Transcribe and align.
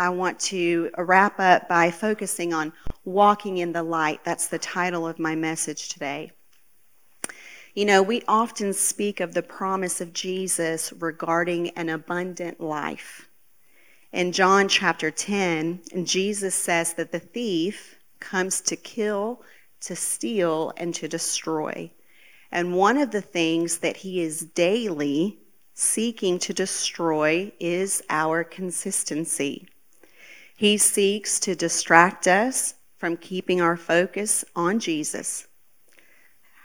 I 0.00 0.10
want 0.10 0.38
to 0.40 0.90
wrap 0.96 1.40
up 1.40 1.68
by 1.68 1.90
focusing 1.90 2.54
on 2.54 2.72
walking 3.04 3.58
in 3.58 3.72
the 3.72 3.82
light. 3.82 4.20
That's 4.24 4.46
the 4.46 4.58
title 4.58 5.08
of 5.08 5.18
my 5.18 5.34
message 5.34 5.88
today. 5.88 6.30
You 7.74 7.84
know, 7.84 8.00
we 8.00 8.22
often 8.28 8.72
speak 8.72 9.18
of 9.18 9.34
the 9.34 9.42
promise 9.42 10.00
of 10.00 10.12
Jesus 10.12 10.92
regarding 11.00 11.70
an 11.70 11.88
abundant 11.88 12.60
life. 12.60 13.28
In 14.12 14.30
John 14.30 14.68
chapter 14.68 15.10
10, 15.10 15.80
Jesus 16.04 16.54
says 16.54 16.94
that 16.94 17.10
the 17.10 17.18
thief 17.18 17.98
comes 18.20 18.60
to 18.62 18.76
kill, 18.76 19.42
to 19.80 19.96
steal, 19.96 20.72
and 20.76 20.94
to 20.94 21.08
destroy. 21.08 21.90
And 22.52 22.76
one 22.76 22.98
of 22.98 23.10
the 23.10 23.20
things 23.20 23.78
that 23.78 23.96
he 23.96 24.20
is 24.20 24.42
daily 24.42 25.40
seeking 25.74 26.38
to 26.38 26.52
destroy 26.54 27.52
is 27.58 28.00
our 28.08 28.44
consistency. 28.44 29.68
He 30.58 30.76
seeks 30.76 31.38
to 31.40 31.54
distract 31.54 32.26
us 32.26 32.74
from 32.96 33.16
keeping 33.16 33.60
our 33.60 33.76
focus 33.76 34.44
on 34.56 34.80
Jesus. 34.80 35.46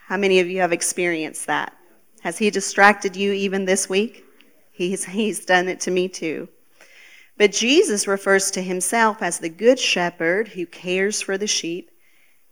How 0.08 0.17
many 0.17 0.40
of 0.40 0.48
you 0.48 0.62
have 0.62 0.73
experienced 0.73 1.45
that? 1.45 1.78
Has 2.22 2.40
He 2.40 2.50
distracted 2.50 3.16
you 3.16 3.34
even 3.34 3.66
this 3.66 3.88
week? 3.88 4.26
He's, 4.72 5.06
he's 5.06 5.45
done 5.45 5.70
it 5.70 5.80
to 5.82 5.92
me 5.92 6.08
too. 6.08 6.50
But 7.38 7.52
Jesus 7.52 8.08
refers 8.08 8.50
to 8.50 8.64
Himself 8.64 9.22
as 9.22 9.38
the 9.38 9.48
Good 9.48 9.78
Shepherd 9.78 10.48
who 10.48 10.66
cares 10.66 11.22
for 11.22 11.38
the 11.38 11.45
sheep, 11.45 11.92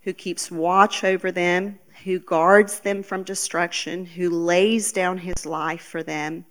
who 0.02 0.14
keeps 0.14 0.52
watch 0.52 1.04
over 1.04 1.32
them, 1.32 1.80
who 2.04 2.20
guards 2.20 2.82
them 2.82 3.02
from 3.02 3.24
destruction, 3.24 4.06
who 4.06 4.30
lays 4.30 4.92
down 4.92 5.18
His 5.18 5.48
life 5.48 5.82
for 5.82 6.04
them 6.04 6.46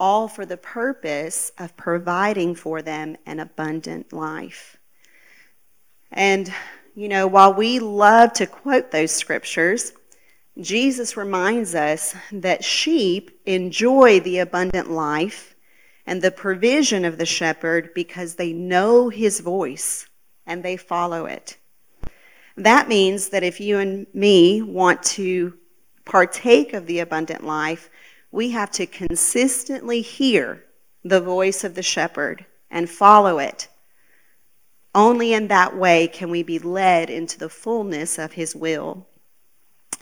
all 0.00 0.28
for 0.28 0.46
the 0.46 0.56
purpose 0.56 1.52
of 1.58 1.76
providing 1.76 2.54
for 2.54 2.82
them 2.82 3.16
an 3.26 3.40
abundant 3.40 4.12
life. 4.12 4.76
And, 6.12 6.52
you 6.94 7.08
know, 7.08 7.26
while 7.26 7.52
we 7.52 7.78
love 7.78 8.32
to 8.34 8.46
quote 8.46 8.90
those 8.90 9.10
scriptures, 9.10 9.92
Jesus 10.60 11.16
reminds 11.16 11.74
us 11.74 12.14
that 12.32 12.64
sheep 12.64 13.40
enjoy 13.46 14.20
the 14.20 14.38
abundant 14.38 14.90
life 14.90 15.54
and 16.06 16.20
the 16.20 16.30
provision 16.30 17.04
of 17.04 17.18
the 17.18 17.26
shepherd 17.26 17.90
because 17.94 18.34
they 18.34 18.52
know 18.52 19.08
his 19.08 19.40
voice 19.40 20.06
and 20.46 20.62
they 20.62 20.76
follow 20.76 21.26
it. 21.26 21.58
That 22.56 22.88
means 22.88 23.28
that 23.28 23.44
if 23.44 23.60
you 23.60 23.78
and 23.78 24.06
me 24.12 24.62
want 24.62 25.02
to 25.04 25.54
partake 26.04 26.72
of 26.72 26.86
the 26.86 27.00
abundant 27.00 27.44
life, 27.44 27.90
we 28.30 28.50
have 28.50 28.70
to 28.72 28.86
consistently 28.86 30.02
hear 30.02 30.64
the 31.04 31.20
voice 31.20 31.64
of 31.64 31.74
the 31.74 31.82
shepherd 31.82 32.44
and 32.70 32.88
follow 32.88 33.38
it. 33.38 33.68
Only 34.94 35.32
in 35.32 35.48
that 35.48 35.76
way 35.76 36.08
can 36.08 36.30
we 36.30 36.42
be 36.42 36.58
led 36.58 37.10
into 37.10 37.38
the 37.38 37.48
fullness 37.48 38.18
of 38.18 38.32
his 38.32 38.54
will. 38.54 39.06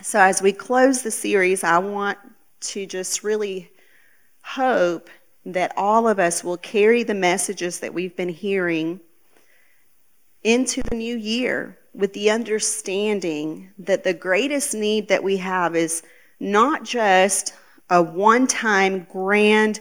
So, 0.03 0.21
as 0.21 0.43
we 0.43 0.53
close 0.53 1.03
the 1.03 1.11
series, 1.11 1.65
I 1.65 1.79
want 1.79 2.19
to 2.61 2.87
just 2.87 3.23
really 3.23 3.71
hope 4.43 5.09
that 5.45 5.73
all 5.77 6.09
of 6.09 6.19
us 6.19 6.43
will 6.43 6.57
carry 6.57 7.03
the 7.03 7.15
messages 7.15 7.81
that 7.81 7.95
we've 7.95 8.17
been 8.17 8.29
hearing 8.29 9.01
into 10.43 10.83
the 10.83 10.97
new 10.97 11.17
year 11.17 11.79
with 11.95 12.13
the 12.13 12.31
understanding 12.31 13.71
that 13.79 14.05
the 14.05 14.13
greatest 14.13 14.75
need 14.75 15.09
that 15.09 15.25
we 15.25 15.37
have 15.39 15.75
is 15.75 16.03
not 16.41 16.85
just 16.85 17.55
a 17.91 18.03
one 18.03 18.47
time 18.47 19.07
grand 19.11 19.81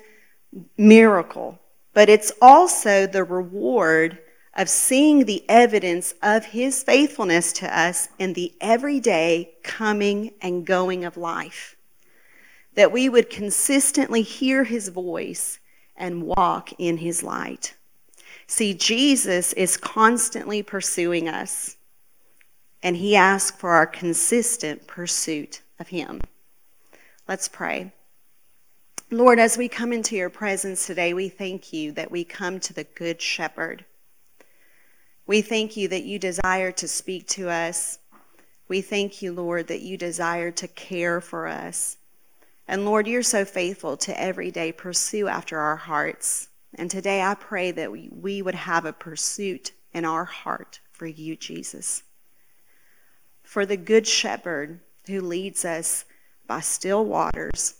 miracle, 0.77 1.59
but 1.93 2.09
it's 2.09 2.31
also 2.41 3.07
the 3.07 3.23
reward 3.23 4.19
of 4.55 4.69
seeing 4.69 5.25
the 5.25 5.43
evidence 5.49 6.13
of 6.23 6.45
his 6.45 6.81
faithfulness 6.83 7.51
to 7.53 7.77
us 7.77 8.07
in 8.19 8.33
the 8.33 8.53
everyday 8.61 9.51
coming 9.63 10.33
and 10.41 10.65
going 10.65 11.03
of 11.03 11.17
life. 11.17 11.75
That 12.75 12.91
we 12.91 13.09
would 13.09 13.29
consistently 13.29 14.21
hear 14.21 14.63
his 14.63 14.89
voice 14.89 15.59
and 15.97 16.23
walk 16.23 16.71
in 16.77 16.97
his 16.97 17.23
light. 17.23 17.75
See, 18.47 18.73
Jesus 18.73 19.53
is 19.53 19.77
constantly 19.77 20.61
pursuing 20.61 21.27
us, 21.27 21.77
and 22.83 22.95
he 22.95 23.15
asks 23.15 23.57
for 23.57 23.71
our 23.71 23.87
consistent 23.87 24.85
pursuit 24.87 25.61
of 25.79 25.87
him. 25.87 26.21
Let's 27.27 27.47
pray. 27.47 27.91
Lord, 29.09 29.39
as 29.39 29.57
we 29.57 29.67
come 29.67 29.91
into 29.91 30.15
your 30.15 30.29
presence 30.29 30.85
today, 30.85 31.11
we 31.11 31.27
thank 31.27 31.73
you 31.73 31.91
that 31.93 32.11
we 32.11 32.23
come 32.23 32.59
to 32.59 32.73
the 32.73 32.83
Good 32.83 33.19
Shepherd. 33.19 33.83
We 35.25 35.41
thank 35.41 35.75
you 35.75 35.87
that 35.87 36.03
you 36.03 36.19
desire 36.19 36.71
to 36.73 36.87
speak 36.87 37.27
to 37.29 37.49
us. 37.49 37.97
We 38.67 38.81
thank 38.81 39.23
you, 39.23 39.33
Lord, 39.33 39.67
that 39.67 39.81
you 39.81 39.97
desire 39.97 40.51
to 40.51 40.67
care 40.67 41.19
for 41.19 41.47
us. 41.47 41.97
And 42.67 42.85
Lord, 42.85 43.07
you're 43.07 43.23
so 43.23 43.43
faithful 43.43 43.97
to 43.97 44.21
every 44.21 44.51
day 44.51 44.71
pursue 44.71 45.27
after 45.27 45.57
our 45.59 45.77
hearts. 45.77 46.49
And 46.75 46.91
today 46.91 47.23
I 47.23 47.33
pray 47.33 47.71
that 47.71 47.91
we, 47.91 48.41
would 48.43 48.55
have 48.55 48.85
a 48.85 48.93
pursuit 48.93 49.71
in 49.95 50.05
our 50.05 50.25
heart 50.25 50.79
for 50.91 51.07
you, 51.07 51.35
Jesus. 51.35 52.03
For 53.41 53.65
the 53.65 53.77
Good 53.77 54.05
Shepherd 54.05 54.79
who 55.07 55.21
leads 55.21 55.65
us 55.65 56.05
by 56.47 56.59
still 56.59 57.05
waters 57.05 57.75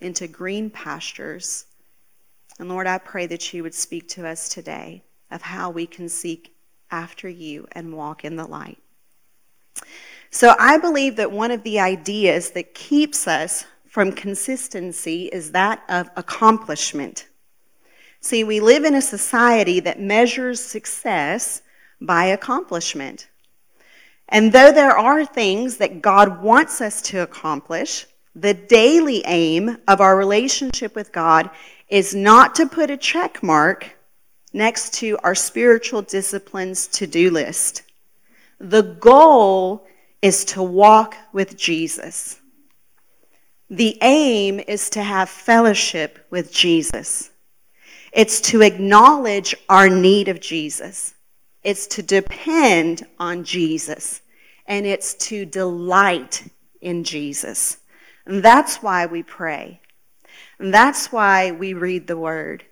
into 0.00 0.28
green 0.28 0.70
pastures. 0.70 1.66
And 2.58 2.68
Lord, 2.68 2.86
I 2.86 2.98
pray 2.98 3.26
that 3.26 3.52
you 3.52 3.62
would 3.62 3.74
speak 3.74 4.08
to 4.10 4.26
us 4.26 4.48
today 4.48 5.04
of 5.30 5.42
how 5.42 5.70
we 5.70 5.86
can 5.86 6.08
seek 6.08 6.54
after 6.90 7.28
you 7.28 7.66
and 7.72 7.92
walk 7.92 8.24
in 8.24 8.36
the 8.36 8.46
light. 8.46 8.78
So 10.30 10.54
I 10.58 10.78
believe 10.78 11.16
that 11.16 11.32
one 11.32 11.50
of 11.50 11.62
the 11.62 11.80
ideas 11.80 12.50
that 12.52 12.74
keeps 12.74 13.26
us 13.26 13.64
from 13.88 14.12
consistency 14.12 15.26
is 15.26 15.52
that 15.52 15.82
of 15.88 16.10
accomplishment. 16.16 17.28
See, 18.20 18.44
we 18.44 18.60
live 18.60 18.84
in 18.84 18.94
a 18.94 19.02
society 19.02 19.80
that 19.80 20.00
measures 20.00 20.60
success 20.60 21.62
by 22.00 22.26
accomplishment. 22.26 23.28
And 24.28 24.52
though 24.52 24.72
there 24.72 24.96
are 24.96 25.24
things 25.24 25.78
that 25.78 26.02
God 26.02 26.42
wants 26.42 26.80
us 26.80 27.00
to 27.02 27.22
accomplish, 27.22 28.06
the 28.34 28.54
daily 28.54 29.22
aim 29.26 29.78
of 29.88 30.00
our 30.00 30.16
relationship 30.16 30.94
with 30.94 31.12
God 31.12 31.50
is 31.88 32.14
not 32.14 32.54
to 32.56 32.66
put 32.66 32.90
a 32.90 32.96
check 32.96 33.42
mark 33.42 33.96
next 34.52 34.94
to 34.94 35.18
our 35.22 35.34
spiritual 35.34 36.02
disciplines 36.02 36.86
to 36.88 37.06
do 37.06 37.30
list. 37.30 37.82
The 38.60 38.82
goal 38.82 39.86
is 40.20 40.44
to 40.46 40.62
walk 40.62 41.16
with 41.32 41.56
Jesus. 41.56 42.40
The 43.70 43.98
aim 44.02 44.60
is 44.60 44.90
to 44.90 45.02
have 45.02 45.28
fellowship 45.28 46.26
with 46.30 46.52
Jesus. 46.52 47.30
It's 48.12 48.40
to 48.42 48.62
acknowledge 48.62 49.54
our 49.68 49.88
need 49.88 50.28
of 50.28 50.40
Jesus. 50.40 51.14
It's 51.62 51.86
to 51.88 52.02
depend 52.02 53.06
on 53.18 53.44
Jesus. 53.44 54.22
And 54.66 54.86
it's 54.86 55.14
to 55.14 55.44
delight 55.44 56.44
in 56.80 57.04
Jesus. 57.04 57.78
And 58.26 58.42
that's 58.42 58.82
why 58.82 59.06
we 59.06 59.22
pray. 59.22 59.80
And 60.58 60.72
that's 60.72 61.10
why 61.10 61.50
we 61.50 61.72
read 61.74 62.06
the 62.06 62.18
word. 62.18 62.64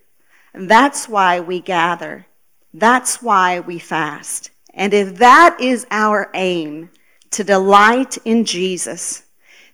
And 0.57 0.71
That's 0.71 1.07
why 1.07 1.41
we 1.41 1.61
gather. 1.61 2.27
That's 2.73 3.23
why 3.23 3.61
we 3.61 3.79
fast. 3.79 4.51
And 4.73 4.95
if 4.95 5.17
that 5.17 5.59
is 5.61 5.87
our 5.91 6.31
aim, 6.35 6.91
to 7.33 7.45
delight 7.45 8.17
in 8.25 8.47
Jesus, 8.47 9.25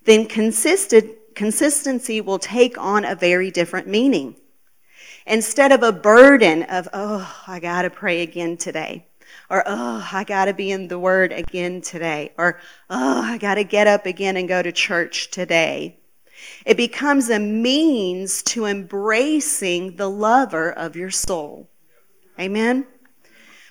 then 0.05 0.27
consistent, 0.27 1.13
consistency 1.37 2.21
will 2.21 2.41
take 2.41 2.77
on 2.79 3.05
a 3.05 3.15
very 3.15 3.51
different 3.53 3.87
meaning. 3.87 4.35
Instead 5.27 5.73
of 5.73 5.83
a 5.83 5.93
burden 5.93 6.65
of, 6.65 6.89
oh, 6.93 7.43
I 7.47 7.61
got 7.61 7.83
to 7.83 7.91
pray 7.91 8.23
again 8.23 8.57
today, 8.57 9.07
or 9.49 9.63
oh, 9.67 10.09
I 10.13 10.25
got 10.25 10.47
to 10.47 10.55
be 10.55 10.71
in 10.71 10.89
the 10.89 10.99
Word 10.99 11.33
again 11.33 11.81
today, 11.81 12.33
or 12.37 12.59
oh, 12.91 13.23
I 13.23 13.39
got 13.39 13.55
to 13.55 13.65
get 13.65 13.87
up 13.87 14.07
again 14.07 14.37
and 14.37 14.49
go 14.49 14.63
to 14.63 14.73
church 14.73 15.31
today, 15.31 15.99
it 16.67 16.77
becomes 16.77 17.31
a 17.31 17.39
means 17.39 18.43
to 18.43 18.67
embracing 18.67 19.97
the 19.97 20.11
lover 20.11 20.73
of 20.73 20.97
your 20.97 21.11
soul. 21.11 21.69
Amen? 22.39 22.87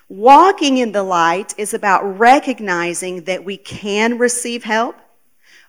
Walking 0.08 0.78
in 0.78 0.92
the 0.92 1.04
light 1.04 1.54
is 1.58 1.74
about 1.74 2.04
recognizing 2.20 3.24
that 3.24 3.44
we 3.44 3.58
can 3.58 4.18
receive 4.18 4.64
help, 4.64 4.96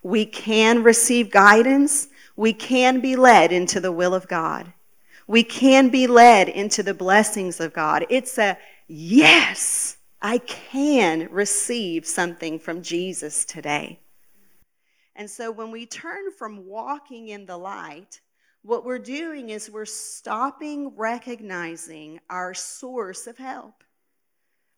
we 0.02 0.26
can 0.26 0.82
receive 0.82 1.30
guidance, 1.30 2.08
we 2.36 2.52
can 2.52 3.00
be 3.00 3.14
led 3.14 3.52
into 3.52 3.80
the 3.80 3.92
will 3.92 4.14
of 4.14 4.28
God. 4.28 4.72
We 5.32 5.44
can 5.44 5.88
be 5.88 6.06
led 6.06 6.50
into 6.50 6.82
the 6.82 6.92
blessings 6.92 7.58
of 7.58 7.72
God. 7.72 8.04
It's 8.10 8.36
a 8.36 8.58
yes, 8.86 9.96
I 10.20 10.36
can 10.36 11.26
receive 11.30 12.06
something 12.06 12.58
from 12.58 12.82
Jesus 12.82 13.46
today. 13.46 13.98
And 15.16 15.30
so 15.30 15.50
when 15.50 15.70
we 15.70 15.86
turn 15.86 16.32
from 16.32 16.66
walking 16.66 17.28
in 17.28 17.46
the 17.46 17.56
light, 17.56 18.20
what 18.60 18.84
we're 18.84 18.98
doing 18.98 19.48
is 19.48 19.70
we're 19.70 19.86
stopping 19.86 20.94
recognizing 20.98 22.20
our 22.28 22.52
source 22.52 23.26
of 23.26 23.38
help. 23.38 23.84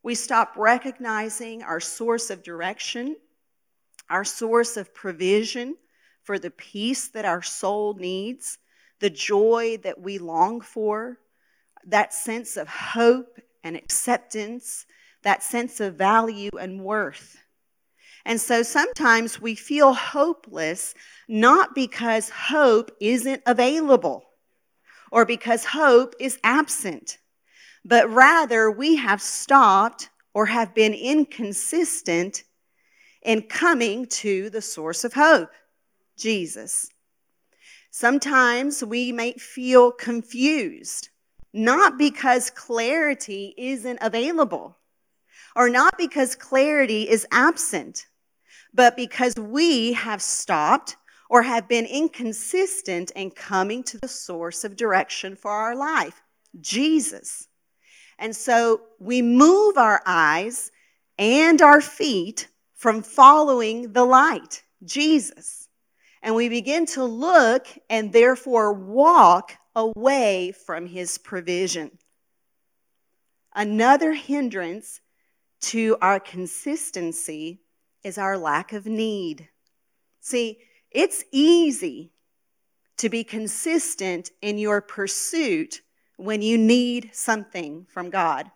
We 0.05 0.15
stop 0.15 0.53
recognizing 0.57 1.65
our 1.65 1.81
source 1.81 2.31
of 2.31 2.45
direction, 2.45 3.17
our 4.09 4.25
source 4.25 4.77
of 4.77 4.95
provision 4.95 5.75
for 6.23 6.39
the 6.39 6.53
peace 6.53 7.09
that 7.09 7.25
our 7.25 7.43
soul 7.43 7.95
needs, 7.95 8.59
the 9.01 9.11
joy 9.11 9.79
that 9.83 10.01
we 10.01 10.19
long 10.19 10.61
for, 10.61 11.19
that 11.87 12.15
sense 12.15 12.57
of 12.57 12.69
hope 12.69 13.39
and 13.63 13.77
acceptance, 13.77 14.87
that 15.23 15.43
sense 15.43 15.81
of 15.81 15.97
value 15.97 16.51
and 16.59 16.83
worth. 16.83 17.37
And 18.25 18.41
so 18.41 18.63
sometimes 18.63 19.41
we 19.41 19.55
feel 19.55 19.93
hopeless 19.93 20.95
not 21.29 21.75
because 21.75 22.31
hope 22.31 22.91
isn't 23.01 23.43
available 23.47 24.25
or 25.13 25.25
because 25.27 25.65
hope 25.65 26.15
is 26.19 26.39
absent 26.43 27.19
but 27.85 28.11
rather 28.11 28.71
we 28.71 28.97
have 28.97 29.21
stopped 29.21 30.09
or 30.33 30.47
have 30.47 30.75
been 30.75 30.95
inconsistent 30.95 32.45
in 33.23 33.43
coming 33.43 34.07
to 34.07 34.51
the 34.51 34.63
source 34.63 35.05
of 35.05 35.13
hope, 35.13 35.51
Jesus. 36.17 36.89
Sometimes 37.97 38.83
we 38.83 39.13
may 39.13 39.35
feel 39.35 39.93
confused, 39.93 41.11
not 41.53 41.97
because 41.97 42.51
clarity 42.51 43.55
isn't 43.57 44.01
available 44.01 44.77
or 45.55 45.69
not 45.69 45.97
because 45.97 46.35
clarity 46.35 47.09
is 47.09 47.25
absent, 47.31 48.07
but 48.75 48.97
because 48.97 49.37
we 49.39 49.93
have 49.93 50.21
stopped 50.21 50.97
or 51.31 51.41
have 51.43 51.69
been 51.69 51.87
inconsistent 51.87 53.13
in 53.13 53.31
coming 53.31 53.85
to 53.85 53.99
the 53.99 54.09
source 54.09 54.65
of 54.65 54.75
direction 54.75 55.37
for 55.37 55.53
our 55.53 55.77
life, 55.77 56.21
Jesus. 56.61 57.47
And 58.19 58.35
so 58.35 58.81
we 58.99 59.23
move 59.23 59.79
our 59.79 60.03
eyes 60.05 60.73
and 61.17 61.63
our 61.63 61.81
feet 61.81 62.49
from 62.75 63.05
following 63.05 63.93
the 63.93 64.05
light, 64.05 64.65
Jesus. 64.85 65.64
And 66.25 66.35
we 66.35 66.49
begin 66.49 66.87
to 66.87 67.05
look 67.05 67.67
and 67.91 68.11
therefore 68.11 68.73
walk 68.73 69.53
away 69.77 70.53
from 70.53 70.87
his 70.87 71.19
provision. 71.19 71.99
Another 73.55 74.15
hindrance 74.15 75.03
to 75.61 75.99
our 76.01 76.19
consistency 76.19 77.61
is 78.03 78.17
our 78.17 78.39
lack 78.39 78.73
of 78.73 78.87
need. 78.87 79.51
See, 80.21 80.61
it's 80.91 81.25
easy 81.31 82.11
to 82.97 83.11
be 83.11 83.23
consistent 83.23 84.31
in 84.41 84.57
your 84.57 84.81
pursuit 84.81 85.83
when 86.17 86.41
you 86.41 86.57
need 86.57 87.11
something 87.13 87.87
from 87.91 88.09
God, 88.09 88.51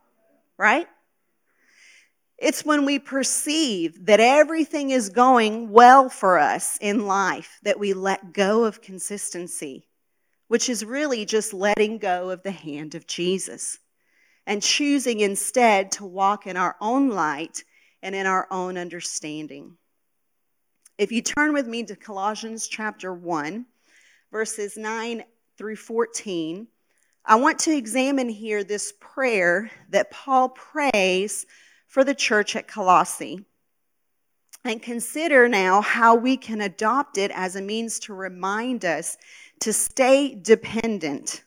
right? 0.57 0.87
It's 2.39 2.65
when 2.65 2.85
we 2.85 3.01
perceive 3.01 4.07
that 4.07 4.21
everything 4.21 4.91
is 4.91 5.09
going 5.09 5.71
well 5.71 6.09
for 6.09 6.39
us 6.39 6.79
in 6.81 7.07
life 7.07 7.59
that 7.65 7.81
we 7.81 7.93
let 7.95 8.33
go 8.33 8.65
of 8.65 8.81
consistency, 8.81 9.89
which 10.47 10.69
is 10.69 10.85
really 10.85 11.25
just 11.25 11.53
letting 11.53 11.99
go 11.99 12.31
of 12.31 12.45
the 12.45 12.53
hand 12.53 12.95
of 12.95 13.09
Jesus 13.09 13.79
and 14.47 14.63
choosing 14.63 15.19
instead 15.19 15.91
to 15.93 16.07
walk 16.07 16.47
in 16.47 16.57
our 16.57 16.77
own 16.81 17.11
light 17.11 17.65
and 18.03 18.15
in 18.15 18.25
our 18.25 18.47
own 18.53 18.79
understanding. 18.79 19.77
If 20.97 21.11
you 21.11 21.23
turn 21.23 21.53
with 21.53 21.67
me 21.67 21.83
to 21.85 21.97
Colossians 21.97 22.69
chapter 22.69 23.13
1, 23.13 23.67
verses 24.31 24.77
9 24.77 25.25
through 25.57 25.77
14, 25.77 26.69
I 27.25 27.35
want 27.35 27.59
to 27.61 27.77
examine 27.77 28.29
here 28.29 28.63
this 28.63 28.95
prayer 29.01 29.71
that 29.91 30.13
Paul 30.13 30.51
prays 30.51 31.45
for 31.89 32.05
the 32.05 32.15
church 32.15 32.55
at 32.55 32.69
Colossae 32.69 33.45
and 34.65 34.83
consider 34.83 35.49
now 35.49 35.81
how 35.81 36.15
we 36.15 36.37
can 36.37 36.61
adopt 36.61 37.17
it 37.19 37.31
as 37.35 37.57
a 37.57 37.63
means 37.63 37.99
to 38.01 38.15
remind 38.15 38.85
us 38.85 39.17
to 39.61 39.73
stay 39.73 40.35
dependent, 40.35 41.43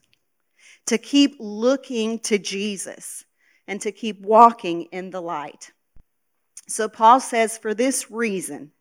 to 0.88 0.98
keep 0.98 1.36
looking 1.40 2.20
to 2.20 2.38
Jesus, 2.38 3.24
and 3.68 3.80
to 3.82 3.92
keep 3.92 4.20
walking 4.22 4.84
in 4.92 5.12
the 5.12 5.22
light. 5.22 5.72
So 6.68 6.90
Paul 6.90 7.20
says, 7.20 7.58
For 7.58 7.74
this 7.74 8.10
reason, 8.10 8.72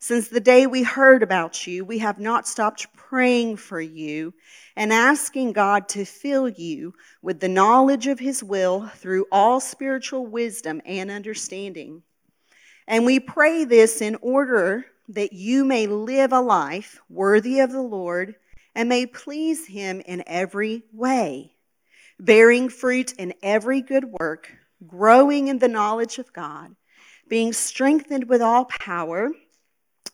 since 0.00 0.28
the 0.28 0.40
day 0.40 0.66
we 0.66 0.84
heard 0.84 1.24
about 1.24 1.66
you, 1.66 1.84
we 1.84 1.98
have 1.98 2.20
not 2.20 2.46
stopped 2.46 2.86
praying 2.94 3.56
for 3.56 3.80
you 3.80 4.32
and 4.76 4.92
asking 4.92 5.52
God 5.52 5.88
to 5.90 6.04
fill 6.04 6.48
you 6.48 6.94
with 7.20 7.40
the 7.40 7.48
knowledge 7.48 8.06
of 8.06 8.20
His 8.20 8.42
will 8.42 8.86
through 8.94 9.26
all 9.32 9.58
spiritual 9.58 10.24
wisdom 10.26 10.80
and 10.86 11.10
understanding. 11.10 12.02
And 12.86 13.04
we 13.04 13.18
pray 13.18 13.64
this 13.64 14.00
in 14.00 14.16
order 14.22 14.86
that 15.08 15.32
you 15.32 15.64
may 15.64 15.88
live 15.88 16.32
a 16.32 16.40
life 16.40 17.00
worthy 17.08 17.58
of 17.58 17.72
the 17.72 17.82
Lord 17.82 18.36
and 18.76 18.88
may 18.88 19.04
please 19.04 19.66
Him 19.66 20.00
in 20.06 20.22
every 20.28 20.84
way, 20.92 21.54
bearing 22.20 22.68
fruit 22.68 23.14
in 23.14 23.34
every 23.42 23.80
good 23.80 24.04
work, 24.20 24.52
growing 24.86 25.48
in 25.48 25.58
the 25.58 25.66
knowledge 25.66 26.18
of 26.18 26.32
God, 26.32 26.76
being 27.26 27.52
strengthened 27.52 28.28
with 28.28 28.40
all 28.40 28.66
power 28.66 29.32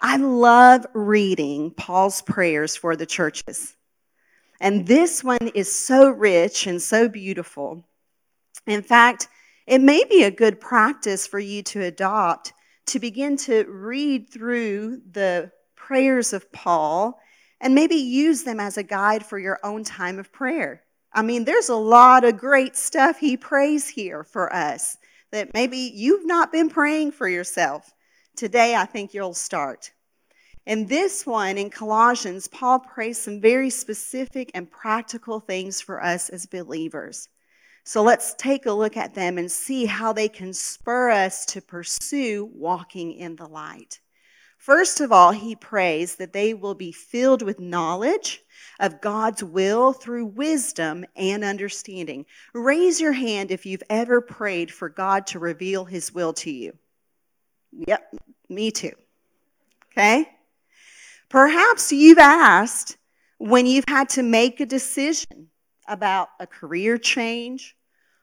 I 0.00 0.16
love 0.16 0.86
reading 0.94 1.70
Paul's 1.70 2.22
prayers 2.22 2.76
for 2.76 2.96
the 2.96 3.06
churches. 3.06 3.76
And 4.60 4.86
this 4.86 5.24
one 5.24 5.50
is 5.54 5.74
so 5.74 6.08
rich 6.08 6.66
and 6.66 6.80
so 6.80 7.08
beautiful. 7.08 7.84
In 8.66 8.82
fact, 8.82 9.28
it 9.66 9.80
may 9.80 10.04
be 10.04 10.22
a 10.22 10.30
good 10.30 10.60
practice 10.60 11.26
for 11.26 11.38
you 11.38 11.62
to 11.64 11.82
adopt 11.82 12.52
to 12.86 12.98
begin 12.98 13.36
to 13.36 13.64
read 13.64 14.30
through 14.30 15.00
the 15.10 15.50
prayers 15.76 16.32
of 16.32 16.50
Paul 16.52 17.18
and 17.60 17.74
maybe 17.74 17.96
use 17.96 18.42
them 18.42 18.60
as 18.60 18.76
a 18.76 18.82
guide 18.82 19.24
for 19.24 19.38
your 19.38 19.58
own 19.62 19.84
time 19.84 20.18
of 20.18 20.32
prayer. 20.32 20.82
I 21.12 21.22
mean, 21.22 21.44
there's 21.44 21.68
a 21.68 21.76
lot 21.76 22.24
of 22.24 22.38
great 22.38 22.76
stuff 22.76 23.18
he 23.18 23.36
prays 23.36 23.88
here 23.88 24.24
for 24.24 24.52
us 24.52 24.96
that 25.30 25.54
maybe 25.54 25.76
you've 25.94 26.26
not 26.26 26.52
been 26.52 26.68
praying 26.68 27.12
for 27.12 27.28
yourself. 27.28 27.92
Today, 28.36 28.74
I 28.74 28.86
think 28.86 29.12
you'll 29.12 29.34
start. 29.34 29.92
In 30.64 30.86
this 30.86 31.26
one, 31.26 31.58
in 31.58 31.68
Colossians, 31.68 32.48
Paul 32.48 32.78
prays 32.78 33.20
some 33.20 33.40
very 33.40 33.68
specific 33.68 34.50
and 34.54 34.70
practical 34.70 35.38
things 35.38 35.80
for 35.80 36.02
us 36.02 36.30
as 36.30 36.46
believers. 36.46 37.28
So 37.84 38.02
let's 38.02 38.34
take 38.34 38.66
a 38.66 38.72
look 38.72 38.96
at 38.96 39.14
them 39.14 39.38
and 39.38 39.50
see 39.50 39.84
how 39.84 40.12
they 40.12 40.28
can 40.28 40.54
spur 40.54 41.10
us 41.10 41.44
to 41.46 41.60
pursue 41.60 42.48
walking 42.54 43.12
in 43.12 43.36
the 43.36 43.48
light. 43.48 44.00
First 44.56 45.00
of 45.00 45.10
all, 45.10 45.32
he 45.32 45.56
prays 45.56 46.14
that 46.16 46.32
they 46.32 46.54
will 46.54 46.76
be 46.76 46.92
filled 46.92 47.42
with 47.42 47.58
knowledge 47.58 48.40
of 48.78 49.00
God's 49.00 49.42
will 49.42 49.92
through 49.92 50.26
wisdom 50.26 51.04
and 51.16 51.42
understanding. 51.42 52.24
Raise 52.54 53.00
your 53.00 53.12
hand 53.12 53.50
if 53.50 53.66
you've 53.66 53.82
ever 53.90 54.20
prayed 54.20 54.70
for 54.70 54.88
God 54.88 55.26
to 55.28 55.40
reveal 55.40 55.84
his 55.84 56.14
will 56.14 56.32
to 56.34 56.50
you. 56.50 56.78
Yep, 57.72 58.14
me 58.48 58.70
too. 58.70 58.92
Okay? 59.92 60.28
Perhaps 61.28 61.92
you've 61.92 62.18
asked 62.18 62.96
when 63.38 63.66
you've 63.66 63.88
had 63.88 64.08
to 64.10 64.22
make 64.22 64.60
a 64.60 64.66
decision 64.66 65.48
about 65.88 66.28
a 66.38 66.46
career 66.46 66.98
change 66.98 67.76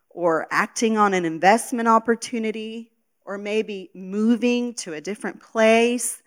or 0.09 0.47
acting 0.51 0.97
on 0.97 1.13
an 1.13 1.25
investment 1.25 1.87
opportunity 1.87 2.91
or 3.25 3.37
maybe 3.37 3.89
moving 3.93 4.73
to 4.75 4.93
a 4.93 5.01
different 5.01 5.41
place. 5.41 6.21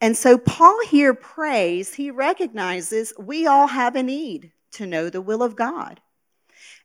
And 0.00 0.16
so 0.16 0.36
Paul 0.36 0.78
here 0.86 1.14
prays, 1.14 1.94
he 1.94 2.10
recognizes 2.10 3.12
we 3.18 3.46
all 3.46 3.66
have 3.66 3.96
a 3.96 4.02
need 4.02 4.52
to 4.72 4.86
know 4.86 5.08
the 5.08 5.22
will 5.22 5.42
of 5.42 5.56
God. 5.56 6.00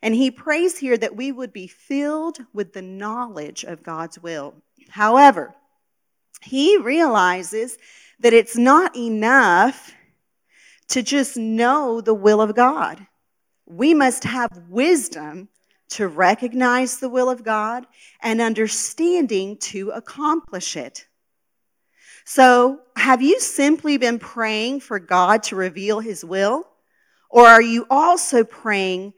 And 0.02 0.16
he 0.16 0.32
prays 0.32 0.78
here 0.78 0.98
that 0.98 1.16
we 1.16 1.32
would 1.32 1.52
be 1.52 1.68
filled 1.68 2.40
with 2.54 2.74
the 2.74 2.82
knowledge 2.82 3.66
of 3.66 3.84
God's 3.84 4.20
will. 4.20 4.56
However, 4.90 5.56
he 6.42 6.78
realizes 6.78 7.78
that 8.20 8.34
it's 8.34 8.58
not 8.58 8.96
enough 8.96 9.94
to 10.90 11.04
just 11.04 11.38
know 11.38 12.02
the 12.02 12.14
will 12.14 12.42
of 12.42 12.56
God. 12.56 13.06
We 13.66 13.94
must 13.94 14.24
have 14.24 14.50
wisdom 14.68 15.50
to 15.90 16.08
recognize 16.08 16.98
the 16.98 17.10
will 17.10 17.30
of 17.30 17.44
God 17.44 17.86
and 18.22 18.42
understanding 18.42 19.58
to 19.58 19.92
accomplish 19.92 20.76
it. 20.76 21.06
So, 22.26 22.80
have 22.96 23.22
you 23.22 23.40
simply 23.40 23.98
been 23.98 24.20
praying 24.20 24.82
for 24.82 25.00
God 25.00 25.44
to 25.44 25.56
reveal 25.56 26.00
his 26.00 26.24
will? 26.24 26.68
Or 27.30 27.48
are 27.48 27.62
you 27.62 27.86
also 27.90 28.44
praying 28.44 29.14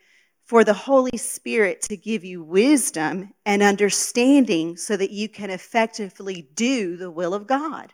for 0.52 0.66
the 0.66 0.74
Holy 0.74 1.18
Spirit 1.18 1.82
to 1.82 1.96
give 1.96 2.26
you 2.26 2.44
wisdom 2.44 3.32
and 3.46 3.64
understanding 3.64 4.76
so 4.76 4.98
that 4.98 5.12
you 5.12 5.30
can 5.30 5.50
effectively 5.50 6.50
do 6.56 6.98
the 6.98 7.10
will 7.10 7.34
of 7.34 7.48
God? 7.48 7.94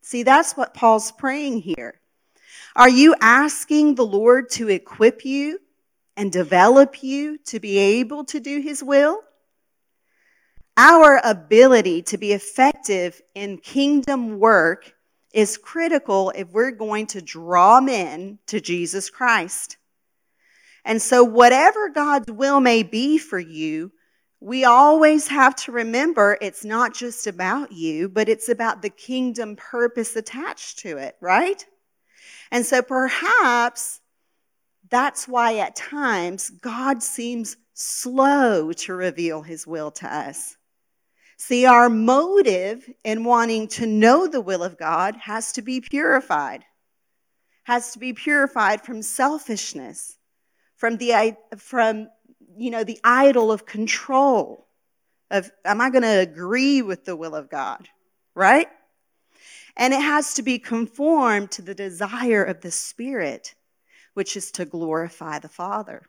See, 0.00 0.24
that's 0.24 0.56
what 0.56 0.74
Paul's 0.74 1.12
praying 1.12 1.60
here. 1.60 2.00
Are 2.74 2.88
you 2.88 3.14
asking 3.20 3.94
the 3.94 4.04
Lord 4.04 4.50
to 4.50 4.68
equip 4.68 5.24
you 5.24 5.60
and 6.16 6.32
develop 6.32 7.04
you 7.04 7.38
to 7.44 7.60
be 7.60 7.78
able 7.78 8.24
to 8.24 8.40
do 8.40 8.58
His 8.58 8.82
will? 8.82 9.20
Our 10.76 11.20
ability 11.22 12.02
to 12.02 12.18
be 12.18 12.32
effective 12.32 13.22
in 13.36 13.58
kingdom 13.58 14.40
work 14.40 14.92
is 15.32 15.56
critical 15.56 16.32
if 16.34 16.48
we're 16.50 16.72
going 16.72 17.06
to 17.06 17.22
draw 17.22 17.80
men 17.80 18.40
to 18.48 18.60
Jesus 18.60 19.08
Christ. 19.08 19.76
And 20.84 21.00
so, 21.00 21.22
whatever 21.22 21.88
God's 21.90 22.30
will 22.32 22.60
may 22.60 22.82
be 22.82 23.18
for 23.18 23.38
you, 23.38 23.92
we 24.40 24.64
always 24.64 25.28
have 25.28 25.54
to 25.54 25.72
remember 25.72 26.36
it's 26.40 26.64
not 26.64 26.94
just 26.94 27.28
about 27.28 27.70
you, 27.70 28.08
but 28.08 28.28
it's 28.28 28.48
about 28.48 28.82
the 28.82 28.90
kingdom 28.90 29.54
purpose 29.54 30.16
attached 30.16 30.80
to 30.80 30.96
it, 30.96 31.16
right? 31.20 31.64
And 32.50 32.66
so 32.66 32.82
perhaps 32.82 34.00
that's 34.90 35.28
why 35.28 35.58
at 35.58 35.76
times 35.76 36.50
God 36.50 37.04
seems 37.04 37.56
slow 37.74 38.72
to 38.72 38.94
reveal 38.94 39.42
his 39.42 39.64
will 39.64 39.92
to 39.92 40.12
us. 40.12 40.56
See, 41.38 41.64
our 41.64 41.88
motive 41.88 42.88
in 43.04 43.24
wanting 43.24 43.68
to 43.68 43.86
know 43.86 44.26
the 44.26 44.40
will 44.40 44.62
of 44.62 44.76
God 44.76 45.16
has 45.16 45.52
to 45.52 45.62
be 45.62 45.80
purified, 45.80 46.64
has 47.62 47.92
to 47.92 48.00
be 48.00 48.12
purified 48.12 48.82
from 48.82 49.02
selfishness, 49.02 50.18
from 50.82 50.96
the, 50.96 51.36
from 51.58 52.08
you 52.56 52.72
know, 52.72 52.82
the 52.82 52.98
idol 53.04 53.52
of 53.52 53.64
control 53.64 54.66
of, 55.30 55.48
am 55.64 55.80
I 55.80 55.90
going 55.90 56.02
to 56.02 56.18
agree 56.18 56.82
with 56.82 57.04
the 57.04 57.14
will 57.14 57.36
of 57.36 57.48
God? 57.48 57.88
Right? 58.34 58.66
And 59.76 59.94
it 59.94 60.00
has 60.00 60.34
to 60.34 60.42
be 60.42 60.58
conformed 60.58 61.52
to 61.52 61.62
the 61.62 61.76
desire 61.76 62.42
of 62.42 62.62
the 62.62 62.72
Spirit, 62.72 63.54
which 64.14 64.36
is 64.36 64.50
to 64.50 64.64
glorify 64.64 65.38
the 65.38 65.48
Father. 65.48 66.02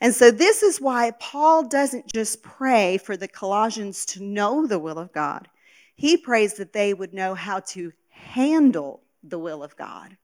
And 0.00 0.14
so, 0.14 0.30
this 0.30 0.62
is 0.62 0.80
why 0.80 1.10
Paul 1.20 1.68
doesn't 1.68 2.10
just 2.14 2.42
pray 2.42 2.96
for 2.96 3.18
the 3.18 3.28
Colossians 3.28 4.06
to 4.06 4.22
know 4.22 4.66
the 4.66 4.78
will 4.78 4.98
of 4.98 5.12
God, 5.12 5.48
he 5.96 6.16
prays 6.16 6.54
that 6.54 6.72
they 6.72 6.94
would 6.94 7.12
know 7.12 7.34
how 7.34 7.60
to 7.60 7.92
handle 8.08 9.02
the 9.22 9.38
will 9.38 9.62
of 9.62 9.76
God. 9.76 10.16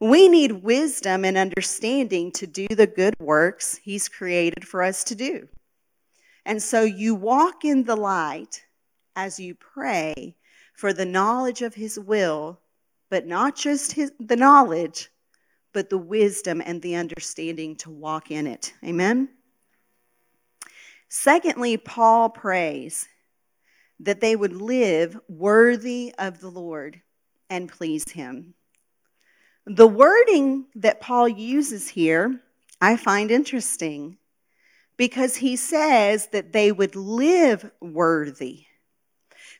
We 0.00 0.28
need 0.28 0.62
wisdom 0.62 1.24
and 1.24 1.36
understanding 1.36 2.30
to 2.32 2.46
do 2.46 2.68
the 2.68 2.86
good 2.86 3.14
works 3.18 3.76
He's 3.82 4.08
created 4.08 4.66
for 4.66 4.82
us 4.82 5.02
to 5.04 5.14
do. 5.14 5.48
And 6.44 6.62
so 6.62 6.82
you 6.82 7.14
walk 7.14 7.64
in 7.64 7.84
the 7.84 7.96
light 7.96 8.64
as 9.16 9.40
you 9.40 9.54
pray 9.54 10.36
for 10.74 10.92
the 10.92 11.04
knowledge 11.04 11.62
of 11.62 11.74
His 11.74 11.98
will, 11.98 12.60
but 13.10 13.26
not 13.26 13.56
just 13.56 13.92
his, 13.92 14.12
the 14.20 14.36
knowledge, 14.36 15.10
but 15.72 15.90
the 15.90 15.98
wisdom 15.98 16.62
and 16.64 16.80
the 16.80 16.94
understanding 16.94 17.76
to 17.76 17.90
walk 17.90 18.30
in 18.30 18.46
it. 18.46 18.72
Amen? 18.84 19.28
Secondly, 21.08 21.76
Paul 21.76 22.30
prays 22.30 23.08
that 24.00 24.20
they 24.20 24.36
would 24.36 24.52
live 24.52 25.18
worthy 25.28 26.14
of 26.18 26.40
the 26.40 26.50
Lord 26.50 27.00
and 27.50 27.68
please 27.68 28.04
Him. 28.10 28.54
The 29.70 29.86
wording 29.86 30.64
that 30.76 31.02
Paul 31.02 31.28
uses 31.28 31.90
here, 31.90 32.40
I 32.80 32.96
find 32.96 33.30
interesting 33.30 34.16
because 34.96 35.36
he 35.36 35.56
says 35.56 36.28
that 36.28 36.54
they 36.54 36.72
would 36.72 36.96
live 36.96 37.70
worthy. 37.78 38.64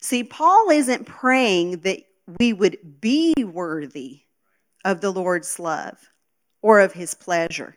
See, 0.01 0.25
Paul 0.25 0.71
isn't 0.71 1.05
praying 1.05 1.81
that 1.81 1.99
we 2.41 2.55
would 2.55 2.79
be 3.03 3.35
worthy 3.39 4.23
of 4.83 5.03
the 5.03 5.11
Lord's 5.11 5.59
love 5.59 5.99
or 6.63 6.81
of 6.81 6.95
his 6.95 7.13
pleasure. 7.13 7.77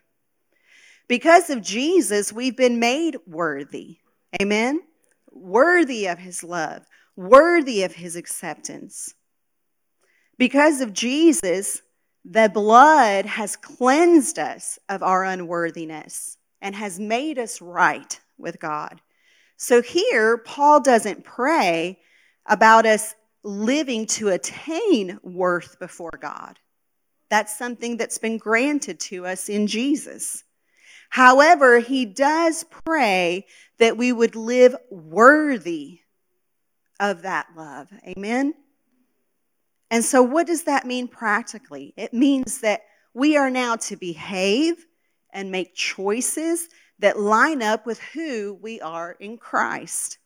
Because 1.10 1.50
of 1.50 1.62
Jesus, 1.62 2.32
we've 2.32 2.56
been 2.56 2.80
made 2.80 3.18
worthy. 3.28 3.98
Amen? 4.42 4.80
Worthy 5.34 6.08
of 6.08 6.18
his 6.18 6.46
love, 6.46 6.86
worthy 7.18 7.84
of 7.84 7.94
his 7.94 8.16
acceptance. 8.16 9.14
Because 10.38 10.80
of 10.80 10.94
Jesus, 10.94 11.82
the 12.24 12.50
blood 12.54 13.26
has 13.26 13.56
cleansed 13.56 14.38
us 14.38 14.78
of 14.90 15.02
our 15.02 15.24
unworthiness 15.24 16.38
and 16.62 16.76
has 16.76 17.00
made 17.00 17.40
us 17.40 17.62
right 17.62 18.20
with 18.38 18.60
God. 18.60 19.02
So 19.58 19.82
here, 19.82 20.38
Paul 20.38 20.82
doesn't 20.82 21.24
pray 21.24 22.00
about 22.46 22.86
us 22.86 23.16
living 23.44 24.06
to 24.06 24.30
attain 24.30 25.20
worth 25.24 25.80
before 25.80 26.18
God. 26.20 26.60
That's 27.30 27.58
something 27.58 27.98
that's 27.98 28.18
been 28.18 28.38
granted 28.38 29.00
to 29.02 29.26
us 29.26 29.50
in 29.50 29.68
Jesus. 29.68 30.44
However, 31.10 31.80
he 31.80 32.06
does 32.06 32.64
pray 32.86 33.46
that 33.80 33.98
we 33.98 34.12
would 34.12 34.36
live 34.36 34.76
worthy 34.90 36.00
of 37.00 37.24
that 37.24 37.48
love. 37.56 37.88
Amen? 38.08 38.54
And 39.92 40.06
so, 40.06 40.24
what 40.24 40.48
does 40.48 40.64
that 40.64 40.86
mean 40.88 41.10
practically? 41.10 41.94
It 41.98 42.14
means 42.14 42.62
that 42.62 42.84
we 43.14 43.36
are 43.36 43.50
now 43.50 43.76
to 43.76 43.98
behave 43.98 44.86
and 45.34 45.52
make 45.52 45.76
choices 45.76 46.70
that 47.00 47.20
line 47.20 47.62
up 47.62 47.86
with 47.86 48.00
who 48.00 48.58
we 48.62 48.80
are 48.80 49.18
in 49.20 49.38
Christ. 49.38 50.18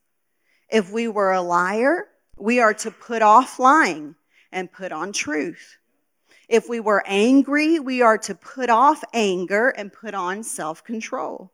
If 0.70 0.92
we 0.92 1.08
were 1.08 1.32
a 1.32 1.42
liar, 1.42 2.06
we 2.38 2.60
are 2.60 2.76
to 2.76 2.92
put 2.92 3.24
off 3.24 3.58
lying 3.58 4.14
and 4.52 4.72
put 4.72 4.92
on 4.92 5.12
truth. 5.12 5.78
If 6.48 6.70
we 6.70 6.80
were 6.80 7.04
angry, 7.08 7.80
we 7.80 8.04
are 8.04 8.20
to 8.20 8.36
put 8.36 8.70
off 8.70 9.04
anger 9.14 9.70
and 9.70 9.92
put 9.92 10.14
on 10.14 10.44
self 10.44 10.84
control. 10.84 11.52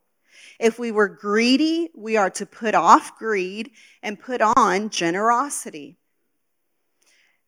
If 0.59 0.77
we 0.77 0.91
were 0.91 1.07
greedy, 1.07 1.91
we 1.95 2.17
are 2.17 2.31
to 2.31 2.45
put 2.45 2.75
off 2.75 3.17
greed 3.17 3.71
and 4.03 4.19
put 4.19 4.41
on 4.41 4.89
generosity 4.89 5.97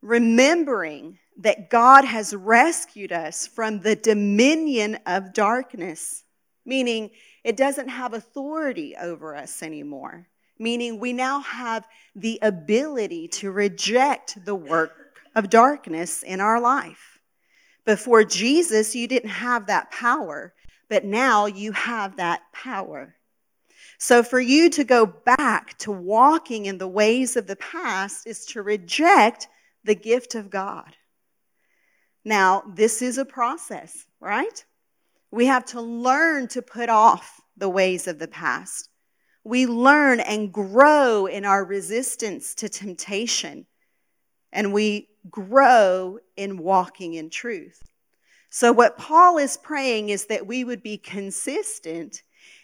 remembering 0.04 1.18
that 1.38 1.70
God 1.70 2.04
has 2.04 2.36
rescued 2.36 3.12
us 3.12 3.48
from 3.48 3.80
the 3.80 3.96
dominion 3.96 5.00
of 5.06 5.34
darkness, 5.34 6.24
meaning 6.66 7.10
it 7.44 7.58
doesn't 7.58 7.88
have 7.88 8.14
authority 8.14 8.96
over 9.00 9.34
us 9.36 9.64
anymore, 9.64 10.28
meaning 10.60 11.00
we 11.00 11.14
now 11.14 11.40
have 11.40 11.88
the 12.16 12.38
ability 12.42 13.30
to 13.30 13.52
reject 13.52 14.38
the 14.46 14.54
work 14.54 14.92
of 15.36 15.50
darkness 15.50 16.22
in 16.22 16.42
our 16.42 16.60
life. 16.60 17.20
Before 17.86 18.24
Jesus, 18.24 18.96
you 18.96 19.08
didn't 19.08 19.30
have 19.30 19.68
that 19.68 19.90
power, 19.92 20.54
but 20.90 21.06
now 21.06 21.46
you 21.46 21.72
have 21.72 22.18
that 22.18 22.42
power. 22.52 23.16
So, 23.98 24.22
for 24.22 24.40
you 24.40 24.70
to 24.72 24.84
go 24.84 25.06
back 25.06 25.78
to 25.80 25.92
walking 25.92 26.66
in 26.66 26.78
the 26.78 26.88
ways 26.88 27.38
of 27.38 27.48
the 27.48 27.56
past 27.56 28.28
is 28.28 28.46
to 28.48 28.62
reject 28.62 29.48
the 29.84 29.96
gift 29.96 30.36
of 30.36 30.50
God. 30.50 30.96
Now, 32.26 32.64
this 32.74 33.02
is 33.02 33.18
a 33.18 33.26
process, 33.26 34.06
right? 34.20 34.64
We 35.32 35.46
have 35.48 35.66
to 35.66 35.82
learn 35.82 36.48
to 36.50 36.62
put 36.62 36.90
off 36.90 37.42
the 37.58 37.70
ways 37.70 38.08
of 38.08 38.20
the 38.20 38.28
past. 38.28 38.90
We 39.44 39.66
learn 39.66 40.22
and 40.22 40.54
grow 40.54 41.26
in 41.26 41.44
our 41.44 41.66
resistance 41.66 42.56
to 42.56 42.70
temptation, 42.70 43.66
and 44.54 44.72
we 44.72 45.10
grow 45.30 46.20
in 46.38 46.58
walking 46.58 47.16
in 47.16 47.30
truth. 47.30 47.82
So, 48.50 48.72
what 48.72 48.98
Paul 48.98 49.38
is 49.38 49.58
praying 49.58 50.10
is 50.10 50.28
that 50.28 50.48
we 50.48 50.64
would 50.64 50.84
be 50.84 50.98
consistent 50.98 52.22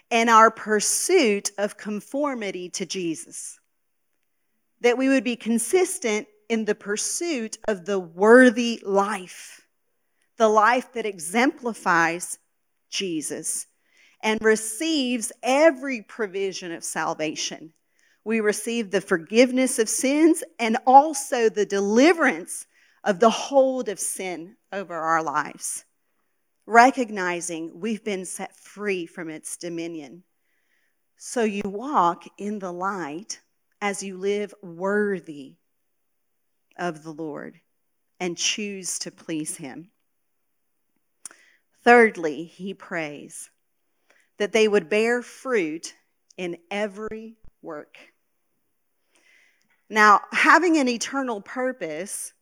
in 0.10 0.30
our 0.30 0.50
pursuit 0.50 1.52
of 1.58 1.78
conformity 1.78 2.70
to 2.70 2.86
Jesus. 2.86 3.60
That 4.82 4.98
we 4.98 5.10
would 5.10 5.24
be 5.24 5.36
consistent 5.36 6.28
in 6.50 6.66
the 6.66 6.76
pursuit 6.76 7.58
of 7.68 7.86
the 7.86 8.00
worthy 8.00 8.82
life, 8.84 9.68
the 10.38 10.50
life 10.50 10.92
that 10.94 11.06
exemplifies 11.06 12.40
Jesus 12.90 13.68
and 14.22 14.42
receives 14.42 15.32
every 15.44 16.02
provision 16.02 16.72
of 16.72 16.84
salvation. 16.84 17.72
We 18.26 18.42
receive 18.42 18.92
the 18.92 19.00
forgiveness 19.00 19.80
of 19.80 19.88
sins 19.88 20.44
and 20.60 20.78
also 20.86 21.50
the 21.50 21.66
deliverance 21.66 22.66
of 23.04 23.20
the 23.20 23.30
hold 23.30 23.88
of 23.88 24.00
sin 24.00 24.58
over 24.74 24.94
our 24.94 25.24
lives, 25.24 25.86
recognizing 26.66 27.80
we've 27.80 28.04
been 28.04 28.26
set 28.26 28.56
free 28.58 29.06
from 29.06 29.30
its 29.30 29.56
dominion. 29.56 30.24
So 31.16 31.44
you 31.44 31.62
walk 31.64 32.24
in 32.38 32.60
the 32.60 32.74
light 32.74 33.40
as 33.82 34.04
you 34.04 34.18
live 34.18 34.54
worthy 34.62 35.56
of 36.80 37.04
the 37.04 37.12
Lord 37.12 37.60
and 38.20 38.36
choose 38.36 38.98
to 39.00 39.12
please 39.12 39.58
Him. 39.58 39.92
Thirdly, 41.84 42.44
he 42.44 42.74
prays 42.74 43.50
that 44.38 44.52
they 44.52 44.68
would 44.68 44.90
bear 44.90 45.22
fruit 45.22 45.94
in 46.38 46.58
every 46.72 47.36
work. 47.62 47.98
Now, 49.90 50.22
having 50.32 50.78
an 50.78 50.88
eternal 50.88 51.42
purpose 51.42 52.34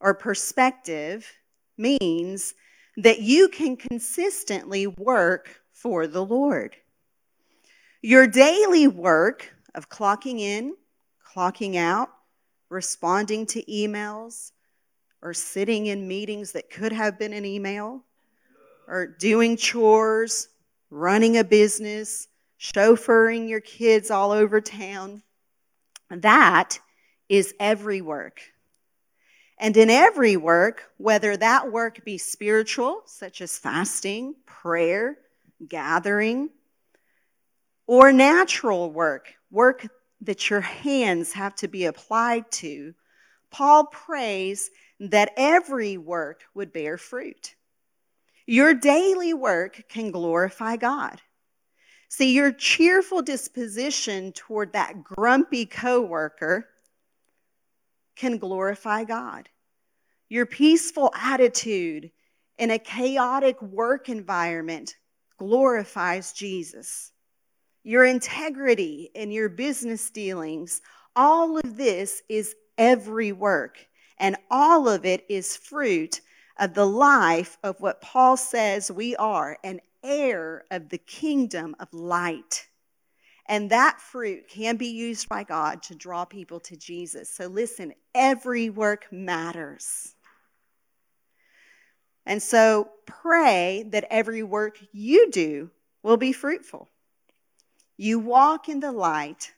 or 0.00 0.14
perspective 0.14 1.30
means 1.78 2.54
that 2.96 3.20
you 3.20 3.48
can 3.48 3.76
consistently 3.76 4.86
work 4.86 5.60
for 5.72 6.06
the 6.06 6.24
Lord. 6.24 6.76
Your 8.02 8.26
daily 8.26 8.88
work 8.88 9.52
of 9.74 9.88
clocking 9.88 10.38
in, 10.38 10.74
clocking 11.34 11.76
out, 11.76 12.10
responding 12.72 13.46
to 13.46 13.62
emails, 13.64 14.52
or 15.20 15.34
sitting 15.34 15.86
in 15.86 16.08
meetings 16.08 16.52
that 16.52 16.70
could 16.70 16.90
have 16.92 17.18
been 17.18 17.32
an 17.32 17.44
email, 17.44 18.02
or 18.88 19.06
doing 19.06 19.56
chores, 19.56 20.48
running 20.90 21.36
a 21.36 21.44
business, 21.44 22.26
chauffeuring 22.58 23.48
your 23.48 23.60
kids 23.60 24.10
all 24.10 24.32
over 24.32 24.60
town. 24.60 25.22
That 26.10 26.78
is 27.28 27.54
every 27.60 28.00
work. 28.00 28.40
And 29.58 29.76
in 29.76 29.90
every 29.90 30.36
work, 30.36 30.90
whether 30.96 31.36
that 31.36 31.70
work 31.70 32.04
be 32.04 32.18
spiritual, 32.18 33.02
such 33.06 33.40
as 33.40 33.58
fasting, 33.58 34.34
prayer, 34.44 35.18
gathering, 35.68 36.50
or 37.86 38.12
natural 38.12 38.90
work, 38.90 39.34
work 39.50 39.86
that 40.22 40.48
your 40.48 40.60
hands 40.60 41.32
have 41.32 41.54
to 41.56 41.68
be 41.68 41.84
applied 41.84 42.50
to, 42.52 42.94
Paul 43.50 43.86
prays 43.86 44.70
that 44.98 45.32
every 45.36 45.98
work 45.98 46.44
would 46.54 46.72
bear 46.72 46.96
fruit. 46.96 47.54
Your 48.46 48.74
daily 48.74 49.34
work 49.34 49.84
can 49.88 50.10
glorify 50.10 50.76
God. 50.76 51.20
See, 52.08 52.34
your 52.34 52.52
cheerful 52.52 53.22
disposition 53.22 54.32
toward 54.32 54.72
that 54.72 55.02
grumpy 55.02 55.66
coworker 55.66 56.68
can 58.16 58.38
glorify 58.38 59.04
God. 59.04 59.48
Your 60.28 60.46
peaceful 60.46 61.10
attitude 61.14 62.10
in 62.58 62.70
a 62.70 62.78
chaotic 62.78 63.60
work 63.62 64.08
environment 64.08 64.96
glorifies 65.38 66.32
Jesus. 66.32 67.11
Your 67.84 68.04
integrity 68.04 69.10
and 69.14 69.32
your 69.32 69.48
business 69.48 70.10
dealings, 70.10 70.80
all 71.16 71.58
of 71.58 71.76
this 71.76 72.22
is 72.28 72.54
every 72.78 73.32
work, 73.32 73.86
and 74.18 74.36
all 74.50 74.88
of 74.88 75.04
it 75.04 75.24
is 75.28 75.56
fruit 75.56 76.20
of 76.58 76.74
the 76.74 76.86
life 76.86 77.58
of 77.62 77.80
what 77.80 78.00
Paul 78.00 78.36
says 78.36 78.90
we 78.90 79.16
are 79.16 79.58
an 79.64 79.80
heir 80.02 80.64
of 80.70 80.88
the 80.88 80.98
kingdom 80.98 81.74
of 81.80 81.92
light. 81.92 82.68
And 83.46 83.70
that 83.70 84.00
fruit 84.00 84.48
can 84.48 84.76
be 84.76 84.86
used 84.86 85.28
by 85.28 85.42
God 85.42 85.82
to 85.84 85.94
draw 85.94 86.24
people 86.24 86.60
to 86.60 86.76
Jesus. 86.76 87.28
So 87.28 87.48
listen, 87.48 87.92
every 88.14 88.70
work 88.70 89.06
matters. 89.10 90.14
And 92.24 92.40
so 92.40 92.90
pray 93.06 93.84
that 93.88 94.06
every 94.10 94.44
work 94.44 94.78
you 94.92 95.30
do 95.30 95.70
will 96.04 96.16
be 96.16 96.32
fruitful. 96.32 96.88
You 98.02 98.18
walk 98.18 98.68
in 98.68 98.80
the 98.80 98.90
light 98.90 99.52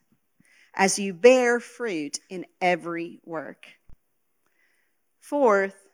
as 0.75 0.99
you 0.99 1.15
bear 1.15 1.61
fruit 1.61 2.21
in 2.29 2.45
every 2.61 3.19
work. 3.25 3.69
Fourth, 5.19 5.89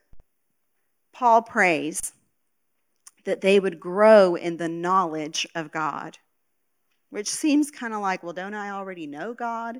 Paul 1.13 1.43
prays 1.43 2.11
that 3.23 3.39
they 3.39 3.57
would 3.57 3.79
grow 3.79 4.35
in 4.35 4.57
the 4.57 4.67
knowledge 4.67 5.47
of 5.55 5.71
God, 5.71 6.17
which 7.09 7.29
seems 7.29 7.71
kind 7.71 7.93
of 7.93 8.01
like, 8.01 8.21
well, 8.21 8.33
don't 8.33 8.53
I 8.53 8.71
already 8.71 9.07
know 9.07 9.33
God? 9.33 9.79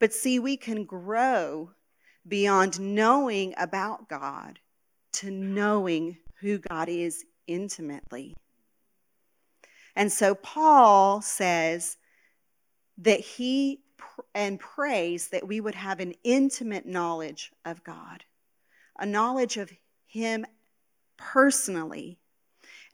But 0.00 0.12
see, 0.12 0.40
we 0.40 0.56
can 0.56 0.86
grow 0.86 1.70
beyond 2.26 2.80
knowing 2.80 3.54
about 3.56 4.08
God 4.08 4.58
to 5.12 5.30
knowing 5.30 6.18
who 6.40 6.58
God 6.58 6.88
is 6.88 7.24
intimately. 7.46 8.34
And 9.94 10.10
so 10.10 10.34
Paul 10.34 11.22
says 11.22 11.96
that 12.98 13.20
he 13.20 13.80
and 14.34 14.58
prays 14.58 15.28
that 15.28 15.46
we 15.46 15.60
would 15.60 15.74
have 15.74 16.00
an 16.00 16.14
intimate 16.24 16.86
knowledge 16.86 17.52
of 17.64 17.84
God, 17.84 18.24
a 18.98 19.06
knowledge 19.06 19.56
of 19.56 19.70
him 20.06 20.44
personally, 21.16 22.18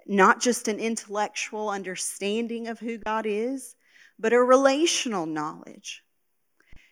not 0.07 0.41
just 0.41 0.69
an 0.69 0.79
intellectual 0.79 1.71
understanding 1.71 2.69
of 2.69 2.79
who 2.79 2.99
God 2.99 3.25
is, 3.27 3.75
but 4.19 4.33
a 4.33 4.39
relational 4.39 5.27
knowledge. 5.27 6.03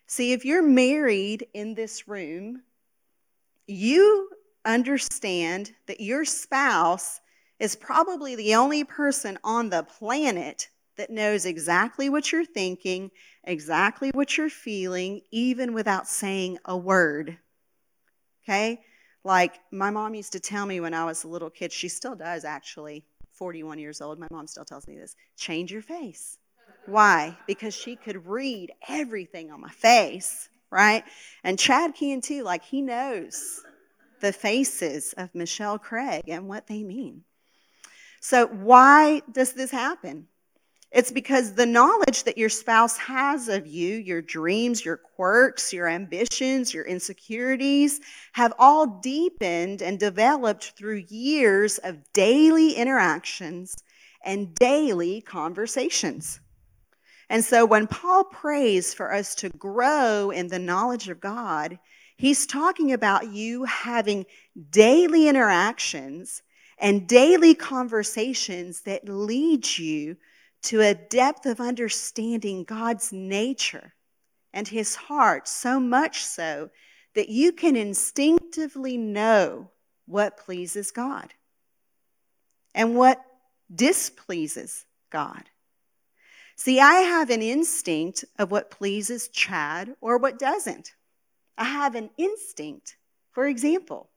See, 0.07 0.33
if 0.33 0.45
you're 0.45 0.63
married 0.63 1.47
in 1.55 1.75
this 1.75 2.09
room, 2.09 2.63
you 3.67 4.29
understand 4.65 5.73
that 5.87 6.01
your 6.01 6.25
spouse 6.25 7.21
is 7.59 7.77
probably 7.77 8.35
the 8.35 8.55
only 8.55 8.85
person 8.85 9.39
on 9.45 9.71
the 9.71 9.85
planet 9.85 10.69
that 10.97 11.11
knows 11.11 11.47
exactly 11.47 12.09
what 12.09 12.31
you're 12.33 12.45
thinking, 12.45 13.11
exactly 13.45 14.11
what 14.15 14.37
you're 14.37 14.51
feeling, 14.51 15.21
even 15.31 15.73
without 15.73 16.07
saying 16.07 16.59
a 16.65 16.77
word. 16.77 17.39
Okay? 18.45 18.81
Like 19.25 19.61
my 19.71 19.91
mom 19.91 20.15
used 20.15 20.33
to 20.33 20.41
tell 20.41 20.67
me 20.67 20.81
when 20.81 20.95
I 20.95 21.05
was 21.05 21.25
a 21.25 21.29
little 21.29 21.51
kid, 21.51 21.73
she 21.73 21.89
still 21.89 22.15
does 22.15 22.45
actually, 22.45 23.05
41 23.35 23.79
years 23.79 24.01
old. 24.01 24.19
My 24.19 24.29
mom 24.31 24.47
still 24.47 24.65
tells 24.65 24.87
me 24.87 24.97
this 24.97 25.17
change 25.37 25.73
your 25.73 25.83
face. 25.83 26.39
Why? 26.87 27.37
Because 27.47 27.75
she 27.75 27.97
could 27.97 28.27
read 28.27 28.73
everything 28.89 29.51
on 29.51 29.61
my 29.61 29.71
face, 29.71 30.49
right? 30.71 31.05
And 31.45 31.59
Chad 31.59 31.95
can 31.95 32.21
too, 32.21 32.43
like 32.43 32.65
he 32.65 32.83
knows 32.83 33.63
the 34.21 34.33
faces 34.33 35.13
of 35.17 35.35
Michelle 35.35 35.79
Craig 35.79 36.25
and 36.29 36.49
what 36.49 36.67
they 36.67 36.83
mean. 36.83 37.25
So, 38.21 38.47
why 38.47 39.23
does 39.33 39.53
this 39.53 39.71
happen? 39.71 40.29
It's 40.93 41.11
because 41.11 41.55
the 41.55 41.65
knowledge 41.65 42.25
that 42.25 42.37
your 42.37 42.51
spouse 42.51 42.99
has 42.99 43.49
of 43.49 43.67
you, 43.67 43.97
your 43.97 44.21
dreams, 44.21 44.85
your 44.85 44.99
quirks, 44.99 45.73
your 45.73 45.89
ambitions, 45.89 46.75
your 46.75 46.85
insecurities, 46.85 48.01
have 48.33 48.53
all 48.59 49.01
deepened 49.01 49.81
and 49.81 49.99
developed 49.99 50.75
through 50.77 51.05
years 51.09 51.79
of 51.79 52.13
daily 52.13 52.73
interactions 52.75 53.83
and 54.23 54.55
daily 54.55 55.23
conversations. 55.23 56.41
And 57.31 57.43
so 57.43 57.65
when 57.65 57.87
Paul 57.87 58.25
prays 58.25 58.93
for 58.93 59.15
us 59.15 59.35
to 59.37 59.49
grow 59.49 60.31
in 60.31 60.49
the 60.49 60.59
knowledge 60.59 61.09
of 61.09 61.21
God, 61.21 61.79
he's 62.19 62.47
talking 62.47 62.93
about 62.93 63.33
you 63.33 63.65
having 63.65 64.27
daily 64.69 65.27
interactions 65.27 66.43
and 66.77 67.09
daily 67.09 67.55
conversations 67.55 68.83
that 68.83 69.09
lead 69.09 69.79
you 69.79 70.17
to 70.63 70.81
a 70.81 70.95
depth 70.95 71.47
of 71.47 71.61
understanding 71.61 72.65
God's 72.65 73.13
nature 73.13 73.95
and 74.53 74.69
his 74.69 74.95
heart, 74.95 75.49
so 75.49 75.81
much 75.81 76.25
so 76.25 76.71
that 77.15 77.29
you 77.29 77.53
can 77.53 77.77
instinctively 77.77 78.97
know 78.97 79.71
what 80.07 80.37
pleases 80.37 80.91
God 80.91 81.33
and 82.75 82.95
what 82.95 83.23
displeases 83.75 84.85
God. 85.11 85.45
See, 86.57 86.81
I 86.81 86.95
have 86.95 87.31
an 87.31 87.43
instinct 87.43 88.25
of 88.39 88.51
what 88.51 88.71
pleases 88.71 89.29
Chad 89.29 89.95
or 90.01 90.19
what 90.19 90.39
doesn't. 90.39 90.93
I 91.59 91.65
have 91.65 91.95
an 91.95 92.11
instinct. 92.17 92.97
For 93.33 93.47
example, 93.47 94.11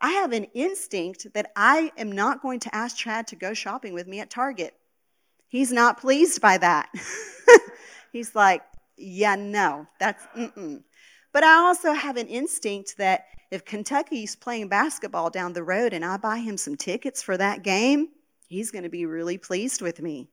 I 0.00 0.12
have 0.12 0.32
an 0.32 0.44
instinct 0.54 1.26
that 1.34 1.52
I 1.54 1.92
am 1.96 2.10
not 2.10 2.42
going 2.42 2.60
to 2.60 2.74
ask 2.74 2.96
Chad 2.96 3.26
to 3.28 3.36
go 3.36 3.54
shopping 3.54 3.94
with 3.94 4.06
me 4.06 4.20
at 4.20 4.30
Target 4.30 4.74
He's 5.52 5.70
not 5.70 6.00
pleased 6.00 6.40
by 6.40 6.56
that. 6.56 6.88
He's 8.12 8.34
like, 8.34 8.62
yeah, 8.96 9.34
no, 9.34 9.86
that's 10.00 10.24
mm-mm. 10.34 10.82
But 11.30 11.44
I 11.44 11.56
also 11.56 11.92
have 11.92 12.16
an 12.16 12.26
instinct 12.28 12.96
that 12.96 13.26
if 13.50 13.66
Kentucky's 13.66 14.34
playing 14.34 14.68
basketball 14.68 15.28
down 15.28 15.52
the 15.52 15.62
road 15.62 15.92
and 15.92 16.06
I 16.06 16.16
buy 16.16 16.38
him 16.38 16.56
some 16.56 16.76
tickets 16.76 17.22
for 17.22 17.36
that 17.36 17.62
game, 17.62 18.08
he's 18.48 18.70
going 18.70 18.84
to 18.84 18.88
be 18.88 19.04
really 19.04 19.36
pleased 19.36 19.82
with 19.82 20.00
me. 20.00 20.30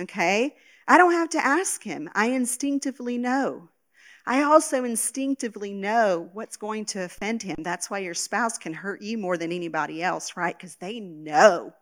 Okay? 0.00 0.56
I 0.88 0.98
don't 0.98 1.12
have 1.12 1.30
to 1.30 1.46
ask 1.46 1.84
him. 1.84 2.10
I 2.12 2.30
instinctively 2.30 3.18
know. 3.18 3.68
I 4.26 4.42
also 4.42 4.82
instinctively 4.82 5.74
know 5.74 6.28
what's 6.32 6.56
going 6.56 6.86
to 6.86 7.04
offend 7.04 7.40
him. 7.40 7.58
That's 7.60 7.88
why 7.88 8.00
your 8.00 8.14
spouse 8.14 8.58
can 8.58 8.74
hurt 8.74 9.00
you 9.00 9.16
more 9.16 9.36
than 9.36 9.52
anybody 9.52 10.02
else, 10.02 10.36
right? 10.36 10.58
Because 10.58 10.74
they 10.74 10.98
know 10.98 11.72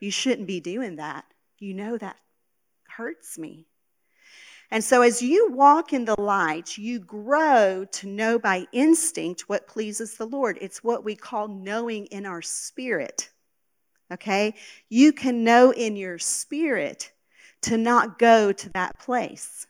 you 0.00 0.10
shouldn't 0.10 0.46
be 0.46 0.60
doing 0.60 0.96
that. 0.96 1.26
You 1.58 1.74
know 1.74 1.96
that 1.98 2.16
hurts 2.88 3.38
me. 3.38 3.66
And 4.70 4.82
so, 4.82 5.02
as 5.02 5.22
you 5.22 5.52
walk 5.52 5.92
in 5.92 6.04
the 6.04 6.20
light, 6.20 6.76
you 6.76 6.98
grow 6.98 7.86
to 7.92 8.06
know 8.08 8.38
by 8.38 8.66
instinct 8.72 9.48
what 9.48 9.68
pleases 9.68 10.14
the 10.14 10.26
Lord. 10.26 10.58
It's 10.60 10.82
what 10.82 11.04
we 11.04 11.14
call 11.14 11.46
knowing 11.46 12.06
in 12.06 12.26
our 12.26 12.42
spirit. 12.42 13.30
Okay? 14.12 14.54
You 14.88 15.12
can 15.12 15.44
know 15.44 15.72
in 15.72 15.96
your 15.96 16.18
spirit 16.18 17.12
to 17.62 17.76
not 17.76 18.18
go 18.18 18.52
to 18.52 18.68
that 18.70 18.98
place. 18.98 19.66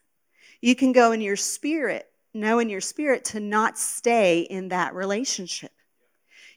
You 0.63 0.75
can 0.75 0.93
go 0.93 1.13
in 1.13 1.21
your 1.21 1.37
spirit, 1.37 2.07
know 2.33 2.59
in 2.59 2.71
your 2.71 2.81
spirit 2.81 3.25
to 3.27 3.41
not 3.41 3.79
stay 3.79 4.41
in 4.41 4.69
that 4.69 4.95
relationship. 4.95 5.73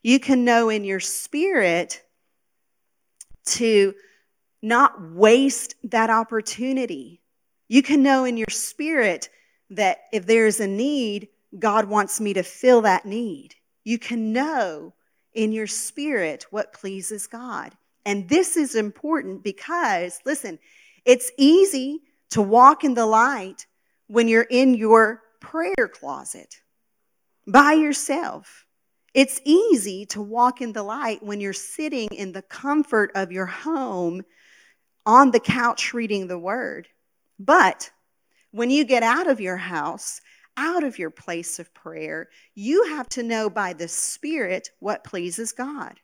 You 0.02 0.20
can 0.20 0.46
know 0.46 0.70
in 0.70 0.86
your 0.86 1.02
spirit 1.02 2.02
to 3.46 3.94
not 4.62 5.12
waste 5.14 5.76
that 5.84 6.10
opportunity. 6.10 7.22
You 7.68 7.82
can 7.82 8.04
know 8.04 8.26
in 8.26 8.38
your 8.38 8.50
spirit 8.50 9.30
that 9.70 10.00
if 10.12 10.26
there's 10.26 10.60
a 10.60 10.68
need, 10.68 11.30
God 11.58 11.86
wants 11.86 12.20
me 12.20 12.34
to 12.34 12.44
fill 12.44 12.82
that 12.82 13.06
need. 13.06 13.56
You 13.84 13.98
can 13.98 14.34
know 14.34 14.94
in 15.34 15.52
your 15.52 15.68
spirit 15.68 16.46
what 16.50 16.74
pleases 16.74 17.28
God. 17.28 17.76
And 18.06 18.28
this 18.28 18.58
is 18.58 18.76
important 18.76 19.44
because, 19.44 20.20
listen, 20.26 20.60
it's 21.06 21.32
easy 21.38 22.02
to 22.32 22.42
walk 22.42 22.84
in 22.84 22.94
the 22.94 23.06
light 23.06 23.66
when 24.08 24.28
you're 24.28 24.48
in 24.50 24.74
your 24.74 25.22
prayer 25.40 25.88
closet 25.92 26.62
by 27.48 27.74
yourself. 27.74 28.66
It's 29.14 29.42
easy 29.44 30.06
to 30.08 30.22
walk 30.22 30.62
in 30.62 30.74
the 30.74 30.84
light 30.84 31.24
when 31.24 31.40
you're 31.40 31.54
sitting 31.54 32.10
in 32.12 32.32
the 32.32 32.44
comfort 32.44 33.12
of 33.16 33.32
your 33.32 33.48
home 33.48 34.24
on 35.06 35.32
the 35.32 35.40
couch 35.40 35.94
reading 35.94 36.28
the 36.28 36.40
word. 36.40 36.88
But 37.40 37.90
when 38.52 38.70
you 38.70 38.84
get 38.84 39.04
out 39.04 39.28
of 39.28 39.40
your 39.40 39.58
house, 39.58 40.22
out 40.58 40.84
of 40.84 41.00
your 41.00 41.10
place 41.10 41.60
of 41.60 41.74
prayer, 41.74 42.30
you 42.56 42.86
have 42.90 43.08
to 43.10 43.24
know 43.24 43.50
by 43.50 43.74
the 43.74 43.88
Spirit 43.88 44.70
what 44.80 45.04
pleases 45.04 45.52
God. 45.52 46.00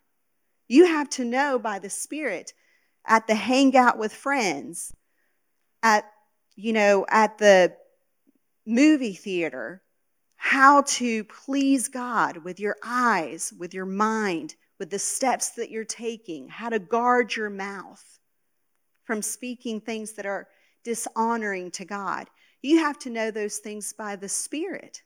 You 0.68 0.86
have 0.86 1.10
to 1.12 1.26
know 1.26 1.60
by 1.60 1.80
the 1.80 1.90
Spirit 1.90 2.54
at 3.06 3.28
the 3.28 3.36
hangout 3.36 3.98
with 3.98 4.14
friends, 4.14 4.94
at, 5.84 6.06
you 6.56 6.74
know, 6.74 7.06
at 7.10 7.38
the 7.38 7.76
movie 8.66 9.14
theater 9.14 9.82
how 10.38 10.82
to 10.84 11.24
please 11.26 11.88
God 11.88 12.38
with 12.38 12.60
your 12.60 12.76
eyes, 12.84 13.54
with 13.58 13.74
your 13.74 13.86
mind, 13.86 14.56
with 14.80 14.90
the 14.90 15.00
steps 15.00 15.52
that 15.52 15.72
you're 15.72 15.86
taking, 15.86 16.48
how 16.48 16.70
to 16.70 16.80
guard 16.80 17.36
your 17.36 17.50
mouth 17.50 18.04
from 19.06 19.22
speaking 19.22 19.80
things 19.80 20.14
that 20.14 20.26
are 20.26 20.48
dishonoring 20.84 21.72
to 21.72 21.86
God. 21.86 22.30
You 22.62 22.80
have 22.80 23.00
to 23.00 23.10
know 23.10 23.32
those 23.32 23.58
things 23.60 23.94
by 23.94 24.16
the 24.16 24.30
Spirit. 24.30 25.02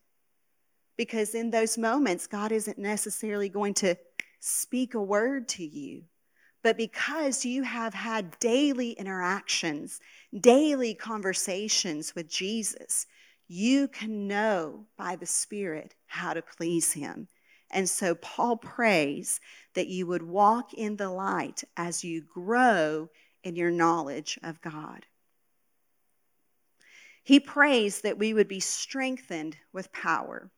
Because 0.98 1.36
in 1.36 1.50
those 1.50 1.78
moments, 1.78 2.28
God 2.28 2.52
isn't 2.52 2.78
necessarily 2.78 3.50
going 3.50 3.74
to 3.76 3.96
speak 4.40 4.96
a 4.96 5.02
word 5.02 5.48
to 5.50 5.66
you. 5.66 6.04
But 6.62 6.78
because 6.78 7.46
you 7.46 7.64
have 7.64 7.94
had 7.94 8.38
daily 8.40 8.92
interactions, 8.92 10.02
daily 10.38 10.94
conversations 10.94 12.14
with 12.16 12.30
Jesus, 12.30 13.06
you 13.48 13.88
can 13.88 14.28
know 14.28 14.86
by 14.98 15.16
the 15.16 15.26
Spirit 15.26 15.96
how 16.06 16.34
to 16.34 16.42
please 16.42 16.92
Him. 16.92 17.28
And 17.72 17.90
so 17.90 18.16
Paul 18.16 18.58
prays 18.58 19.40
that 19.76 19.88
you 19.88 20.08
would 20.08 20.24
walk 20.24 20.74
in 20.74 20.98
the 20.98 21.10
light 21.10 21.64
as 21.78 22.04
you 22.04 22.22
grow 22.22 23.10
in 23.44 23.56
your 23.56 23.72
knowledge 23.72 24.38
of 24.44 24.62
God. 24.62 25.06
He 27.24 27.40
prays 27.40 28.02
that 28.02 28.18
we 28.18 28.34
would 28.34 28.48
be 28.48 28.60
strengthened 28.60 29.56
with 29.72 29.92
power. 29.92 30.50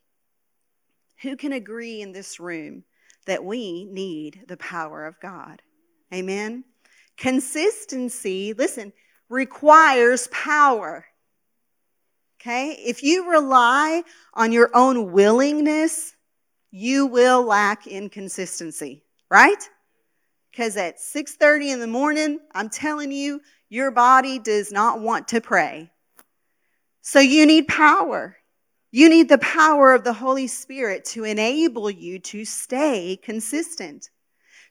Who 1.22 1.36
can 1.36 1.52
agree 1.52 2.02
in 2.02 2.12
this 2.12 2.40
room 2.40 2.84
that 3.26 3.44
we 3.44 3.86
need 3.86 4.46
the 4.48 4.58
power 4.58 5.06
of 5.06 5.20
God? 5.20 5.62
Amen. 6.14 6.64
Consistency, 7.18 8.54
listen, 8.54 8.94
requires 9.30 10.28
power. 10.30 11.06
Okay? 12.40 12.72
If 12.72 13.04
you 13.04 13.30
rely 13.30 14.04
on 14.34 14.52
your 14.52 14.72
own 14.74 15.12
willingness, 15.12 16.16
you 16.72 17.06
will 17.06 17.44
lack 17.44 17.86
inconsistency, 17.86 19.04
right? 19.30 19.70
Because 20.52 20.76
at 20.78 21.00
6:30 21.00 21.72
in 21.72 21.80
the 21.80 21.88
morning, 21.88 22.40
I'm 22.54 22.70
telling 22.70 23.12
you, 23.12 23.42
your 23.70 23.90
body 23.92 24.38
does 24.38 24.72
not 24.72 25.00
want 25.00 25.30
to 25.30 25.42
pray. 25.42 25.90
So 27.02 27.20
you 27.20 27.46
need 27.46 27.68
power. 27.68 28.36
You 28.92 29.08
need 29.08 29.30
the 29.30 29.38
power 29.38 29.94
of 29.94 30.04
the 30.04 30.14
Holy 30.14 30.48
Spirit 30.48 31.06
to 31.06 31.24
enable 31.24 31.90
you 31.90 32.20
to 32.20 32.44
stay 32.44 33.18
consistent. 33.24 34.10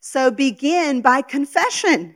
So 0.01 0.31
begin 0.31 1.01
by 1.01 1.23
confession. 1.23 2.15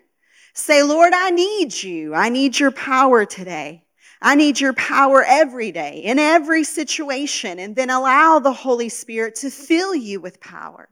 Say, 0.53 0.83
Lord, 0.83 1.15
I 1.15 1.31
need 1.31 1.83
you. 1.83 2.15
I 2.15 2.29
need 2.29 2.59
your 2.59 2.71
power 2.71 3.25
today. 3.25 3.85
I 4.21 4.35
need 4.35 4.61
your 4.61 4.75
power 4.75 5.25
every 5.27 5.73
day, 5.73 6.03
in 6.05 6.19
every 6.19 6.65
situation, 6.65 7.59
and 7.59 7.75
then 7.75 7.91
allow 7.91 8.39
the 8.39 8.53
Holy 8.53 8.89
Spirit 8.89 9.35
to 9.37 9.51
fill 9.51 9.95
you 9.95 10.21
with 10.21 10.41
power. 10.41 10.89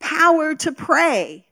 Power 0.00 0.54
to 0.56 0.72
pray, 0.72 1.46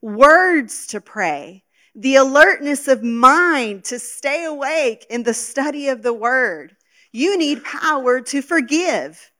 words 0.00 0.86
to 0.88 1.00
pray, 1.00 1.64
the 1.94 2.16
alertness 2.16 2.88
of 2.88 3.02
mind 3.02 3.84
to 3.84 3.98
stay 3.98 4.44
awake 4.44 5.06
in 5.10 5.22
the 5.22 5.34
study 5.34 5.88
of 5.88 6.02
the 6.02 6.12
word. 6.12 6.76
You 7.12 7.36
need 7.36 7.64
power 7.64 8.20
to 8.20 8.42
forgive. 8.42 9.32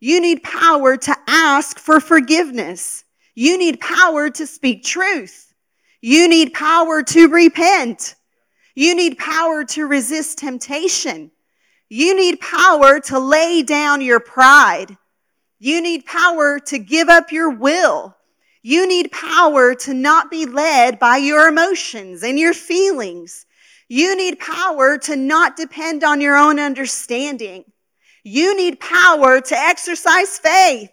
You 0.00 0.20
need 0.20 0.42
power 0.42 0.96
to 0.96 1.16
ask 1.26 1.78
for 1.78 2.00
forgiveness. 2.00 3.04
You 3.34 3.58
need 3.58 3.80
power 3.80 4.30
to 4.30 4.46
speak 4.46 4.84
truth. 4.84 5.52
You 6.00 6.28
need 6.28 6.54
power 6.54 7.02
to 7.02 7.28
repent. 7.28 8.14
You 8.74 8.94
need 8.94 9.18
power 9.18 9.64
to 9.64 9.86
resist 9.86 10.38
temptation. 10.38 11.30
You 11.88 12.16
need 12.16 12.40
power 12.40 13.00
to 13.00 13.18
lay 13.18 13.62
down 13.62 14.00
your 14.00 14.20
pride. 14.20 14.96
You 15.58 15.80
need 15.80 16.04
power 16.04 16.58
to 16.60 16.78
give 16.78 17.08
up 17.08 17.32
your 17.32 17.50
will. 17.50 18.15
You 18.68 18.88
need 18.88 19.12
power 19.12 19.76
to 19.76 19.94
not 19.94 20.28
be 20.28 20.44
led 20.44 20.98
by 20.98 21.18
your 21.18 21.46
emotions 21.46 22.24
and 22.24 22.36
your 22.36 22.52
feelings. 22.52 23.46
You 23.86 24.16
need 24.16 24.40
power 24.40 24.98
to 24.98 25.14
not 25.14 25.56
depend 25.56 26.02
on 26.02 26.20
your 26.20 26.36
own 26.36 26.58
understanding. 26.58 27.62
You 28.24 28.56
need 28.56 28.80
power 28.80 29.40
to 29.40 29.56
exercise 29.56 30.40
faith. 30.40 30.90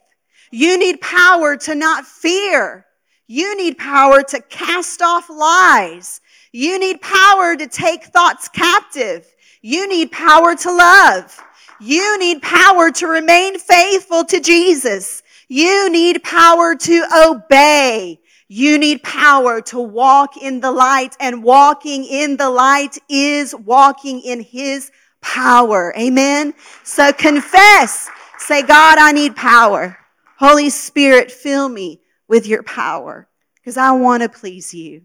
You 0.52 0.78
need 0.78 1.02
power 1.02 1.58
to 1.58 1.74
not 1.74 2.06
fear. 2.06 2.86
You 3.26 3.58
need 3.58 3.80
power 3.80 4.22
to 4.22 4.40
cast 4.42 5.02
off 5.02 5.28
lies. 5.28 6.22
You 6.52 6.78
need 6.78 7.02
power 7.02 7.56
to 7.56 7.66
take 7.66 8.04
thoughts 8.04 8.50
captive. 8.50 9.26
You 9.64 9.90
need 9.90 10.12
power 10.12 10.54
to 10.58 10.72
love. 10.72 11.44
You 11.82 12.20
need 12.20 12.44
power 12.44 12.92
to 12.92 13.08
remain 13.08 13.58
faithful 13.58 14.26
to 14.26 14.40
Jesus. 14.40 15.23
You 15.54 15.90
need 15.90 16.24
power 16.24 16.76
to 16.76 17.06
obey. 17.28 18.20
You 18.48 18.78
need 18.78 19.04
power 19.04 19.62
to 19.62 19.80
walk 19.80 20.38
in 20.38 20.60
the 20.60 20.72
light 20.72 21.16
and 21.20 21.44
walking 21.44 22.06
in 22.06 22.38
the 22.38 22.50
light 22.50 22.98
is 23.08 23.54
walking 23.56 24.22
in 24.22 24.42
his 24.42 24.92
power. 25.22 25.94
Amen. 25.98 26.54
So 26.84 27.14
confess. 27.14 28.10
Say, 28.38 28.64
God, 28.64 28.98
I 28.98 29.12
need 29.12 29.36
power. 29.36 29.98
Holy 30.38 30.70
Spirit, 30.70 31.32
fill 31.32 31.70
me 31.70 32.02
with 32.28 32.48
your 32.48 32.64
power 32.64 33.28
because 33.56 33.78
I 33.78 33.92
want 33.92 34.24
to 34.24 34.30
please 34.30 34.74
you 34.74 35.04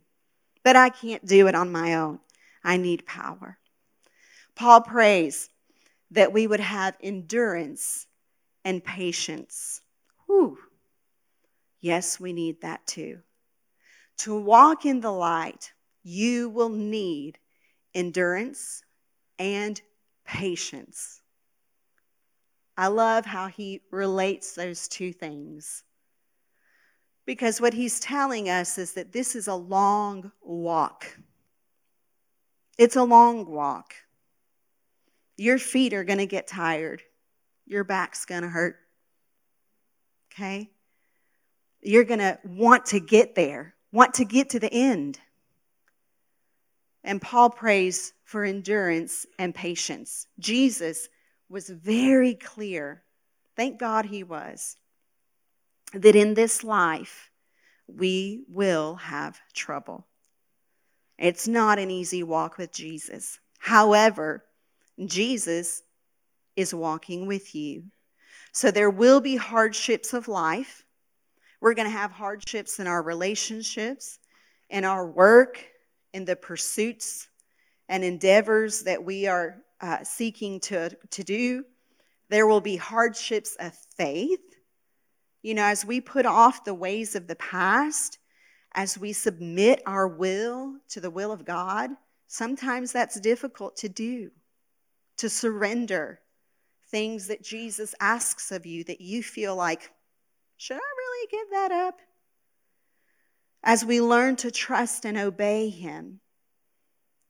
but 0.69 0.77
I 0.77 0.91
can't 0.91 1.25
do 1.25 1.47
it 1.47 1.55
on 1.55 1.73
my 1.73 1.95
own. 1.95 2.21
I 2.63 2.77
need 2.77 3.07
power. 3.07 3.57
Paul 4.55 4.83
prays 4.83 5.49
that 6.11 6.33
we 6.33 6.47
would 6.47 6.61
have 6.61 6.95
endurance 7.03 8.07
and 8.67 8.85
patience. 8.85 9.78
Whew. 10.29 10.59
Yes, 11.81 12.21
we 12.21 12.33
need 12.33 12.61
that 12.61 12.87
too. 12.87 13.19
To 14.19 14.41
walk 14.41 14.87
in 14.87 15.01
the 15.01 15.11
light, 15.11 15.73
you 16.05 16.49
will 16.49 16.69
need 16.69 17.39
endurance, 17.95 18.83
and 19.39 19.81
patience. 20.25 21.21
I 22.77 22.89
love 22.89 23.27
how 23.27 23.49
he 23.49 23.83
relates 23.91 24.53
those 24.53 24.87
two 24.87 25.13
things. 25.13 25.83
Because 27.27 27.61
what 27.61 27.75
he's 27.75 28.01
telling 28.01 28.49
us 28.49 28.79
is 28.79 28.93
that 28.93 29.13
this 29.13 29.35
is 29.35 29.49
a 29.49 29.55
long 29.55 30.31
walk. 30.41 31.19
It's 32.79 32.97
a 32.97 33.03
long 33.03 33.51
walk. 33.51 33.95
Your 35.37 35.59
feet 35.59 35.93
are 35.93 36.05
going 36.05 36.19
to 36.21 36.27
get 36.27 36.47
tired. 36.47 37.03
Your 37.67 37.85
back's 37.85 38.25
going 38.25 38.43
to 38.43 38.49
hurt. 38.49 38.77
Okay? 40.39 40.71
You're 41.81 42.05
going 42.05 42.21
to 42.21 42.39
want 42.45 42.87
to 42.87 43.01
get 43.01 43.35
there, 43.35 43.75
want 43.91 44.15
to 44.15 44.25
get 44.25 44.51
to 44.51 44.61
the 44.61 44.73
end. 44.73 45.19
And 47.03 47.21
Paul 47.21 47.51
prays 47.51 48.13
for 48.25 48.45
endurance 48.45 49.27
and 49.39 49.53
patience. 49.53 50.29
Jesus 50.39 51.09
was 51.49 51.69
very 51.69 52.35
clear, 52.35 53.03
thank 53.57 53.81
God 53.81 54.05
he 54.05 54.23
was, 54.23 54.77
that 55.93 56.15
in 56.15 56.35
this 56.35 56.63
life 56.63 57.31
we 57.89 58.45
will 58.49 58.95
have 58.97 59.41
trouble. 59.55 60.07
It's 61.19 61.49
not 61.49 61.81
an 61.81 61.91
easy 61.91 62.23
walk 62.23 62.59
with 62.59 62.71
Jesus. 62.71 63.41
However, 63.59 64.45
Jesus 65.05 65.83
is 66.55 66.73
walking 66.73 67.27
with 67.27 67.57
you. 67.57 67.85
So 68.59 68.73
there 68.73 68.91
will 68.91 69.21
be 69.21 69.37
hardships 69.37 70.15
of 70.15 70.27
life. 70.27 70.85
We're 71.61 71.75
going 71.75 71.87
to 71.87 71.97
have 71.97 72.11
hardships 72.11 72.81
in 72.81 72.89
our 72.89 73.05
relationships, 73.05 74.19
in 74.69 74.85
our 74.85 75.07
work, 75.07 75.65
in 76.13 76.25
the 76.25 76.35
pursuits 76.35 77.29
and 77.89 78.03
endeavors 78.03 78.83
that 78.83 79.05
we 79.05 79.29
are 79.29 79.59
uh, 79.81 80.03
seeking 80.03 80.59
to, 80.63 80.91
to 80.91 81.23
do. 81.23 81.67
There 82.31 82.49
will 82.49 82.61
be 82.61 82.75
hardships 82.75 83.57
of 83.61 83.77
faith. 83.97 84.41
You 85.43 85.55
know, 85.55 85.63
as 85.63 85.85
we 85.85 86.01
put 86.01 86.27
off 86.27 86.65
the 86.65 86.75
ways 86.75 87.15
of 87.15 87.29
the 87.29 87.37
past, 87.37 88.19
as 88.73 88.99
we 88.99 89.13
submit 89.13 89.83
our 89.87 90.09
will 90.09 90.75
to 90.89 91.01
the 91.01 91.13
will 91.13 91.31
of 91.31 91.45
God, 91.45 91.91
sometimes 92.27 92.91
that's 92.91 93.21
difficult 93.21 93.77
to 93.77 93.89
do, 93.89 94.33
to 95.19 95.29
surrender 95.29 96.19
things 96.91 97.29
that 97.29 97.43
Jesus 97.43 97.95
asks 98.01 98.51
of 98.53 98.67
you 98.67 98.85
that 98.85 99.01
you 99.01 99.23
feel 99.23 99.55
like, 99.55 99.91
should 100.57 100.77
I 100.77 100.79
really 100.79 101.29
give 101.31 101.51
that 101.51 101.73
up? 101.73 102.01
As 103.63 103.85
we 103.85 104.01
learn 104.01 104.37
to 104.37 104.51
trust 104.51 105.05
and 105.05 105.19
obey 105.19 105.69
Him, 105.69 106.21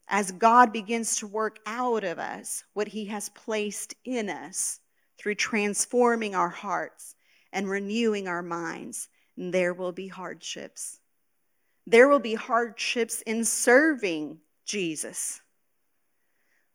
as 0.09 0.33
God 0.33 0.73
begins 0.73 1.17
to 1.17 1.27
work 1.27 1.59
out 1.67 2.05
of 2.05 2.19
us 2.19 2.65
what 2.73 2.89
He 2.89 3.07
has 3.07 3.29
placed 3.31 3.95
in 4.05 4.31
us 4.31 4.81
through 5.19 5.35
transforming 5.35 6.35
our 6.35 6.49
hearts 6.49 7.15
and 7.53 7.69
renewing 7.69 8.29
our 8.29 8.43
minds, 8.43 9.09
there 9.37 9.75
will 9.75 9.93
be 9.93 10.09
hardships. 10.09 11.01
There 11.87 12.09
will 12.09 12.19
be 12.19 12.35
hardships 12.35 13.23
in 13.23 13.45
serving 13.45 14.39
Jesus. 14.65 15.41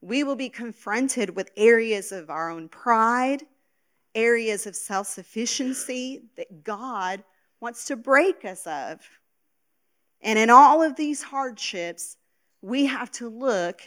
We 0.03 0.25
will 0.25 0.35
be 0.35 0.49
confronted 0.49 1.33
with 1.33 1.49
areas 1.55 2.11
of 2.11 2.29
our 2.29 2.49
own 2.49 2.67
pride, 2.67 3.43
areas 4.13 4.67
of 4.67 4.75
self 4.75 5.07
sufficiency 5.07 6.25
that 6.35 6.65
God 6.65 7.23
wants 7.61 7.85
to 7.85 7.95
break 7.95 8.43
us 8.43 8.67
of. 8.67 8.99
And 10.19 10.37
in 10.37 10.49
all 10.49 10.83
of 10.83 10.97
these 10.97 11.23
hardships, 11.23 12.17
we 12.61 12.85
have 12.87 13.11
to 13.11 13.29
look 13.29 13.81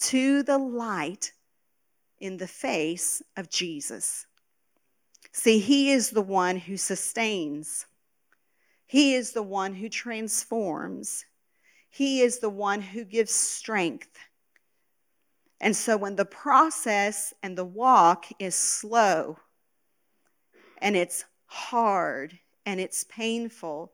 to 0.00 0.42
the 0.42 0.58
light 0.58 1.32
in 2.18 2.36
the 2.36 2.48
face 2.48 3.22
of 3.36 3.48
Jesus. 3.48 4.26
See, 5.30 5.60
He 5.60 5.92
is 5.92 6.10
the 6.10 6.20
one 6.20 6.56
who 6.56 6.76
sustains, 6.76 7.86
He 8.86 9.14
is 9.14 9.30
the 9.30 9.44
one 9.44 9.74
who 9.74 9.88
transforms, 9.88 11.24
He 11.90 12.22
is 12.22 12.40
the 12.40 12.50
one 12.50 12.80
who 12.80 13.04
gives 13.04 13.32
strength. 13.32 14.18
And 15.60 15.76
so 15.76 15.96
when 15.96 16.16
the 16.16 16.24
process 16.24 17.34
and 17.42 17.56
the 17.56 17.64
walk 17.64 18.26
is 18.38 18.54
slow 18.54 19.38
and 20.78 20.96
it's 20.96 21.24
hard 21.46 22.38
and 22.64 22.80
it's 22.80 23.04
painful, 23.04 23.92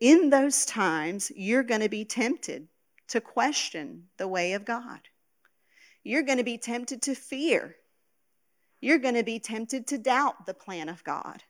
in 0.00 0.28
those 0.28 0.66
times, 0.66 1.32
you're 1.34 1.62
going 1.62 1.80
to 1.80 1.88
be 1.88 2.04
tempted 2.04 2.68
to 3.08 3.20
question 3.20 4.04
the 4.18 4.28
way 4.28 4.52
of 4.52 4.64
God. 4.64 5.00
You're 6.02 6.22
going 6.22 6.38
to 6.38 6.44
be 6.44 6.58
tempted 6.58 7.00
to 7.02 7.14
fear. 7.14 7.76
You're 8.80 8.98
going 8.98 9.14
to 9.14 9.22
be 9.22 9.38
tempted 9.38 9.86
to 9.86 9.98
doubt 9.98 10.44
the 10.44 10.52
plan 10.52 10.90
of 10.90 11.02
God. 11.04 11.42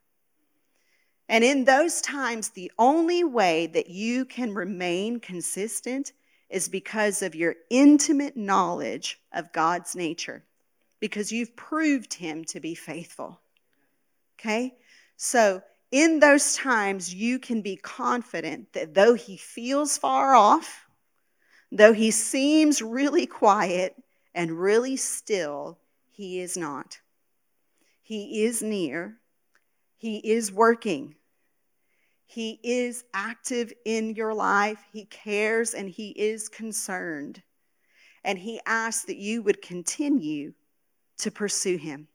And 1.29 1.43
in 1.43 1.65
those 1.65 2.01
times, 2.01 2.51
the 2.51 2.71
only 2.79 3.25
way 3.25 3.67
that 3.69 3.89
you 3.89 4.25
can 4.25 4.55
remain 4.55 5.19
consistent 5.19 6.13
is 6.55 6.69
because 6.69 7.23
of 7.23 7.35
your 7.35 7.57
intimate 7.69 8.37
knowledge 8.37 9.21
of 9.33 9.53
God's 9.53 9.95
nature, 9.95 10.45
because 11.01 11.33
you've 11.33 11.57
proved 11.57 12.15
Him 12.15 12.45
to 12.47 12.61
be 12.61 12.75
faithful. 12.75 13.41
Okay? 14.39 14.75
So, 15.17 15.63
in 15.91 16.21
those 16.21 16.57
times, 16.57 17.15
you 17.15 17.39
can 17.39 17.61
be 17.61 17.77
confident 17.77 18.73
that 18.73 18.95
though 18.95 19.15
He 19.15 19.37
feels 19.37 19.99
far 19.99 20.35
off, 20.35 20.85
Though 21.75 21.93
he 21.93 22.13
seems 22.13 22.81
really 22.81 23.27
quiet 23.27 24.01
and 24.33 24.53
really 24.53 24.97
still, 24.97 25.81
he 26.09 26.39
is 26.39 26.57
not. 26.57 27.01
He 28.01 28.45
is 28.45 28.63
near. 28.63 29.19
He 29.97 30.19
is 30.19 30.53
working. 30.53 31.17
He 32.35 32.59
is 32.65 33.05
active 33.15 33.73
in 33.85 34.17
your 34.17 34.35
life. 34.35 34.81
He 34.93 35.05
cares 35.05 35.73
and 35.73 35.89
he 35.89 36.09
is 36.09 36.49
concerned. 36.49 37.41
And 38.25 38.37
he 38.37 38.61
asks 38.67 39.05
that 39.05 39.19
you 39.19 39.41
would 39.43 39.63
continue 39.63 40.53
to 41.19 41.31
pursue 41.31 41.77
him, 41.77 42.09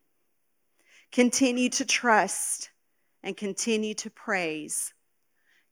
continue 1.13 1.69
to 1.69 1.85
trust, 1.85 2.69
and 3.23 3.37
continue 3.37 3.93
to 3.93 4.09
praise, 4.09 4.93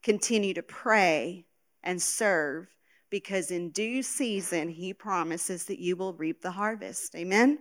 continue 0.02 0.54
to 0.54 0.62
pray 0.62 1.44
and 1.82 2.00
serve 2.00 2.74
because 3.10 3.50
in 3.50 3.68
due 3.68 4.02
season 4.02 4.70
he 4.70 4.94
promises 4.94 5.66
that 5.66 5.78
you 5.78 5.94
will 5.94 6.14
reap 6.14 6.40
the 6.40 6.52
harvest. 6.52 7.14
Amen? 7.14 7.58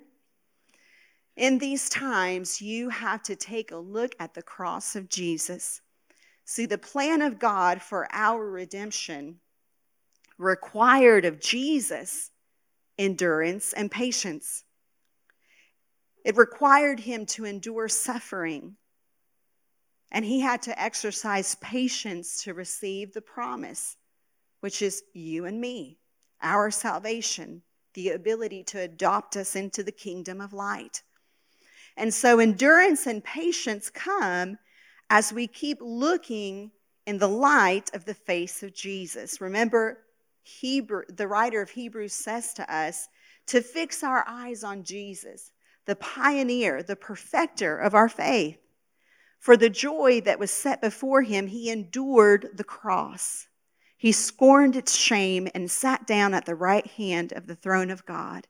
In 1.35 1.57
these 1.57 1.89
times, 1.89 2.61
you 2.61 2.87
have 2.87 3.23
to 3.23 3.35
take 3.35 3.71
a 3.71 3.77
look 3.77 4.15
at 4.21 4.33
the 4.33 4.41
cross 4.41 4.95
of 4.95 5.09
Jesus. 5.09 5.81
See, 6.49 6.65
the 6.65 6.77
plan 6.77 7.21
of 7.21 7.39
God 7.39 7.81
for 7.81 8.07
our 8.09 8.49
redemption 8.49 9.41
required 10.37 11.25
of 11.25 11.41
Jesus 11.41 12.31
endurance 12.97 13.73
and 13.73 13.91
patience. 13.91 14.63
It 16.23 16.37
required 16.37 17.01
him 17.01 17.25
to 17.27 17.43
endure 17.43 17.89
suffering, 17.89 18.77
and 20.09 20.23
he 20.23 20.39
had 20.39 20.61
to 20.63 20.81
exercise 20.81 21.55
patience 21.55 22.41
to 22.43 22.53
receive 22.53 23.13
the 23.13 23.21
promise 23.21 23.97
which 24.61 24.81
is 24.81 25.03
you 25.13 25.45
and 25.45 25.59
me, 25.59 25.97
our 26.41 26.71
salvation, 26.71 27.61
the 27.93 28.11
ability 28.11 28.63
to 28.63 28.79
adopt 28.79 29.35
us 29.35 29.57
into 29.57 29.83
the 29.83 29.91
kingdom 29.91 30.39
of 30.39 30.53
light. 30.53 31.03
And 31.97 32.13
so 32.13 32.39
endurance 32.39 33.05
and 33.05 33.21
patience 33.21 33.89
come 33.89 34.57
as 35.09 35.33
we 35.33 35.47
keep 35.47 35.79
looking 35.81 36.71
in 37.05 37.17
the 37.17 37.27
light 37.27 37.89
of 37.93 38.05
the 38.05 38.13
face 38.13 38.63
of 38.63 38.73
Jesus. 38.73 39.39
Remember, 39.39 39.99
Hebrew, 40.43 41.03
the 41.09 41.27
writer 41.27 41.61
of 41.61 41.69
Hebrews 41.69 42.13
says 42.13 42.53
to 42.55 42.73
us 42.73 43.07
to 43.47 43.61
fix 43.61 44.03
our 44.03 44.25
eyes 44.27 44.63
on 44.63 44.83
Jesus, 44.83 45.51
the 45.85 45.95
pioneer, 45.95 46.83
the 46.83 46.95
perfecter 46.95 47.77
of 47.77 47.95
our 47.95 48.09
faith. 48.09 48.57
For 49.39 49.55
the 49.55 49.69
joy 49.69 50.21
that 50.21 50.39
was 50.39 50.51
set 50.51 50.81
before 50.81 51.21
him, 51.21 51.47
he 51.47 51.69
endured 51.69 52.49
the 52.53 52.63
cross 52.63 53.47
he 53.99 54.11
scorned 54.11 54.75
its 54.75 54.95
shame 54.95 55.47
and 55.55 55.71
sat 55.71 56.05
down 56.05 56.35
at 56.35 56.45
the 56.45 56.55
right 56.55 56.85
hand 56.85 57.33
of 57.33 57.47
the 57.47 57.55
throne 57.55 57.89
of 57.89 58.05
God. 58.05 58.47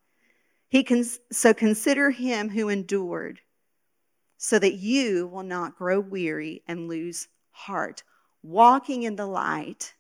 He 0.67 0.83
cons- 0.83 1.21
so 1.31 1.53
consider 1.53 2.09
him 2.09 2.49
who 2.49 2.67
endured, 2.67 3.39
so 4.37 4.59
that 4.59 4.75
you 4.75 5.27
will 5.27 5.43
not 5.43 5.77
grow 5.77 5.99
weary 5.99 6.63
and 6.67 6.87
lose 6.87 7.27
heart. 7.51 8.03
Walking 8.43 9.03
in 9.03 9.15
the 9.15 9.25
light 9.25 9.93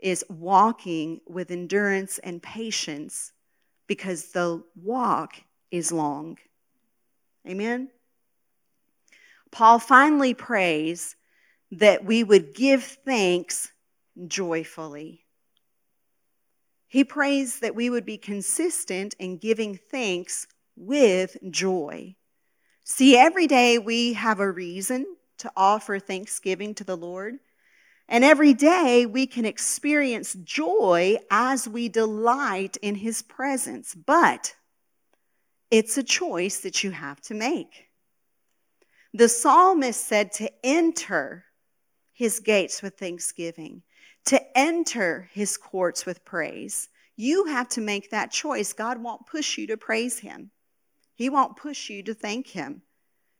is 0.00 0.24
walking 0.28 1.20
with 1.26 1.50
endurance 1.50 2.18
and 2.18 2.42
patience 2.42 3.32
because 3.86 4.32
the 4.32 4.62
walk 4.74 5.34
is 5.70 5.92
long. 5.92 6.38
Amen. 7.48 7.90
Paul 9.50 9.78
finally 9.78 10.34
prays 10.34 11.16
that 11.72 12.04
we 12.04 12.24
would 12.24 12.54
give 12.54 12.82
thanks 12.82 13.70
joyfully. 14.26 15.24
He 16.88 17.04
prays 17.04 17.60
that 17.60 17.74
we 17.74 17.88
would 17.88 18.04
be 18.04 18.18
consistent 18.18 19.14
in 19.18 19.38
giving 19.38 19.78
thanks 19.90 20.46
with 20.76 21.36
joy. 21.50 22.16
See, 22.90 23.16
every 23.16 23.46
day 23.46 23.78
we 23.78 24.14
have 24.14 24.40
a 24.40 24.50
reason 24.50 25.06
to 25.38 25.52
offer 25.56 26.00
thanksgiving 26.00 26.74
to 26.74 26.84
the 26.84 26.96
Lord. 26.96 27.36
And 28.08 28.24
every 28.24 28.52
day 28.52 29.06
we 29.06 29.28
can 29.28 29.44
experience 29.44 30.34
joy 30.34 31.18
as 31.30 31.68
we 31.68 31.88
delight 31.88 32.76
in 32.82 32.96
His 32.96 33.22
presence. 33.22 33.94
But 33.94 34.56
it's 35.70 35.98
a 35.98 36.02
choice 36.02 36.58
that 36.62 36.82
you 36.82 36.90
have 36.90 37.20
to 37.22 37.34
make. 37.34 37.86
The 39.14 39.28
psalmist 39.28 40.04
said 40.04 40.32
to 40.32 40.50
enter 40.66 41.44
His 42.12 42.40
gates 42.40 42.82
with 42.82 42.98
thanksgiving 42.98 43.84
to 44.26 44.58
enter 44.58 45.28
his 45.32 45.56
courts 45.56 46.04
with 46.04 46.24
praise. 46.24 46.88
You 47.16 47.46
have 47.46 47.68
to 47.70 47.80
make 47.80 48.10
that 48.10 48.30
choice. 48.30 48.72
God 48.72 49.02
won't 49.02 49.26
push 49.26 49.58
you 49.58 49.66
to 49.68 49.76
praise 49.76 50.18
him, 50.18 50.50
he 51.20 51.28
won't 51.28 51.54
push 51.54 51.90
you 51.90 52.02
to 52.02 52.14
thank 52.14 52.46
him. 52.46 52.80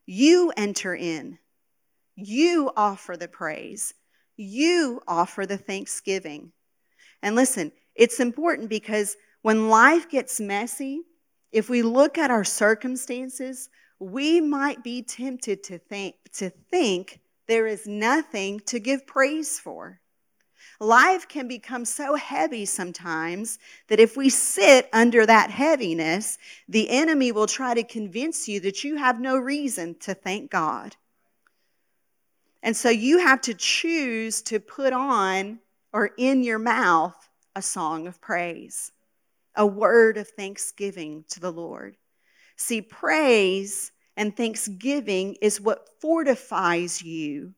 You 0.04 0.52
enter 0.54 0.94
in, 0.94 1.38
you 2.14 2.70
offer 2.76 3.16
the 3.16 3.26
praise, 3.26 3.94
you 4.36 5.00
offer 5.08 5.46
the 5.46 5.56
thanksgiving. 5.56 6.52
And 7.22 7.34
listen, 7.34 7.72
it's 7.94 8.20
important 8.20 8.68
because 8.68 9.16
when 9.40 9.70
life 9.70 10.10
gets 10.10 10.40
messy, 10.40 11.00
if 11.52 11.70
we 11.70 11.80
look 11.80 12.18
at 12.18 12.30
our 12.30 12.44
circumstances, 12.44 13.70
we 13.98 14.42
might 14.42 14.84
be 14.84 15.00
tempted 15.02 15.62
to 15.62 15.78
think, 15.78 16.16
to 16.34 16.50
think 16.50 17.18
there 17.48 17.66
is 17.66 17.86
nothing 17.86 18.60
to 18.66 18.78
give 18.78 19.06
praise 19.06 19.58
for. 19.58 19.99
Life 20.82 21.28
can 21.28 21.46
become 21.46 21.84
so 21.84 22.14
heavy 22.14 22.64
sometimes 22.64 23.58
that 23.88 24.00
if 24.00 24.16
we 24.16 24.30
sit 24.30 24.88
under 24.94 25.26
that 25.26 25.50
heaviness, 25.50 26.38
the 26.68 26.88
enemy 26.88 27.32
will 27.32 27.46
try 27.46 27.74
to 27.74 27.84
convince 27.84 28.48
you 28.48 28.60
that 28.60 28.82
you 28.82 28.96
have 28.96 29.20
no 29.20 29.36
reason 29.36 29.94
to 30.00 30.14
thank 30.14 30.50
God. 30.50 30.96
And 32.62 32.74
so 32.74 32.88
you 32.88 33.18
have 33.18 33.42
to 33.42 33.54
choose 33.54 34.40
to 34.42 34.58
put 34.58 34.94
on 34.94 35.58
or 35.92 36.12
in 36.16 36.42
your 36.42 36.58
mouth 36.58 37.28
a 37.54 37.60
song 37.60 38.06
of 38.06 38.20
praise, 38.22 38.90
a 39.54 39.66
word 39.66 40.16
of 40.16 40.28
thanksgiving 40.28 41.24
to 41.28 41.40
the 41.40 41.52
Lord. 41.52 41.98
See, 42.56 42.80
praise 42.80 43.92
and 44.16 44.34
thanksgiving 44.34 45.36
is 45.42 45.60
what 45.60 45.88
fortifies 46.00 47.02
you 47.02 47.52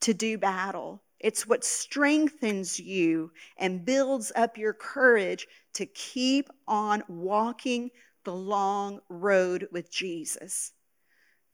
to 0.00 0.14
do 0.14 0.38
battle. 0.38 1.02
It's 1.20 1.46
what 1.46 1.64
strengthens 1.64 2.78
you 2.78 3.32
and 3.56 3.84
builds 3.84 4.30
up 4.36 4.56
your 4.56 4.72
courage 4.72 5.46
to 5.74 5.86
keep 5.86 6.48
on 6.66 7.02
walking 7.08 7.90
the 8.24 8.34
long 8.34 9.00
road 9.08 9.68
with 9.72 9.90
Jesus. 9.90 10.72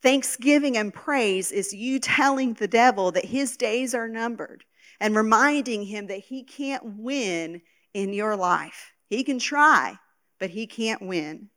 Thanksgiving 0.03 0.77
and 0.77 0.93
praise 0.93 1.51
is 1.51 1.73
you 1.73 1.99
telling 1.99 2.55
the 2.55 2.69
devil 2.69 3.11
that 3.13 3.25
his 3.25 3.57
days 3.57 3.95
are 3.95 4.09
numbered 4.09 4.65
and 5.01 5.17
reminding 5.17 5.85
him 5.85 6.09
that 6.09 6.19
he 6.19 6.45
can't 6.45 6.83
win 6.99 7.63
in 7.95 8.13
your 8.13 8.37
life. 8.37 8.93
He 9.09 9.25
can 9.25 9.39
try, 9.39 9.99
but 10.39 10.51
he 10.51 10.67
can't 10.67 11.01
win. 11.01 11.49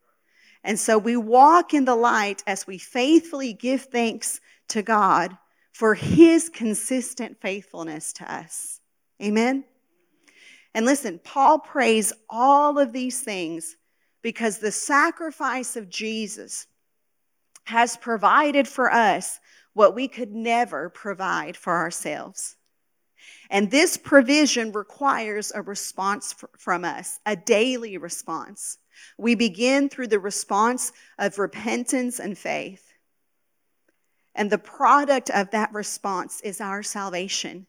And 0.64 0.80
so 0.80 0.98
we 0.98 1.18
walk 1.18 1.74
in 1.74 1.86
the 1.86 1.96
light 1.96 2.44
as 2.48 2.66
we 2.66 2.78
faithfully 2.78 3.54
give 3.54 3.84
thanks 3.84 4.40
to 4.70 4.82
God 4.82 5.38
for 5.78 5.94
his 5.94 6.50
consistent 6.50 7.40
faithfulness 7.40 8.12
to 8.12 8.34
us. 8.34 8.80
Amen? 9.22 9.64
And 10.74 10.88
listen, 10.88 11.20
Paul 11.24 11.60
prays 11.60 12.12
all 12.32 12.80
of 12.80 12.92
these 12.92 13.22
things 13.22 13.78
because 14.24 14.58
the 14.58 14.72
sacrifice 14.72 15.76
of 15.76 15.88
Jesus 15.88 16.66
has 17.66 17.96
provided 17.96 18.68
for 18.68 18.92
us 18.92 19.40
what 19.74 19.94
we 19.94 20.08
could 20.08 20.32
never 20.32 20.90
provide 20.90 21.56
for 21.56 21.76
ourselves. 21.76 22.56
And 23.52 23.70
this 23.70 23.98
provision 23.98 24.72
requires 24.72 25.52
a 25.54 25.62
response 25.62 26.34
from 26.58 26.86
us, 26.86 27.20
a 27.24 27.36
daily 27.36 28.00
response. 28.00 28.80
We 29.20 29.36
begin 29.36 29.90
through 29.90 30.08
the 30.08 30.20
response 30.20 30.92
of 31.20 31.38
repentance 31.38 32.20
and 32.20 32.36
faith. 32.36 32.87
And 34.38 34.52
the 34.52 34.60
product 34.60 35.32
of 35.32 35.50
that 35.50 35.74
response 35.74 36.42
is 36.42 36.62
our 36.62 36.84
salvation. 36.84 37.66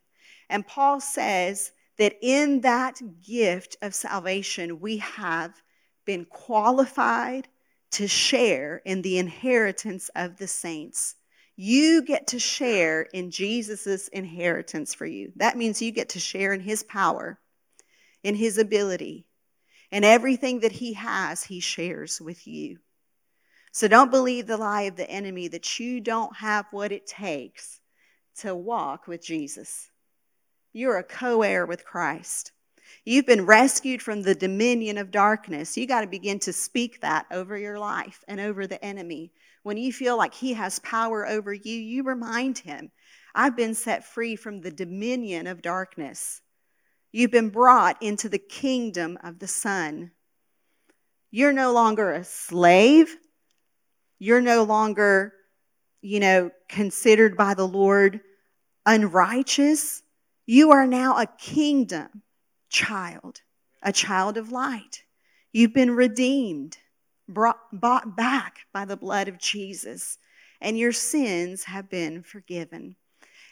And 0.51 0.67
Paul 0.67 1.01
says 1.01 1.73
that 1.97 2.17
in 2.21 2.61
that 2.61 3.01
gift 3.27 3.79
of 3.81 3.95
salvation, 3.95 4.79
we 4.79 4.99
have 4.99 5.55
been 6.05 6.27
qualified 6.27 7.49
to 7.93 8.07
share 8.07 8.83
in 8.85 9.01
the 9.01 9.19
inheritance 9.19 10.11
of 10.15 10.37
the 10.37 10.47
saints. 10.47 11.15
You 11.57 12.03
get 12.03 12.29
to 12.29 12.39
share 12.39 13.03
in 13.03 13.31
Jesus' 13.31 14.09
inheritance 14.09 14.95
for 14.95 15.07
you. 15.07 15.33
That 15.37 15.57
means 15.57 15.81
you 15.81 15.91
get 15.91 16.11
to 16.11 16.21
share 16.21 16.53
in 16.53 16.61
his 16.61 16.83
power, 16.83 17.41
in 18.23 18.35
his 18.35 18.59
ability, 18.59 19.27
and 19.91 20.05
everything 20.05 20.61
that 20.61 20.73
he 20.73 20.93
has, 20.93 21.43
he 21.43 21.61
shares 21.61 22.21
with 22.21 22.47
you. 22.47 22.79
So 23.79 23.87
don't 23.87 24.11
believe 24.11 24.49
the 24.49 24.57
lie 24.57 24.83
of 24.83 24.97
the 24.97 25.09
enemy 25.09 25.47
that 25.47 25.79
you 25.79 26.01
don't 26.01 26.35
have 26.35 26.67
what 26.73 26.91
it 26.91 27.07
takes 27.07 27.79
to 28.39 28.53
walk 28.53 29.07
with 29.07 29.23
Jesus. 29.23 29.89
You're 30.73 30.97
a 30.97 31.05
co 31.05 31.43
heir 31.43 31.65
with 31.65 31.85
Christ. 31.85 32.51
You've 33.05 33.27
been 33.27 33.47
rescued 33.47 34.03
from 34.03 34.21
the 34.21 34.35
dominion 34.35 34.99
of 34.99 35.13
darkness. 35.13 35.77
You 35.77 35.87
got 35.87 36.01
to 36.01 36.09
begin 36.09 36.41
to 36.41 36.53
speak 36.53 37.03
that 37.03 37.27
over 37.31 37.57
your 37.57 37.79
life 37.79 38.25
and 38.27 38.41
over 38.41 38.67
the 38.67 38.85
enemy. 38.85 39.31
When 39.63 39.77
you 39.77 39.93
feel 39.93 40.17
like 40.17 40.35
he 40.35 40.55
has 40.55 40.81
power 40.81 41.25
over 41.25 41.55
you, 41.55 41.77
you 41.79 42.03
remind 42.03 42.59
him, 42.59 42.91
I've 43.33 43.57
been 43.57 43.77
set 43.77 44.05
free 44.05 44.35
from 44.35 44.61
the 44.61 44.73
dominion 44.73 45.47
of 45.47 45.63
darkness. 45.63 46.41
You've 47.13 47.31
been 47.31 47.51
brought 47.51 48.03
into 48.03 48.29
the 48.29 48.41
kingdom 48.41 49.19
of 49.23 49.39
the 49.39 49.47
Son. 49.47 50.11
You're 51.31 51.53
no 51.53 51.73
longer 51.73 52.11
a 52.11 52.25
slave 52.25 53.17
you're 54.19 54.41
no 54.41 54.63
longer, 54.63 55.33
you 56.01 56.21
know, 56.21 56.51
considered 56.69 57.37
by 57.37 57.55
the 57.55 57.67
Lord 57.67 58.21
unrighteous. 58.87 60.03
You 60.47 60.73
are 60.73 60.87
now 60.87 61.19
a 61.19 61.27
kingdom 61.27 62.23
child, 62.69 63.41
a 63.83 63.93
child 63.93 64.37
of 64.37 64.53
light. 64.53 65.03
You've 65.53 65.73
been 65.73 65.91
redeemed, 65.91 66.79
brought, 67.29 67.59
bought 67.73 68.17
back 68.17 68.61
by 68.73 68.85
the 68.85 68.97
blood 68.97 69.29
of 69.29 69.39
Jesus, 69.39 70.19
and 70.61 70.79
your 70.79 70.93
sins 70.93 71.65
have 71.65 71.89
been 71.89 72.23
forgiven. 72.23 72.97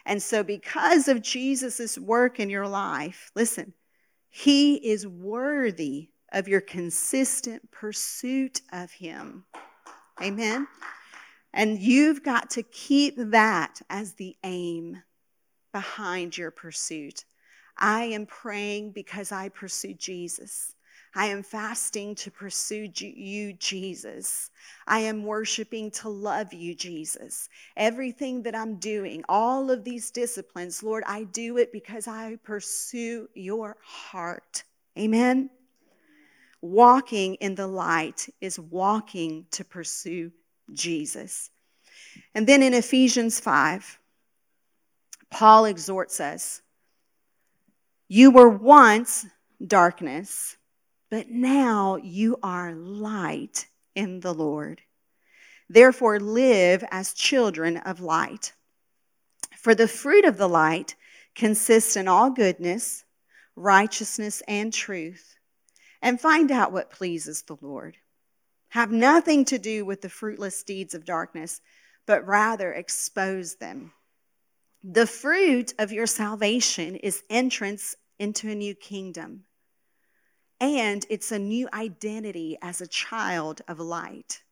And 0.05 0.23
so, 0.23 0.43
because 0.45 1.09
of 1.09 1.23
Jesus' 1.23 1.99
work 1.99 2.39
in 2.39 2.49
your 2.49 2.69
life, 2.69 3.31
listen, 3.35 3.73
He 4.29 4.77
is 4.77 5.07
worthy 5.07 6.11
of 6.33 6.49
your 6.49 6.61
consistent 6.61 7.71
pursuit 7.71 8.61
of 8.73 8.93
Him. 8.93 9.45
Amen. 10.23 10.67
And 11.53 11.79
you've 11.79 12.23
got 12.23 12.51
to 12.51 12.63
keep 12.63 13.15
that 13.17 13.81
as 13.89 14.15
the 14.15 14.37
aim 14.45 15.03
behind 15.73 16.37
your 16.37 16.51
pursuit. 16.51 17.25
I 17.79 18.05
am 18.05 18.27
praying 18.27 18.93
because 18.93 19.33
I 19.33 19.49
pursue 19.51 19.95
Jesus. 19.95 20.75
I 21.15 21.27
am 21.27 21.43
fasting 21.43 22.15
to 22.17 22.31
pursue 22.31 22.91
you, 22.99 23.55
Jesus. 23.55 24.51
I 24.87 25.01
am 25.01 25.25
worshiping 25.25 25.91
to 25.93 26.11
love 26.11 26.53
you, 26.53 26.75
Jesus. 26.75 27.49
Everything 27.77 28.43
that 28.43 28.55
I'm 28.55 28.77
doing, 28.77 29.25
all 29.29 29.71
of 29.71 29.83
these 29.83 30.11
disciplines, 30.11 30.83
Lord, 30.83 31.05
I 31.07 31.25
do 31.25 31.57
it 31.57 31.73
because 31.73 32.07
I 32.07 32.37
pursue 32.45 33.29
your 33.35 33.77
heart. 33.83 34.65
Amen. 34.99 35.49
Walking 36.67 37.37
in 37.37 37.55
the 37.55 37.69
light 37.69 38.29
is 38.41 38.59
walking 38.59 39.47
to 39.53 39.65
pursue 39.65 40.33
Jesus. 40.73 41.49
And 42.35 42.45
then 42.45 42.61
in 42.61 42.75
Ephesians 42.75 43.39
5, 43.39 43.99
Paul 45.31 45.67
exhorts 45.67 46.19
us 46.19 46.61
You 48.09 48.33
were 48.33 48.49
once 48.49 49.27
darkness, 49.65 50.57
but 51.09 51.31
now 51.31 51.97
you 52.03 52.37
are 52.43 52.75
light 52.75 53.69
in 53.95 54.19
the 54.19 54.35
Lord. 54.35 54.83
Therefore, 55.69 56.19
live 56.19 56.83
as 56.91 57.13
children 57.13 57.77
of 57.77 58.01
light. 58.01 58.53
For 59.57 59.77
the 59.77 59.89
fruit 59.89 60.25
of 60.25 60.37
the 60.37 60.49
light 60.49 60.97
consists 61.37 61.95
in 61.95 62.09
all 62.09 62.31
goodness, 62.31 63.05
righteousness, 63.55 64.43
and 64.49 64.73
truth 64.73 65.36
and 66.03 66.21
find 66.21 66.51
out 66.51 66.73
what 66.73 66.91
pleases 66.91 67.43
the 67.43 67.57
Lord. 67.61 67.97
Have 68.71 68.93
nothing 68.93 69.45
to 69.47 69.59
do 69.59 69.85
with 69.85 70.03
the 70.03 70.09
fruitless 70.09 70.63
deeds 70.63 70.95
of 70.95 71.05
darkness, 71.05 71.61
but 72.07 72.27
rather 72.27 72.73
expose 72.73 73.57
them. 73.57 73.93
The 74.85 75.07
fruit 75.07 75.75
of 75.79 75.93
your 75.93 76.07
salvation 76.07 76.97
is 76.97 77.23
entrance 77.31 77.97
into 78.19 78.49
a 78.51 78.55
new 78.55 78.75
kingdom. 78.75 79.45
and 80.61 81.05
it's 81.11 81.33
a 81.33 81.39
new 81.39 81.69
identity 81.75 82.57
as 82.63 82.81
a 82.81 82.87
child 82.87 83.61
of 83.69 83.79
light. 83.81 84.43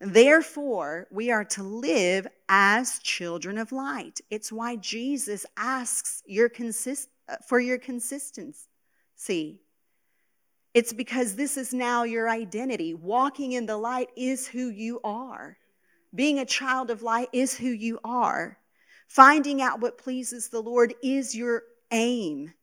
Therefore, 0.00 1.06
we 1.10 1.30
are 1.30 1.44
to 1.46 1.62
live 1.62 2.26
as 2.48 2.98
children 3.00 3.58
of 3.58 3.72
light. 3.72 4.20
It's 4.30 4.52
why 4.52 4.76
Jesus 4.76 5.46
asks 5.56 6.22
your 6.26 6.48
consist- 6.48 7.10
uh, 7.28 7.36
for 7.46 7.60
your 7.60 7.78
consistency. 7.78 9.60
It's 10.78 10.92
because 10.92 11.34
this 11.34 11.56
is 11.56 11.74
now 11.74 12.04
your 12.04 12.30
identity. 12.30 12.94
Walking 12.94 13.50
in 13.50 13.66
the 13.66 13.76
light 13.76 14.10
is 14.14 14.46
who 14.46 14.68
you 14.68 15.00
are. 15.02 15.58
Being 16.14 16.38
a 16.38 16.46
child 16.46 16.92
of 16.92 17.02
light 17.02 17.28
is 17.32 17.52
who 17.58 17.70
you 17.70 17.98
are. 18.04 18.56
Finding 19.08 19.60
out 19.60 19.80
what 19.80 19.98
pleases 19.98 20.48
the 20.48 20.60
Lord 20.60 20.94
is 21.02 21.34
your 21.34 21.64
aim. 21.90 22.54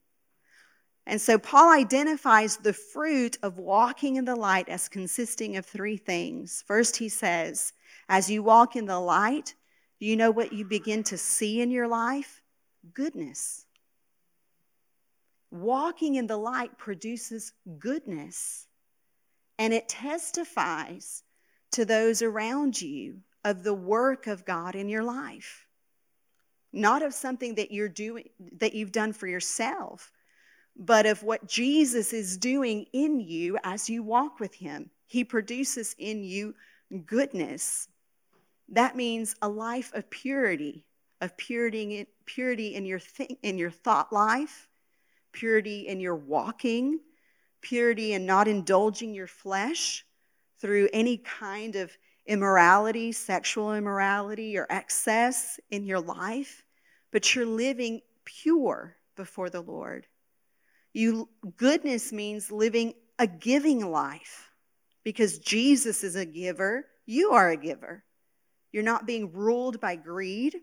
And 1.06 1.20
so 1.20 1.38
Paul 1.38 1.74
identifies 1.74 2.56
the 2.56 2.72
fruit 2.72 3.38
of 3.44 3.58
walking 3.58 4.16
in 4.16 4.24
the 4.24 4.38
light 4.38 4.70
as 4.70 4.88
consisting 4.88 5.58
of 5.58 5.66
three 5.66 5.98
things. 5.98 6.64
First, 6.66 6.96
he 6.96 7.10
says, 7.10 7.74
as 8.08 8.30
you 8.30 8.42
walk 8.42 8.78
in 8.78 8.86
the 8.86 8.98
light, 8.98 9.56
do 10.00 10.06
you 10.06 10.16
know 10.16 10.32
what 10.32 10.54
you 10.54 10.64
begin 10.64 11.04
to 11.04 11.18
see 11.18 11.60
in 11.60 11.70
your 11.70 11.90
life? 11.90 12.42
Goodness. 12.94 13.65
Walking 15.52 16.16
in 16.16 16.28
the 16.28 16.38
light 16.38 16.78
produces 16.78 17.54
goodness, 17.80 18.68
and 19.58 19.74
it 19.74 19.88
testifies 19.88 21.24
to 21.72 21.86
those 21.86 22.22
around 22.22 22.82
you 22.82 23.22
of 23.44 23.64
the 23.64 23.74
work 23.74 24.28
of 24.28 24.46
God 24.46 24.76
in 24.76 24.90
your 24.90 25.04
life. 25.04 25.66
Not 26.74 27.04
of 27.04 27.14
something 27.14 27.56
that 27.56 27.72
you're 27.72 27.88
doing 27.88 28.30
that 28.60 28.74
you've 28.74 28.92
done 28.92 29.14
for 29.14 29.28
yourself, 29.28 30.12
but 30.76 31.06
of 31.06 31.24
what 31.24 31.48
Jesus 31.48 32.12
is 32.12 32.38
doing 32.38 32.86
in 32.92 33.20
you 33.20 33.58
as 33.64 33.90
you 33.90 34.04
walk 34.04 34.40
with 34.40 34.54
him. 34.54 34.90
He 35.06 35.24
produces 35.24 35.96
in 35.98 36.24
you 36.24 36.56
goodness. 37.06 37.88
That 38.70 38.96
means 38.96 39.36
a 39.42 39.48
life 39.48 39.94
of 39.94 40.10
purity, 40.10 40.86
of 41.22 41.38
purity, 41.38 42.08
purity 42.26 42.76
in 42.76 42.86
your 42.86 43.00
th- 43.00 43.38
in 43.42 43.58
your 43.58 43.72
thought 43.72 44.12
life, 44.12 44.68
purity 45.36 45.88
in 45.88 46.00
your 46.00 46.16
walking, 46.16 47.00
purity 47.62 48.14
in 48.14 48.26
not 48.26 48.48
indulging 48.48 49.14
your 49.14 49.28
flesh 49.28 50.06
through 50.62 50.90
any 50.94 51.18
kind 51.18 51.76
of 51.76 51.92
immorality, 52.26 53.12
sexual 53.12 53.76
immorality, 53.76 54.58
or 54.58 54.66
excess 54.70 55.60
in 55.70 55.84
your 55.84 56.00
life, 56.00 56.64
but 57.12 57.36
you're 57.36 57.46
living 57.46 58.02
pure 58.24 58.96
before 59.16 59.50
the 59.50 59.62
Lord. 59.62 60.08
You 60.94 61.30
goodness 61.58 62.14
means 62.14 62.52
living 62.52 62.94
a 63.20 63.28
giving 63.28 63.92
life 63.92 64.50
because 65.04 65.40
Jesus 65.40 66.04
is 66.04 66.16
a 66.16 66.26
giver, 66.26 66.86
you 67.06 67.32
are 67.32 67.52
a 67.52 67.58
giver. 67.58 68.04
You're 68.72 68.84
not 68.84 69.06
being 69.06 69.32
ruled 69.32 69.80
by 69.80 69.96
greed. 69.96 70.56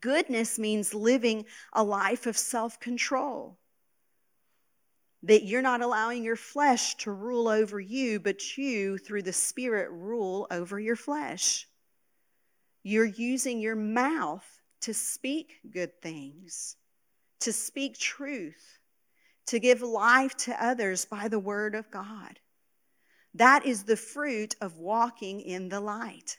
Goodness 0.00 0.58
means 0.58 0.94
living 0.94 1.44
a 1.72 1.84
life 1.84 2.26
of 2.26 2.36
self-control. 2.36 3.58
That 5.24 5.44
you're 5.44 5.62
not 5.62 5.80
allowing 5.80 6.22
your 6.22 6.36
flesh 6.36 6.96
to 6.96 7.12
rule 7.12 7.48
over 7.48 7.80
you, 7.80 8.20
but 8.20 8.56
you, 8.58 8.98
through 8.98 9.22
the 9.22 9.32
Spirit, 9.32 9.90
rule 9.90 10.46
over 10.50 10.78
your 10.78 10.96
flesh. 10.96 11.66
You're 12.82 13.04
using 13.04 13.60
your 13.60 13.76
mouth 13.76 14.44
to 14.82 14.92
speak 14.92 15.60
good 15.70 16.02
things, 16.02 16.76
to 17.40 17.52
speak 17.52 17.98
truth, 17.98 18.78
to 19.46 19.58
give 19.58 19.80
life 19.80 20.36
to 20.36 20.64
others 20.64 21.06
by 21.06 21.28
the 21.28 21.38
word 21.38 21.74
of 21.74 21.90
God. 21.90 22.38
That 23.34 23.64
is 23.64 23.82
the 23.82 23.96
fruit 23.96 24.54
of 24.60 24.78
walking 24.78 25.40
in 25.40 25.68
the 25.68 25.80
light. 25.80 26.38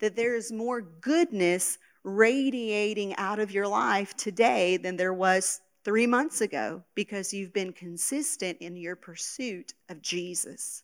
That 0.00 0.16
there 0.16 0.34
is 0.34 0.50
more 0.50 0.80
goodness 0.80 1.78
radiating 2.04 3.16
out 3.16 3.38
of 3.38 3.50
your 3.50 3.66
life 3.66 4.14
today 4.16 4.76
than 4.76 4.96
there 4.96 5.14
was 5.14 5.60
three 5.84 6.06
months 6.06 6.40
ago 6.40 6.82
because 6.94 7.32
you've 7.32 7.52
been 7.52 7.72
consistent 7.72 8.58
in 8.60 8.76
your 8.76 8.96
pursuit 8.96 9.74
of 9.88 10.00
Jesus. 10.00 10.82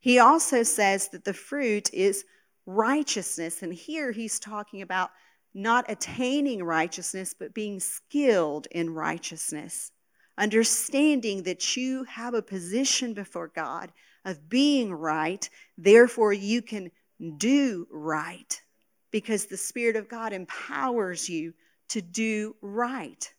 He 0.00 0.18
also 0.18 0.62
says 0.62 1.08
that 1.08 1.24
the 1.24 1.34
fruit 1.34 1.92
is 1.92 2.24
righteousness. 2.66 3.62
And 3.62 3.72
here 3.72 4.12
he's 4.12 4.38
talking 4.38 4.82
about 4.82 5.10
not 5.54 5.90
attaining 5.90 6.62
righteousness, 6.62 7.34
but 7.36 7.54
being 7.54 7.80
skilled 7.80 8.68
in 8.70 8.90
righteousness 8.90 9.90
understanding 10.38 11.42
that 11.42 11.76
you 11.76 12.04
have 12.04 12.32
a 12.32 12.42
position 12.42 13.12
before 13.12 13.48
God 13.48 13.92
of 14.24 14.48
being 14.48 14.92
right, 14.92 15.48
therefore 15.76 16.32
you 16.32 16.62
can 16.62 16.90
do 17.36 17.86
right 17.90 18.62
because 19.10 19.46
the 19.46 19.56
Spirit 19.56 19.96
of 19.96 20.08
God 20.08 20.32
empowers 20.32 21.28
you 21.28 21.54
to 21.88 22.02
do 22.02 22.54
right. 22.60 23.32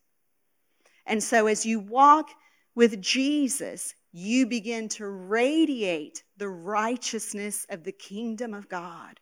And 1.05 1.23
so 1.23 1.47
as 1.47 1.65
you 1.65 1.79
walk 1.79 2.29
with 2.75 3.01
Jesus, 3.01 3.93
you 4.11 4.47
begin 4.47 4.89
to 4.89 5.07
radiate 5.07 6.23
the 6.37 6.49
righteousness 6.49 7.65
of 7.69 7.83
the 7.83 7.91
kingdom 7.91 8.53
of 8.53 8.69
God. 8.69 9.19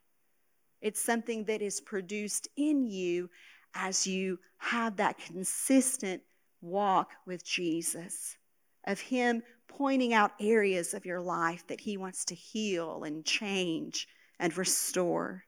It's 0.82 1.02
something 1.02 1.44
that 1.46 1.62
is 1.62 1.82
produced 1.82 2.48
in 2.56 2.86
you 2.86 3.30
as 3.74 4.08
you 4.08 4.40
have 4.58 4.96
that 4.98 5.18
consistent 5.18 6.22
walk 6.62 7.12
with 7.26 7.46
Jesus, 7.46 8.38
of 8.86 9.00
Him 9.00 9.44
pointing 9.68 10.14
out 10.14 10.32
areas 10.40 10.94
of 10.94 11.06
your 11.06 11.22
life 11.22 11.66
that 11.68 11.82
He 11.82 11.98
wants 11.98 12.26
to 12.26 12.36
heal 12.36 13.04
and 13.04 13.26
change 13.26 14.08
and 14.40 14.56
restore. 14.58 15.44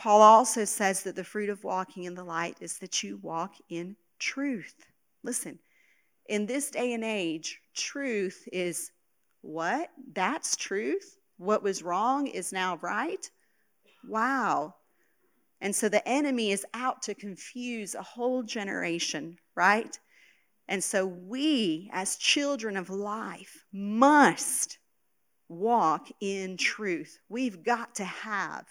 Paul 0.00 0.22
also 0.22 0.64
says 0.64 1.02
that 1.02 1.14
the 1.14 1.22
fruit 1.22 1.50
of 1.50 1.62
walking 1.62 2.04
in 2.04 2.14
the 2.14 2.24
light 2.24 2.56
is 2.62 2.78
that 2.78 3.02
you 3.02 3.18
walk 3.18 3.56
in 3.68 3.94
truth. 4.18 4.74
Listen, 5.22 5.58
in 6.26 6.46
this 6.46 6.70
day 6.70 6.94
and 6.94 7.04
age, 7.04 7.60
truth 7.76 8.48
is 8.50 8.92
what? 9.42 9.90
That's 10.14 10.56
truth? 10.56 11.18
What 11.36 11.62
was 11.62 11.82
wrong 11.82 12.28
is 12.28 12.50
now 12.50 12.78
right? 12.80 13.30
Wow. 14.08 14.74
And 15.60 15.76
so 15.76 15.90
the 15.90 16.08
enemy 16.08 16.50
is 16.50 16.64
out 16.72 17.02
to 17.02 17.14
confuse 17.14 17.94
a 17.94 18.02
whole 18.02 18.42
generation, 18.42 19.36
right? 19.54 19.98
And 20.66 20.82
so 20.82 21.04
we, 21.04 21.90
as 21.92 22.16
children 22.16 22.78
of 22.78 22.88
life, 22.88 23.66
must 23.70 24.78
walk 25.50 26.08
in 26.20 26.56
truth. 26.56 27.18
We've 27.28 27.62
got 27.62 27.96
to 27.96 28.04
have 28.04 28.66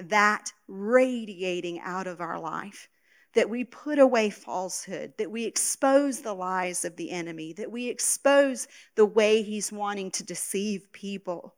that 0.00 0.52
radiating 0.66 1.80
out 1.80 2.06
of 2.06 2.20
our 2.20 2.38
life. 2.38 2.88
That 3.34 3.50
we 3.50 3.64
put 3.64 3.98
away 3.98 4.30
falsehood, 4.30 5.12
that 5.18 5.30
we 5.30 5.44
expose 5.44 6.20
the 6.20 6.32
lies 6.32 6.84
of 6.84 6.96
the 6.96 7.10
enemy, 7.10 7.52
that 7.52 7.70
we 7.70 7.88
expose 7.88 8.66
the 8.96 9.06
way 9.06 9.42
he's 9.42 9.70
wanting 9.70 10.10
to 10.12 10.24
deceive 10.24 10.90
people 10.92 11.54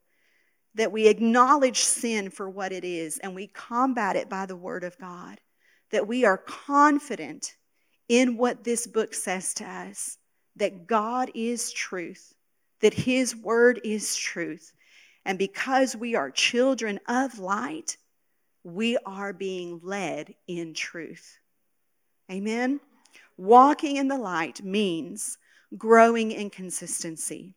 that 0.74 0.92
we 0.92 1.08
acknowledge 1.08 1.80
sin 1.80 2.30
for 2.30 2.48
what 2.48 2.72
it 2.72 2.84
is 2.84 3.18
and 3.18 3.34
we 3.34 3.48
combat 3.48 4.16
it 4.16 4.28
by 4.28 4.46
the 4.46 4.56
Word 4.56 4.84
of 4.84 4.98
God, 4.98 5.40
that 5.90 6.06
we 6.06 6.24
are 6.24 6.38
confident 6.38 7.56
in 8.08 8.36
what 8.36 8.64
this 8.64 8.86
book 8.86 9.14
says 9.14 9.54
to 9.54 9.64
us 9.64 10.18
that 10.56 10.86
God 10.86 11.30
is 11.34 11.72
truth, 11.72 12.34
that 12.80 12.94
His 12.94 13.34
Word 13.34 13.80
is 13.84 14.16
truth. 14.16 14.72
And 15.24 15.38
because 15.38 15.96
we 15.96 16.14
are 16.14 16.30
children 16.30 16.98
of 17.08 17.38
light, 17.38 17.96
we 18.64 18.98
are 19.06 19.32
being 19.32 19.80
led 19.82 20.34
in 20.46 20.74
truth. 20.74 21.38
Amen? 22.30 22.80
Walking 23.36 23.96
in 23.96 24.08
the 24.08 24.18
light 24.18 24.62
means 24.62 25.38
growing 25.76 26.32
in 26.32 26.50
consistency 26.50 27.54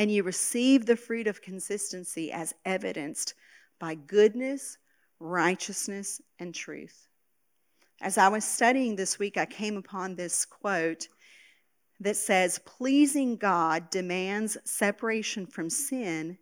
and 0.00 0.10
you 0.10 0.22
receive 0.22 0.86
the 0.86 0.96
fruit 0.96 1.26
of 1.26 1.42
consistency 1.42 2.32
as 2.32 2.54
evidenced 2.64 3.34
by 3.78 3.94
goodness, 3.94 4.78
righteousness, 5.18 6.22
and 6.38 6.54
truth. 6.54 7.06
As 8.00 8.16
I 8.16 8.28
was 8.28 8.42
studying 8.42 8.96
this 8.96 9.18
week, 9.18 9.36
I 9.36 9.44
came 9.44 9.76
upon 9.76 10.14
this 10.14 10.46
quote 10.46 11.06
that 12.00 12.16
says, 12.16 12.60
Pleasing 12.64 13.36
God 13.36 13.90
demands 13.90 14.56
separation 14.64 15.44
from 15.44 15.68
sin 15.68 16.38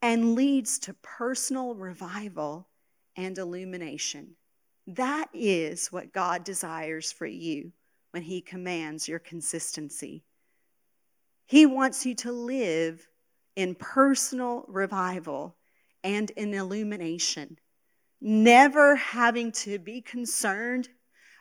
and 0.00 0.36
leads 0.36 0.78
to 0.80 0.94
personal 1.02 1.74
revival 1.74 2.68
and 3.16 3.36
illumination. 3.36 4.36
That 4.86 5.28
is 5.32 5.92
what 5.92 6.12
God 6.12 6.44
desires 6.44 7.12
for 7.12 7.26
you 7.26 7.72
when 8.10 8.22
He 8.22 8.40
commands 8.40 9.08
your 9.08 9.18
consistency. 9.18 10.24
He 11.46 11.66
wants 11.66 12.06
you 12.06 12.14
to 12.16 12.32
live 12.32 13.06
in 13.56 13.74
personal 13.74 14.64
revival 14.68 15.56
and 16.02 16.30
in 16.30 16.54
illumination, 16.54 17.58
never 18.20 18.96
having 18.96 19.52
to 19.52 19.78
be 19.78 20.00
concerned 20.00 20.88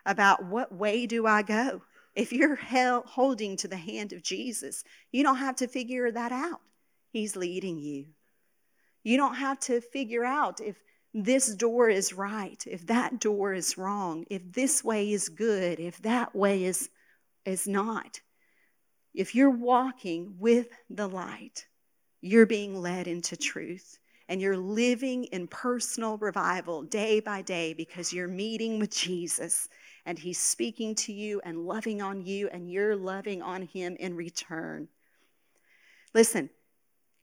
about 0.05 0.45
what 0.45 0.73
way 0.73 1.05
do 1.05 1.25
I 1.25 1.41
go? 1.41 1.81
if 2.15 2.33
you're 2.33 2.59
holding 3.05 3.55
to 3.57 3.67
the 3.67 3.77
hand 3.77 4.13
of 4.13 4.21
Jesus, 4.21 4.83
you 5.11 5.23
don't 5.23 5.37
have 5.37 5.55
to 5.57 5.67
figure 5.67 6.11
that 6.11 6.31
out. 6.31 6.61
He's 7.09 7.35
leading 7.35 7.79
you. 7.79 8.05
You 9.03 9.17
don't 9.17 9.35
have 9.35 9.59
to 9.61 9.81
figure 9.81 10.23
out 10.23 10.61
if 10.61 10.75
this 11.13 11.53
door 11.55 11.89
is 11.89 12.13
right, 12.13 12.63
if 12.67 12.87
that 12.87 13.19
door 13.19 13.53
is 13.53 13.77
wrong, 13.77 14.25
if 14.29 14.41
this 14.51 14.83
way 14.83 15.11
is 15.11 15.27
good, 15.29 15.79
if 15.79 15.97
that 16.03 16.33
way 16.35 16.63
is, 16.63 16.89
is 17.45 17.67
not. 17.67 18.21
If 19.13 19.35
you're 19.35 19.49
walking 19.49 20.35
with 20.39 20.67
the 20.89 21.07
light, 21.07 21.67
you're 22.21 22.45
being 22.45 22.81
led 22.81 23.07
into 23.07 23.35
truth 23.35 23.99
and 24.29 24.41
you're 24.41 24.55
living 24.55 25.25
in 25.25 25.47
personal 25.47 26.17
revival 26.17 26.83
day 26.83 27.19
by 27.19 27.41
day 27.41 27.73
because 27.73 28.13
you're 28.13 28.29
meeting 28.29 28.79
with 28.79 28.95
Jesus 28.95 29.67
and 30.05 30.17
he's 30.17 30.39
speaking 30.39 30.95
to 30.95 31.11
you 31.11 31.41
and 31.43 31.65
loving 31.65 32.01
on 32.01 32.21
you 32.25 32.47
and 32.49 32.71
you're 32.71 32.95
loving 32.95 33.41
on 33.41 33.63
him 33.63 33.97
in 33.99 34.15
return. 34.15 34.87
Listen, 36.13 36.49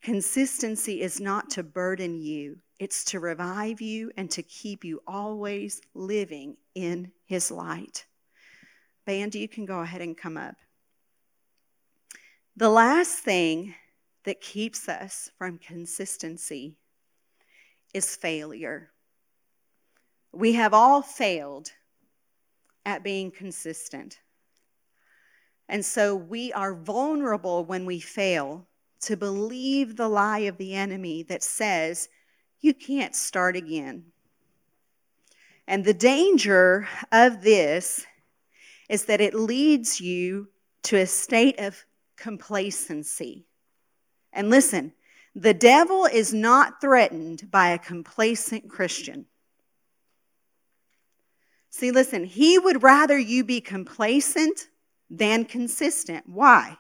consistency 0.02 1.00
is 1.00 1.20
not 1.20 1.48
to 1.50 1.62
burden 1.62 2.20
you, 2.20 2.58
it's 2.78 3.04
to 3.06 3.20
revive 3.20 3.80
you 3.80 4.10
and 4.16 4.30
to 4.30 4.42
keep 4.42 4.84
you 4.84 5.02
always 5.06 5.80
living 5.94 6.56
in 6.74 7.10
his 7.26 7.50
light. 7.50 8.06
Band, 9.04 9.34
you 9.34 9.48
can 9.48 9.64
go 9.64 9.80
ahead 9.80 10.00
and 10.00 10.16
come 10.16 10.36
up. 10.36 10.54
The 12.56 12.68
last 12.68 13.18
thing 13.20 13.74
that 14.24 14.40
keeps 14.40 14.88
us 14.88 15.30
from 15.38 15.58
consistency 15.58 16.76
is 17.94 18.16
failure. 18.16 18.90
We 20.32 20.52
have 20.54 20.74
all 20.74 21.02
failed 21.02 21.70
at 22.84 23.02
being 23.02 23.30
consistent. 23.30 24.18
And 25.68 25.84
so 25.84 26.14
we 26.14 26.52
are 26.52 26.74
vulnerable 26.74 27.64
when 27.64 27.86
we 27.86 28.00
fail 28.00 28.66
to 29.02 29.16
believe 29.16 29.96
the 29.96 30.08
lie 30.08 30.40
of 30.40 30.56
the 30.58 30.74
enemy 30.74 31.22
that 31.24 31.42
says, 31.42 32.08
you 32.60 32.74
can't 32.74 33.14
start 33.14 33.56
again. 33.56 34.04
And 35.66 35.84
the 35.84 35.94
danger 35.94 36.88
of 37.12 37.42
this 37.42 38.06
is 38.88 39.04
that 39.04 39.20
it 39.20 39.34
leads 39.34 40.00
you 40.00 40.48
to 40.84 40.96
a 40.96 41.06
state 41.06 41.60
of 41.60 41.84
complacency. 42.16 43.46
And 44.32 44.50
listen, 44.50 44.92
the 45.34 45.54
devil 45.54 46.06
is 46.06 46.32
not 46.32 46.80
threatened 46.80 47.50
by 47.50 47.68
a 47.68 47.78
complacent 47.78 48.68
Christian. 48.68 49.26
See, 51.70 51.90
listen, 51.92 52.24
he 52.24 52.58
would 52.58 52.82
rather 52.82 53.18
you 53.18 53.44
be 53.44 53.60
complacent 53.60 54.68
than 55.10 55.44
consistent. 55.44 56.24
Why? 56.26 56.76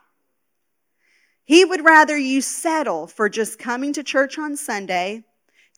He 1.44 1.64
would 1.64 1.84
rather 1.84 2.16
you 2.16 2.40
settle 2.40 3.06
for 3.06 3.28
just 3.28 3.58
coming 3.58 3.92
to 3.92 4.02
church 4.02 4.38
on 4.38 4.56
Sunday, 4.56 5.24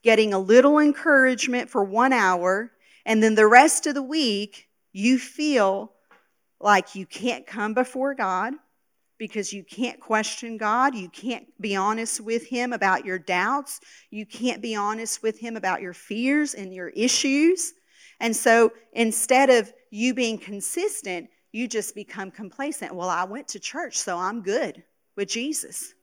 getting 0.03 0.33
a 0.33 0.39
little 0.39 0.79
encouragement 0.79 1.71
for 1.71 1.85
one 1.85 2.13
hour, 2.13 2.73
and 3.05 3.23
then 3.23 3.35
the 3.35 3.47
rest 3.47 3.87
of 3.87 3.95
the 3.95 4.03
week 4.03 4.69
you 4.93 5.19
feel 5.19 5.93
like 6.61 6.95
you 6.95 7.07
can't 7.07 7.47
come 7.47 7.75
before 7.75 8.15
God 8.15 8.55
because 9.19 9.53
you 9.53 9.63
can't 9.63 10.01
question 10.01 10.57
God. 10.57 10.95
You 10.95 11.09
can't 11.11 11.47
be 11.61 11.77
honest 11.77 12.21
with 12.21 12.47
Him 12.47 12.73
about 12.73 13.05
your 13.05 13.19
doubts. 13.19 13.81
You 14.11 14.25
can't 14.27 14.63
be 14.63 14.75
honest 14.75 15.23
with 15.23 15.39
Him 15.39 15.57
about 15.57 15.83
your 15.83 15.93
fears 15.93 16.55
and 16.55 16.75
your 16.75 16.89
issues. 16.89 17.75
And 18.21 18.35
so 18.35 18.73
instead 18.93 19.51
of 19.51 19.73
you 19.91 20.15
being 20.15 20.39
consistent, 20.39 21.29
you 21.53 21.69
just 21.69 21.95
become 21.95 22.31
complacent. 22.31 22.95
Well, 22.95 23.09
I 23.09 23.25
went 23.25 23.49
to 23.49 23.61
church, 23.61 23.99
so 23.99 24.17
I'm 24.17 24.43
good 24.43 24.83
with 25.17 25.29
Jesus. 25.29 25.95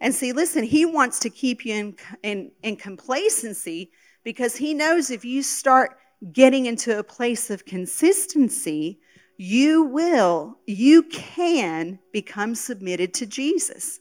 And 0.00 0.14
see, 0.14 0.32
listen, 0.32 0.62
he 0.64 0.84
wants 0.84 1.18
to 1.20 1.30
keep 1.30 1.64
you 1.64 1.74
in, 1.74 1.96
in, 2.22 2.50
in 2.62 2.76
complacency 2.76 3.90
because 4.24 4.56
he 4.56 4.74
knows 4.74 5.10
if 5.10 5.24
you 5.24 5.42
start 5.42 5.98
getting 6.32 6.66
into 6.66 6.98
a 6.98 7.04
place 7.04 7.50
of 7.50 7.64
consistency, 7.64 8.98
you 9.36 9.84
will, 9.84 10.58
you 10.66 11.02
can 11.04 11.98
become 12.12 12.54
submitted 12.54 13.14
to 13.14 13.26
Jesus. 13.26 14.00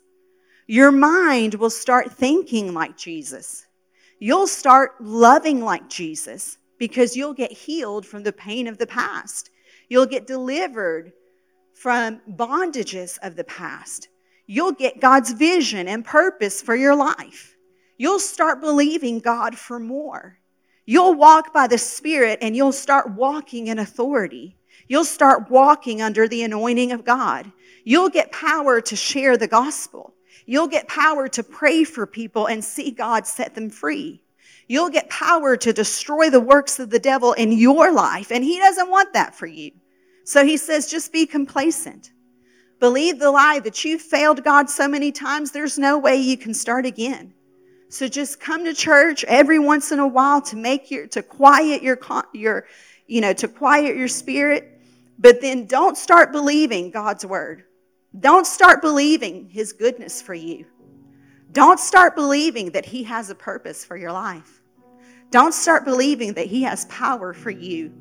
Your 0.68 0.92
mind 0.92 1.56
will 1.56 1.70
start 1.70 2.12
thinking 2.12 2.74
like 2.74 2.98
Jesus. 2.98 3.66
You'll 4.20 4.48
start 4.48 4.96
loving 5.00 5.62
like 5.62 5.90
Jesus 5.90 6.58
because 6.80 7.16
you'll 7.16 7.34
get 7.34 7.52
healed 7.52 8.06
from 8.06 8.24
the 8.24 8.34
pain 8.34 8.68
of 8.68 8.78
the 8.78 8.88
past. 8.88 9.50
You'll 9.90 10.06
get 10.06 10.26
delivered 10.28 11.12
from 11.74 12.22
bondages 12.30 13.20
of 13.22 13.36
the 13.36 13.44
past. 13.44 14.08
You'll 14.48 14.74
get 14.74 15.02
God's 15.02 15.32
vision 15.32 15.88
and 15.88 16.06
purpose 16.06 16.62
for 16.62 16.76
your 16.76 16.96
life. 16.96 17.56
You'll 17.98 18.20
start 18.20 18.62
believing 18.62 19.20
God 19.20 19.58
for 19.58 19.80
more. 19.80 20.38
You'll 20.86 21.16
walk 21.16 21.54
by 21.54 21.68
the 21.68 21.78
Spirit 21.78 22.40
and 22.42 22.56
you'll 22.56 22.72
start 22.72 23.12
walking 23.16 23.68
in 23.68 23.80
authority. 23.80 24.58
You'll 24.88 25.06
start 25.06 25.50
walking 25.50 26.02
under 26.02 26.28
the 26.28 26.44
anointing 26.44 26.92
of 26.92 27.04
God. 27.04 27.52
You'll 27.84 28.10
get 28.10 28.32
power 28.32 28.82
to 28.82 28.96
share 28.96 29.38
the 29.38 29.48
gospel. 29.48 30.14
You'll 30.46 30.68
get 30.68 30.88
power 30.88 31.28
to 31.30 31.44
pray 31.44 31.84
for 31.84 32.06
people 32.06 32.46
and 32.48 32.64
see 32.64 32.92
God 32.92 33.26
set 33.26 33.56
them 33.56 33.70
free. 33.70 34.22
You'll 34.68 34.90
get 34.90 35.10
power 35.10 35.58
to 35.58 35.74
destroy 35.74 36.30
the 36.30 36.40
works 36.40 36.80
of 36.80 36.90
the 36.90 37.00
devil 37.00 37.34
in 37.34 37.52
your 37.52 37.92
life, 37.92 38.32
and 38.32 38.44
he 38.44 38.58
doesn't 38.58 38.90
want 38.90 39.14
that 39.14 39.36
for 39.36 39.46
you. 39.48 39.72
So 40.24 40.44
he 40.44 40.58
says, 40.58 40.90
just 40.90 41.14
be 41.14 41.26
complacent. 41.26 42.12
Believe 42.80 43.20
the 43.20 43.32
lie 43.32 43.60
that 43.60 43.84
you've 43.86 44.02
failed 44.02 44.44
God 44.44 44.70
so 44.70 44.88
many 44.88 45.12
times, 45.12 45.52
there's 45.52 45.78
no 45.78 45.98
way 45.98 46.18
you 46.18 46.38
can 46.38 46.54
start 46.54 46.86
again. 46.86 47.34
So 47.90 48.08
just 48.08 48.40
come 48.40 48.66
to 48.66 48.74
church 48.74 49.24
every 49.26 49.60
once 49.60 49.92
in 49.92 50.00
a 50.00 50.08
while 50.08 50.42
to 50.44 50.56
make 50.56 50.92
your, 50.92 51.08
to 51.08 51.24
quiet 51.24 51.82
your, 51.82 51.98
your, 52.34 52.66
you 53.08 53.22
know, 53.22 53.34
to 53.34 53.48
quiet 53.48 53.96
your 53.96 54.08
spirit. 54.08 54.82
But 55.18 55.40
then 55.40 55.66
don't 55.66 55.98
start 55.98 56.32
believing 56.32 56.92
God's 56.92 57.26
word. 57.26 57.64
Don't 58.20 58.46
start 58.46 58.82
believing 58.82 59.50
his 59.50 59.72
goodness 59.72 60.22
for 60.22 60.34
you. 60.34 60.66
Don't 61.56 61.80
start 61.80 62.16
believing 62.16 62.72
that 62.72 62.86
He 62.86 63.04
has 63.04 63.30
a 63.30 63.36
purpose 63.36 63.86
for 63.86 63.96
your 63.96 64.12
life. 64.12 64.62
Don't 65.32 65.54
start 65.54 65.86
believing 65.86 66.34
that 66.34 66.48
He 66.48 66.64
has 66.64 66.84
power 66.86 67.34
for 67.34 67.50
you. 67.50 67.94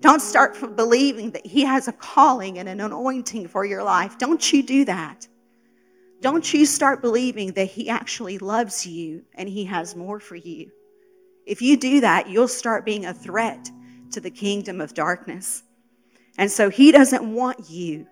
Don't 0.00 0.22
start 0.22 0.76
believing 0.76 1.32
that 1.32 1.46
He 1.46 1.62
has 1.62 1.88
a 1.88 1.92
calling 1.92 2.58
and 2.58 2.68
an 2.68 2.80
anointing 2.80 3.48
for 3.48 3.64
your 3.64 3.82
life. 3.82 4.18
Don't 4.18 4.52
you 4.52 4.62
do 4.62 4.84
that. 4.84 5.26
Don't 6.20 6.52
you 6.52 6.66
start 6.66 7.00
believing 7.00 7.52
that 7.52 7.68
He 7.68 7.88
actually 7.88 8.38
loves 8.38 8.86
you 8.86 9.24
and 9.34 9.48
He 9.48 9.64
has 9.64 9.96
more 9.96 10.20
for 10.20 10.36
you. 10.36 10.70
If 11.46 11.62
you 11.62 11.76
do 11.76 12.00
that, 12.00 12.28
you'll 12.28 12.48
start 12.48 12.84
being 12.84 13.06
a 13.06 13.14
threat 13.14 13.70
to 14.12 14.20
the 14.20 14.30
kingdom 14.30 14.80
of 14.80 14.94
darkness. 14.94 15.62
And 16.36 16.50
so 16.50 16.70
He 16.70 16.92
doesn't 16.92 17.34
want 17.34 17.68
you 17.68 18.06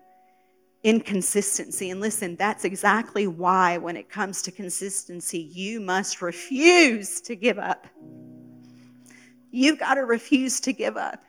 inconsistency. 0.83 1.89
And 1.89 1.99
listen, 1.99 2.35
that's 2.35 2.63
exactly 2.63 3.27
why, 3.27 3.77
when 3.77 3.97
it 3.97 4.09
comes 4.09 4.41
to 4.43 4.51
consistency, 4.51 5.39
you 5.53 5.79
must 5.79 6.21
refuse 6.21 7.19
to 7.21 7.35
give 7.35 7.59
up. 7.59 7.87
You've 9.51 9.79
got 9.79 9.95
to 9.95 10.01
refuse 10.01 10.59
to 10.61 10.73
give 10.73 10.97
up. 10.97 11.23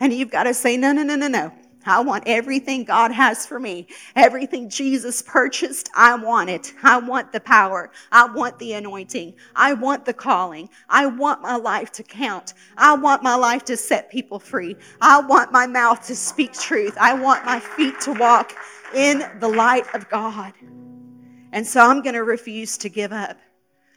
And 0.00 0.12
you've 0.12 0.30
got 0.30 0.44
to 0.44 0.54
say, 0.54 0.76
no, 0.76 0.92
no, 0.92 1.02
no, 1.02 1.16
no, 1.16 1.28
no. 1.28 1.52
I 1.86 2.00
want 2.00 2.24
everything 2.26 2.84
God 2.84 3.10
has 3.10 3.46
for 3.46 3.58
me. 3.58 3.86
Everything 4.14 4.68
Jesus 4.68 5.22
purchased, 5.22 5.88
I 5.94 6.14
want 6.14 6.50
it. 6.50 6.74
I 6.82 6.98
want 6.98 7.32
the 7.32 7.40
power. 7.40 7.90
I 8.12 8.26
want 8.26 8.58
the 8.58 8.74
anointing. 8.74 9.34
I 9.56 9.72
want 9.72 10.04
the 10.04 10.12
calling. 10.12 10.68
I 10.90 11.06
want 11.06 11.40
my 11.40 11.56
life 11.56 11.90
to 11.92 12.02
count. 12.02 12.52
I 12.76 12.94
want 12.94 13.22
my 13.22 13.34
life 13.34 13.64
to 13.66 13.76
set 13.76 14.10
people 14.10 14.38
free. 14.38 14.76
I 15.00 15.20
want 15.20 15.52
my 15.52 15.66
mouth 15.66 16.06
to 16.06 16.16
speak 16.16 16.52
truth. 16.52 16.96
I 17.00 17.14
want 17.14 17.46
my 17.46 17.60
feet 17.60 17.98
to 18.00 18.12
walk 18.12 18.54
in 18.94 19.24
the 19.40 19.48
light 19.48 19.86
of 19.94 20.08
God. 20.10 20.52
And 21.52 21.66
so 21.66 21.80
I'm 21.80 22.02
going 22.02 22.14
to 22.14 22.24
refuse 22.24 22.76
to 22.78 22.88
give 22.88 23.12
up. 23.12 23.38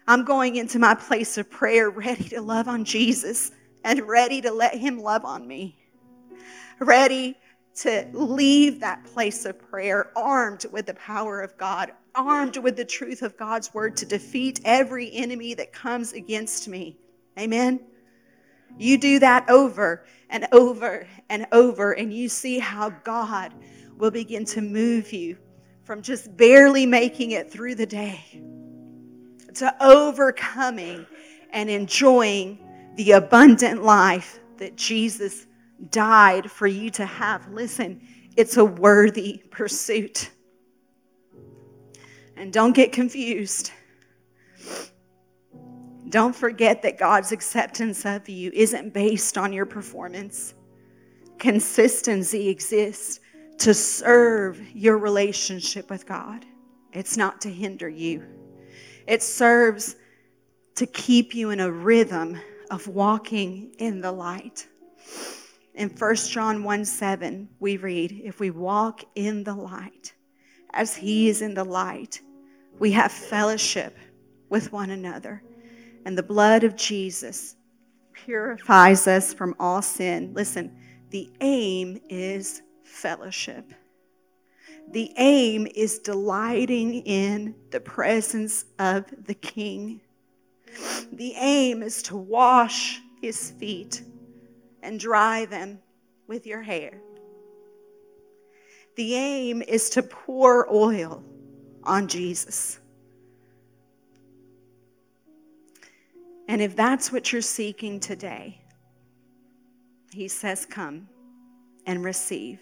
I'm 0.07 0.23
going 0.23 0.55
into 0.55 0.79
my 0.79 0.95
place 0.95 1.37
of 1.37 1.49
prayer 1.49 1.89
ready 1.89 2.29
to 2.29 2.41
love 2.41 2.67
on 2.67 2.85
Jesus 2.85 3.51
and 3.83 4.01
ready 4.07 4.41
to 4.41 4.51
let 4.51 4.75
Him 4.75 4.99
love 4.99 5.25
on 5.25 5.47
me. 5.47 5.82
Ready 6.83 7.37
to 7.75 8.05
leave 8.11 8.81
that 8.81 9.05
place 9.05 9.45
of 9.45 9.57
prayer 9.57 10.11
armed 10.17 10.65
with 10.71 10.85
the 10.87 10.93
power 10.95 11.39
of 11.41 11.57
God, 11.57 11.93
armed 12.13 12.57
with 12.57 12.75
the 12.75 12.83
truth 12.83 13.21
of 13.21 13.37
God's 13.37 13.73
word 13.73 13.95
to 13.97 14.05
defeat 14.05 14.59
every 14.65 15.09
enemy 15.13 15.53
that 15.53 15.71
comes 15.71 16.11
against 16.11 16.67
me. 16.67 16.97
Amen. 17.39 17.79
You 18.77 18.97
do 18.97 19.19
that 19.19 19.49
over 19.49 20.05
and 20.29 20.45
over 20.51 21.07
and 21.29 21.47
over, 21.53 21.93
and 21.93 22.13
you 22.13 22.27
see 22.27 22.59
how 22.59 22.89
God 22.89 23.53
will 23.97 24.11
begin 24.11 24.43
to 24.45 24.61
move 24.61 25.13
you 25.13 25.37
from 25.83 26.01
just 26.01 26.35
barely 26.35 26.85
making 26.85 27.31
it 27.31 27.49
through 27.49 27.75
the 27.75 27.85
day 27.85 28.19
to 29.55 29.73
overcoming 29.81 31.05
and 31.51 31.69
enjoying 31.69 32.59
the 32.97 33.11
abundant 33.11 33.83
life 33.83 34.39
that 34.57 34.75
Jesus 34.75 35.47
died 35.89 36.49
for 36.49 36.67
you 36.67 36.89
to 36.91 37.05
have. 37.05 37.47
Listen, 37.49 38.01
it's 38.35 38.57
a 38.57 38.65
worthy 38.65 39.43
pursuit. 39.51 40.31
And 42.35 42.51
don't 42.51 42.73
get 42.73 42.91
confused. 42.91 43.71
Don't 46.09 46.35
forget 46.35 46.81
that 46.83 46.97
God's 46.97 47.31
acceptance 47.31 48.05
of 48.05 48.27
you 48.29 48.51
isn't 48.53 48.93
based 48.93 49.37
on 49.37 49.51
your 49.51 49.65
performance. 49.65 50.53
Consistency 51.39 52.49
exists 52.49 53.19
to 53.59 53.73
serve 53.73 54.61
your 54.75 54.97
relationship 54.97 55.89
with 55.89 56.05
God, 56.05 56.45
it's 56.91 57.17
not 57.17 57.41
to 57.41 57.49
hinder 57.49 57.89
you. 57.89 58.23
It 59.07 59.21
serves 59.21 59.95
to 60.75 60.85
keep 60.85 61.35
you 61.35 61.49
in 61.51 61.59
a 61.59 61.71
rhythm 61.71 62.39
of 62.71 62.87
walking 62.87 63.73
in 63.77 64.01
the 64.01 64.11
light. 64.11 64.67
In 65.75 65.89
1 65.89 66.15
John 66.15 66.63
1 66.63 66.85
7, 66.85 67.49
we 67.59 67.77
read, 67.77 68.21
If 68.23 68.39
we 68.39 68.51
walk 68.51 69.03
in 69.15 69.43
the 69.43 69.55
light, 69.55 70.13
as 70.71 70.95
he 70.95 71.29
is 71.29 71.41
in 71.41 71.53
the 71.53 71.63
light, 71.63 72.21
we 72.79 72.91
have 72.91 73.11
fellowship 73.11 73.97
with 74.49 74.71
one 74.71 74.91
another. 74.91 75.41
And 76.05 76.17
the 76.17 76.23
blood 76.23 76.63
of 76.63 76.75
Jesus 76.75 77.55
purifies 78.13 79.07
us 79.07 79.33
from 79.33 79.55
all 79.59 79.81
sin. 79.81 80.33
Listen, 80.33 80.75
the 81.09 81.31
aim 81.41 81.99
is 82.09 82.61
fellowship. 82.83 83.73
The 84.91 85.11
aim 85.17 85.67
is 85.73 85.99
delighting 85.99 87.01
in 87.01 87.55
the 87.71 87.79
presence 87.79 88.65
of 88.77 89.05
the 89.25 89.33
King. 89.33 90.01
The 91.13 91.33
aim 91.33 91.81
is 91.81 92.03
to 92.03 92.17
wash 92.17 93.01
his 93.21 93.51
feet 93.51 94.03
and 94.83 94.99
dry 94.99 95.45
them 95.45 95.79
with 96.27 96.45
your 96.45 96.61
hair. 96.61 97.01
The 98.95 99.15
aim 99.15 99.61
is 99.63 99.89
to 99.91 100.03
pour 100.03 100.71
oil 100.71 101.23
on 101.83 102.07
Jesus. 102.07 102.79
And 106.47 106.61
if 106.61 106.75
that's 106.75 107.11
what 107.11 107.31
you're 107.31 107.41
seeking 107.41 107.99
today, 107.99 108.59
he 110.11 110.27
says, 110.27 110.65
Come 110.65 111.07
and 111.87 112.03
receive. 112.03 112.59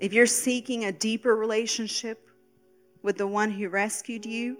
If 0.00 0.12
you're 0.12 0.26
seeking 0.26 0.84
a 0.84 0.92
deeper 0.92 1.36
relationship 1.36 2.28
with 3.02 3.18
the 3.18 3.26
one 3.26 3.50
who 3.50 3.68
rescued 3.68 4.26
you, 4.26 4.56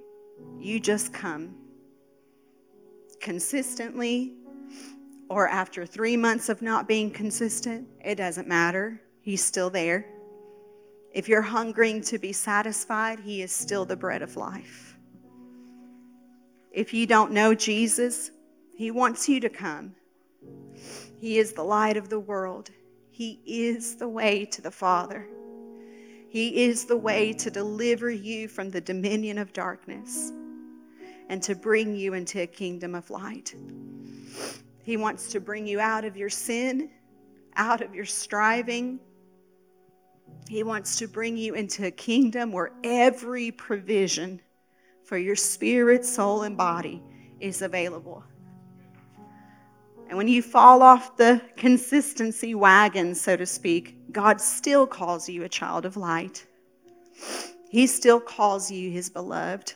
you 0.60 0.78
just 0.78 1.12
come. 1.12 1.54
Consistently, 3.20 4.37
or 5.28 5.48
after 5.48 5.84
three 5.84 6.16
months 6.16 6.48
of 6.48 6.62
not 6.62 6.88
being 6.88 7.10
consistent, 7.10 7.86
it 8.04 8.16
doesn't 8.16 8.48
matter. 8.48 9.00
He's 9.20 9.44
still 9.44 9.70
there. 9.70 10.06
If 11.12 11.28
you're 11.28 11.42
hungering 11.42 12.00
to 12.02 12.18
be 12.18 12.32
satisfied, 12.32 13.20
He 13.20 13.42
is 13.42 13.52
still 13.52 13.84
the 13.84 13.96
bread 13.96 14.22
of 14.22 14.36
life. 14.36 14.96
If 16.70 16.94
you 16.94 17.06
don't 17.06 17.32
know 17.32 17.54
Jesus, 17.54 18.30
He 18.74 18.90
wants 18.90 19.28
you 19.28 19.40
to 19.40 19.48
come. 19.48 19.94
He 21.20 21.38
is 21.38 21.52
the 21.52 21.64
light 21.64 21.96
of 21.96 22.08
the 22.08 22.20
world. 22.20 22.70
He 23.10 23.40
is 23.44 23.96
the 23.96 24.08
way 24.08 24.44
to 24.44 24.62
the 24.62 24.70
Father. 24.70 25.26
He 26.30 26.64
is 26.64 26.84
the 26.84 26.96
way 26.96 27.32
to 27.32 27.50
deliver 27.50 28.10
you 28.10 28.48
from 28.48 28.70
the 28.70 28.80
dominion 28.80 29.38
of 29.38 29.52
darkness 29.52 30.30
and 31.28 31.42
to 31.42 31.54
bring 31.54 31.96
you 31.96 32.14
into 32.14 32.42
a 32.42 32.46
kingdom 32.46 32.94
of 32.94 33.10
light. 33.10 33.54
He 34.88 34.96
wants 34.96 35.28
to 35.32 35.38
bring 35.38 35.66
you 35.66 35.80
out 35.80 36.06
of 36.06 36.16
your 36.16 36.30
sin, 36.30 36.88
out 37.56 37.82
of 37.82 37.94
your 37.94 38.06
striving. 38.06 38.98
He 40.48 40.62
wants 40.62 40.96
to 40.96 41.06
bring 41.06 41.36
you 41.36 41.52
into 41.52 41.84
a 41.84 41.90
kingdom 41.90 42.52
where 42.52 42.70
every 42.82 43.50
provision 43.50 44.40
for 45.04 45.18
your 45.18 45.36
spirit, 45.36 46.06
soul, 46.06 46.44
and 46.44 46.56
body 46.56 47.02
is 47.38 47.60
available. 47.60 48.24
And 50.08 50.16
when 50.16 50.26
you 50.26 50.40
fall 50.40 50.80
off 50.80 51.18
the 51.18 51.42
consistency 51.58 52.54
wagon, 52.54 53.14
so 53.14 53.36
to 53.36 53.44
speak, 53.44 54.10
God 54.10 54.40
still 54.40 54.86
calls 54.86 55.28
you 55.28 55.44
a 55.44 55.50
child 55.50 55.84
of 55.84 55.98
light. 55.98 56.46
He 57.68 57.86
still 57.86 58.20
calls 58.20 58.70
you 58.70 58.90
his 58.90 59.10
beloved. 59.10 59.74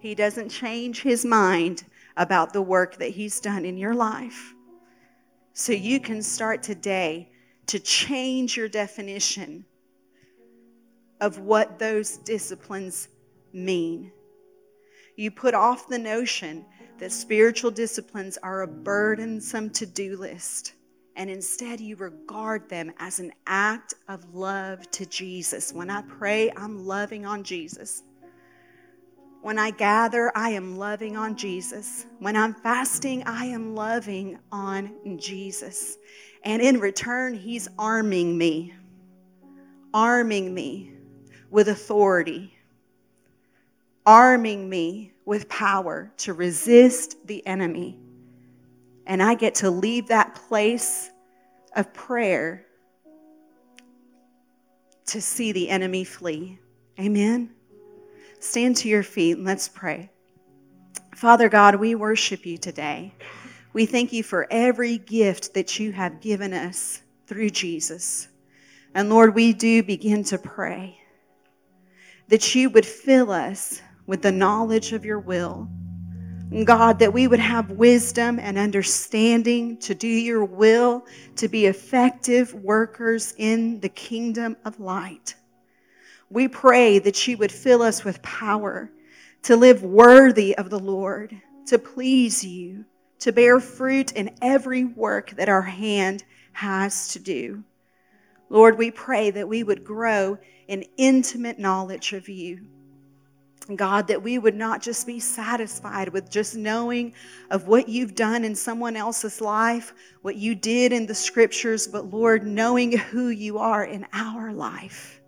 He 0.00 0.16
doesn't 0.16 0.48
change 0.48 1.02
his 1.02 1.24
mind 1.24 1.84
about 2.16 2.52
the 2.52 2.62
work 2.62 2.96
that 2.96 3.10
he's 3.10 3.40
done 3.40 3.64
in 3.64 3.76
your 3.76 3.94
life. 3.94 4.54
So 5.52 5.72
you 5.72 6.00
can 6.00 6.22
start 6.22 6.62
today 6.62 7.30
to 7.66 7.78
change 7.78 8.56
your 8.56 8.68
definition 8.68 9.64
of 11.20 11.38
what 11.38 11.78
those 11.78 12.16
disciplines 12.18 13.08
mean. 13.52 14.10
You 15.16 15.30
put 15.30 15.54
off 15.54 15.88
the 15.88 15.98
notion 15.98 16.64
that 16.98 17.12
spiritual 17.12 17.70
disciplines 17.70 18.38
are 18.42 18.62
a 18.62 18.66
burdensome 18.66 19.70
to 19.70 19.86
do 19.86 20.16
list, 20.16 20.74
and 21.16 21.28
instead 21.28 21.80
you 21.80 21.96
regard 21.96 22.68
them 22.68 22.92
as 22.98 23.20
an 23.20 23.32
act 23.46 23.94
of 24.08 24.34
love 24.34 24.90
to 24.92 25.06
Jesus. 25.06 25.72
When 25.72 25.90
I 25.90 26.02
pray, 26.02 26.50
I'm 26.56 26.86
loving 26.86 27.26
on 27.26 27.42
Jesus. 27.42 28.02
When 29.42 29.58
I 29.58 29.70
gather, 29.70 30.30
I 30.34 30.50
am 30.50 30.76
loving 30.76 31.16
on 31.16 31.34
Jesus. 31.34 32.04
When 32.18 32.36
I'm 32.36 32.52
fasting, 32.52 33.22
I 33.24 33.46
am 33.46 33.74
loving 33.74 34.38
on 34.52 35.18
Jesus. 35.18 35.96
And 36.44 36.60
in 36.60 36.78
return, 36.78 37.34
He's 37.34 37.66
arming 37.78 38.36
me, 38.36 38.74
arming 39.94 40.52
me 40.52 40.92
with 41.50 41.68
authority, 41.68 42.54
arming 44.04 44.68
me 44.68 45.12
with 45.24 45.48
power 45.48 46.12
to 46.18 46.34
resist 46.34 47.16
the 47.26 47.46
enemy. 47.46 47.98
And 49.06 49.22
I 49.22 49.34
get 49.34 49.54
to 49.56 49.70
leave 49.70 50.08
that 50.08 50.34
place 50.34 51.10
of 51.74 51.92
prayer 51.94 52.66
to 55.06 55.20
see 55.20 55.52
the 55.52 55.70
enemy 55.70 56.04
flee. 56.04 56.58
Amen. 56.98 57.54
Stand 58.40 58.76
to 58.76 58.88
your 58.88 59.02
feet 59.02 59.36
and 59.36 59.46
let's 59.46 59.68
pray. 59.68 60.10
Father 61.14 61.50
God, 61.50 61.76
we 61.76 61.94
worship 61.94 62.46
you 62.46 62.56
today. 62.56 63.12
We 63.74 63.84
thank 63.84 64.12
you 64.12 64.22
for 64.22 64.46
every 64.50 64.96
gift 64.96 65.52
that 65.54 65.78
you 65.78 65.92
have 65.92 66.22
given 66.22 66.54
us 66.54 67.02
through 67.26 67.50
Jesus. 67.50 68.28
And 68.94 69.10
Lord, 69.10 69.34
we 69.34 69.52
do 69.52 69.82
begin 69.82 70.24
to 70.24 70.38
pray 70.38 70.98
that 72.28 72.54
you 72.54 72.70
would 72.70 72.86
fill 72.86 73.30
us 73.30 73.82
with 74.06 74.22
the 74.22 74.32
knowledge 74.32 74.92
of 74.94 75.04
your 75.04 75.20
will. 75.20 75.68
God, 76.64 76.98
that 76.98 77.12
we 77.12 77.28
would 77.28 77.38
have 77.38 77.70
wisdom 77.70 78.40
and 78.40 78.58
understanding 78.58 79.76
to 79.78 79.94
do 79.94 80.08
your 80.08 80.44
will, 80.44 81.06
to 81.36 81.46
be 81.46 81.66
effective 81.66 82.52
workers 82.54 83.34
in 83.36 83.78
the 83.80 83.88
kingdom 83.90 84.56
of 84.64 84.80
light. 84.80 85.36
We 86.30 86.48
pray 86.48 86.98
that 87.00 87.26
you 87.26 87.36
would 87.38 87.52
fill 87.52 87.82
us 87.82 88.04
with 88.04 88.22
power 88.22 88.90
to 89.42 89.56
live 89.56 89.82
worthy 89.82 90.56
of 90.56 90.70
the 90.70 90.78
Lord, 90.78 91.34
to 91.66 91.78
please 91.78 92.44
you, 92.44 92.84
to 93.18 93.32
bear 93.32 93.60
fruit 93.60 94.12
in 94.12 94.36
every 94.40 94.84
work 94.84 95.30
that 95.30 95.48
our 95.48 95.62
hand 95.62 96.24
has 96.52 97.08
to 97.08 97.18
do. 97.18 97.62
Lord, 98.48 98.78
we 98.78 98.90
pray 98.90 99.30
that 99.30 99.48
we 99.48 99.62
would 99.62 99.84
grow 99.84 100.38
in 100.68 100.84
intimate 100.96 101.58
knowledge 101.58 102.12
of 102.12 102.28
you 102.28 102.60
God, 103.76 104.08
that 104.08 104.22
we 104.22 104.38
would 104.38 104.54
not 104.54 104.82
just 104.82 105.06
be 105.06 105.20
satisfied 105.20 106.08
with 106.08 106.30
just 106.30 106.56
knowing 106.56 107.12
of 107.50 107.68
what 107.68 107.88
you've 107.88 108.14
done 108.14 108.44
in 108.44 108.54
someone 108.54 108.96
else's 108.96 109.40
life, 109.40 109.92
what 110.22 110.36
you 110.36 110.54
did 110.54 110.92
in 110.92 111.06
the 111.06 111.14
scriptures, 111.14 111.86
but 111.86 112.10
Lord, 112.10 112.46
knowing 112.46 112.96
who 112.96 113.28
you 113.28 113.58
are 113.58 113.84
in 113.84 114.06
our 114.12 114.52
life. 114.52 115.19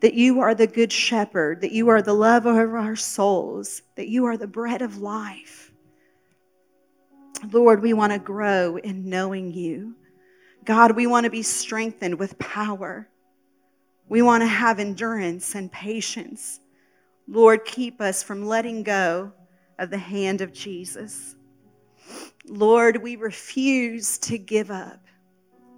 That 0.00 0.14
you 0.14 0.40
are 0.40 0.54
the 0.54 0.66
good 0.66 0.92
shepherd, 0.92 1.60
that 1.60 1.72
you 1.72 1.88
are 1.88 2.02
the 2.02 2.14
love 2.14 2.46
of 2.46 2.56
our 2.56 2.96
souls, 2.96 3.82
that 3.96 4.08
you 4.08 4.24
are 4.24 4.36
the 4.36 4.46
bread 4.46 4.82
of 4.82 4.98
life. 4.98 5.72
Lord, 7.52 7.82
we 7.82 7.92
want 7.92 8.12
to 8.12 8.18
grow 8.18 8.76
in 8.76 9.08
knowing 9.08 9.52
you. 9.52 9.94
God, 10.64 10.96
we 10.96 11.06
want 11.06 11.24
to 11.24 11.30
be 11.30 11.42
strengthened 11.42 12.18
with 12.18 12.38
power. 12.38 13.08
We 14.08 14.22
want 14.22 14.42
to 14.42 14.46
have 14.46 14.78
endurance 14.78 15.54
and 15.54 15.70
patience. 15.70 16.60
Lord, 17.28 17.64
keep 17.64 18.00
us 18.00 18.22
from 18.22 18.44
letting 18.44 18.82
go 18.82 19.32
of 19.78 19.90
the 19.90 19.98
hand 19.98 20.40
of 20.40 20.52
Jesus. 20.52 21.36
Lord, 22.46 23.02
we 23.02 23.16
refuse 23.16 24.18
to 24.18 24.36
give 24.36 24.70
up. 24.70 25.00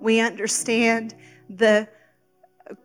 We 0.01 0.19
understand 0.21 1.15
the 1.49 1.89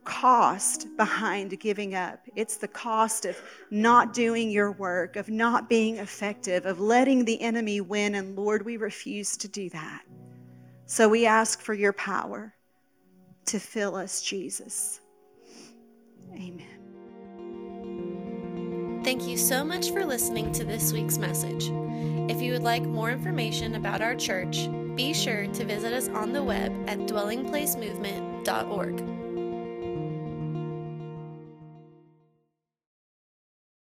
cost 0.04 0.88
behind 0.98 1.60
giving 1.60 1.96
up. 1.96 2.20
It's 2.36 2.58
the 2.58 2.68
cost 2.68 3.26
of 3.26 3.38
not 3.72 4.14
doing 4.14 4.50
your 4.50 4.72
work, 4.72 5.16
of 5.16 5.30
not 5.30 5.70
being 5.70 5.98
effective, 5.98 6.66
of 6.66 6.80
letting 6.80 7.26
the 7.26 7.42
enemy 7.42 7.82
win. 7.82 8.16
And 8.16 8.36
Lord, 8.36 8.66
we 8.66 8.78
refuse 8.78 9.38
to 9.38 9.48
do 9.48 9.70
that. 9.72 10.02
So 10.86 11.10
we 11.10 11.26
ask 11.26 11.62
for 11.62 11.74
your 11.74 11.94
power 11.94 12.54
to 13.46 13.60
fill 13.60 13.96
us, 13.96 14.22
Jesus. 14.22 15.02
Amen. 16.34 16.78
Thank 19.04 19.28
you 19.28 19.38
so 19.38 19.64
much 19.64 19.92
for 19.92 20.06
listening 20.06 20.52
to 20.54 20.66
this 20.66 20.92
week's 20.92 21.18
message. 21.18 21.72
If 22.30 22.42
you 22.42 22.52
would 22.52 22.64
like 22.64 22.84
more 22.84 23.10
information 23.10 23.76
about 23.76 24.02
our 24.02 24.16
church, 24.16 24.68
be 24.96 25.14
sure 25.14 25.48
to 25.48 25.64
visit 25.64 25.94
us 25.94 26.10
on 26.10 26.34
the 26.34 26.44
web 26.44 26.74
at 26.90 26.98
dwellingplacemovement.org. 27.00 29.17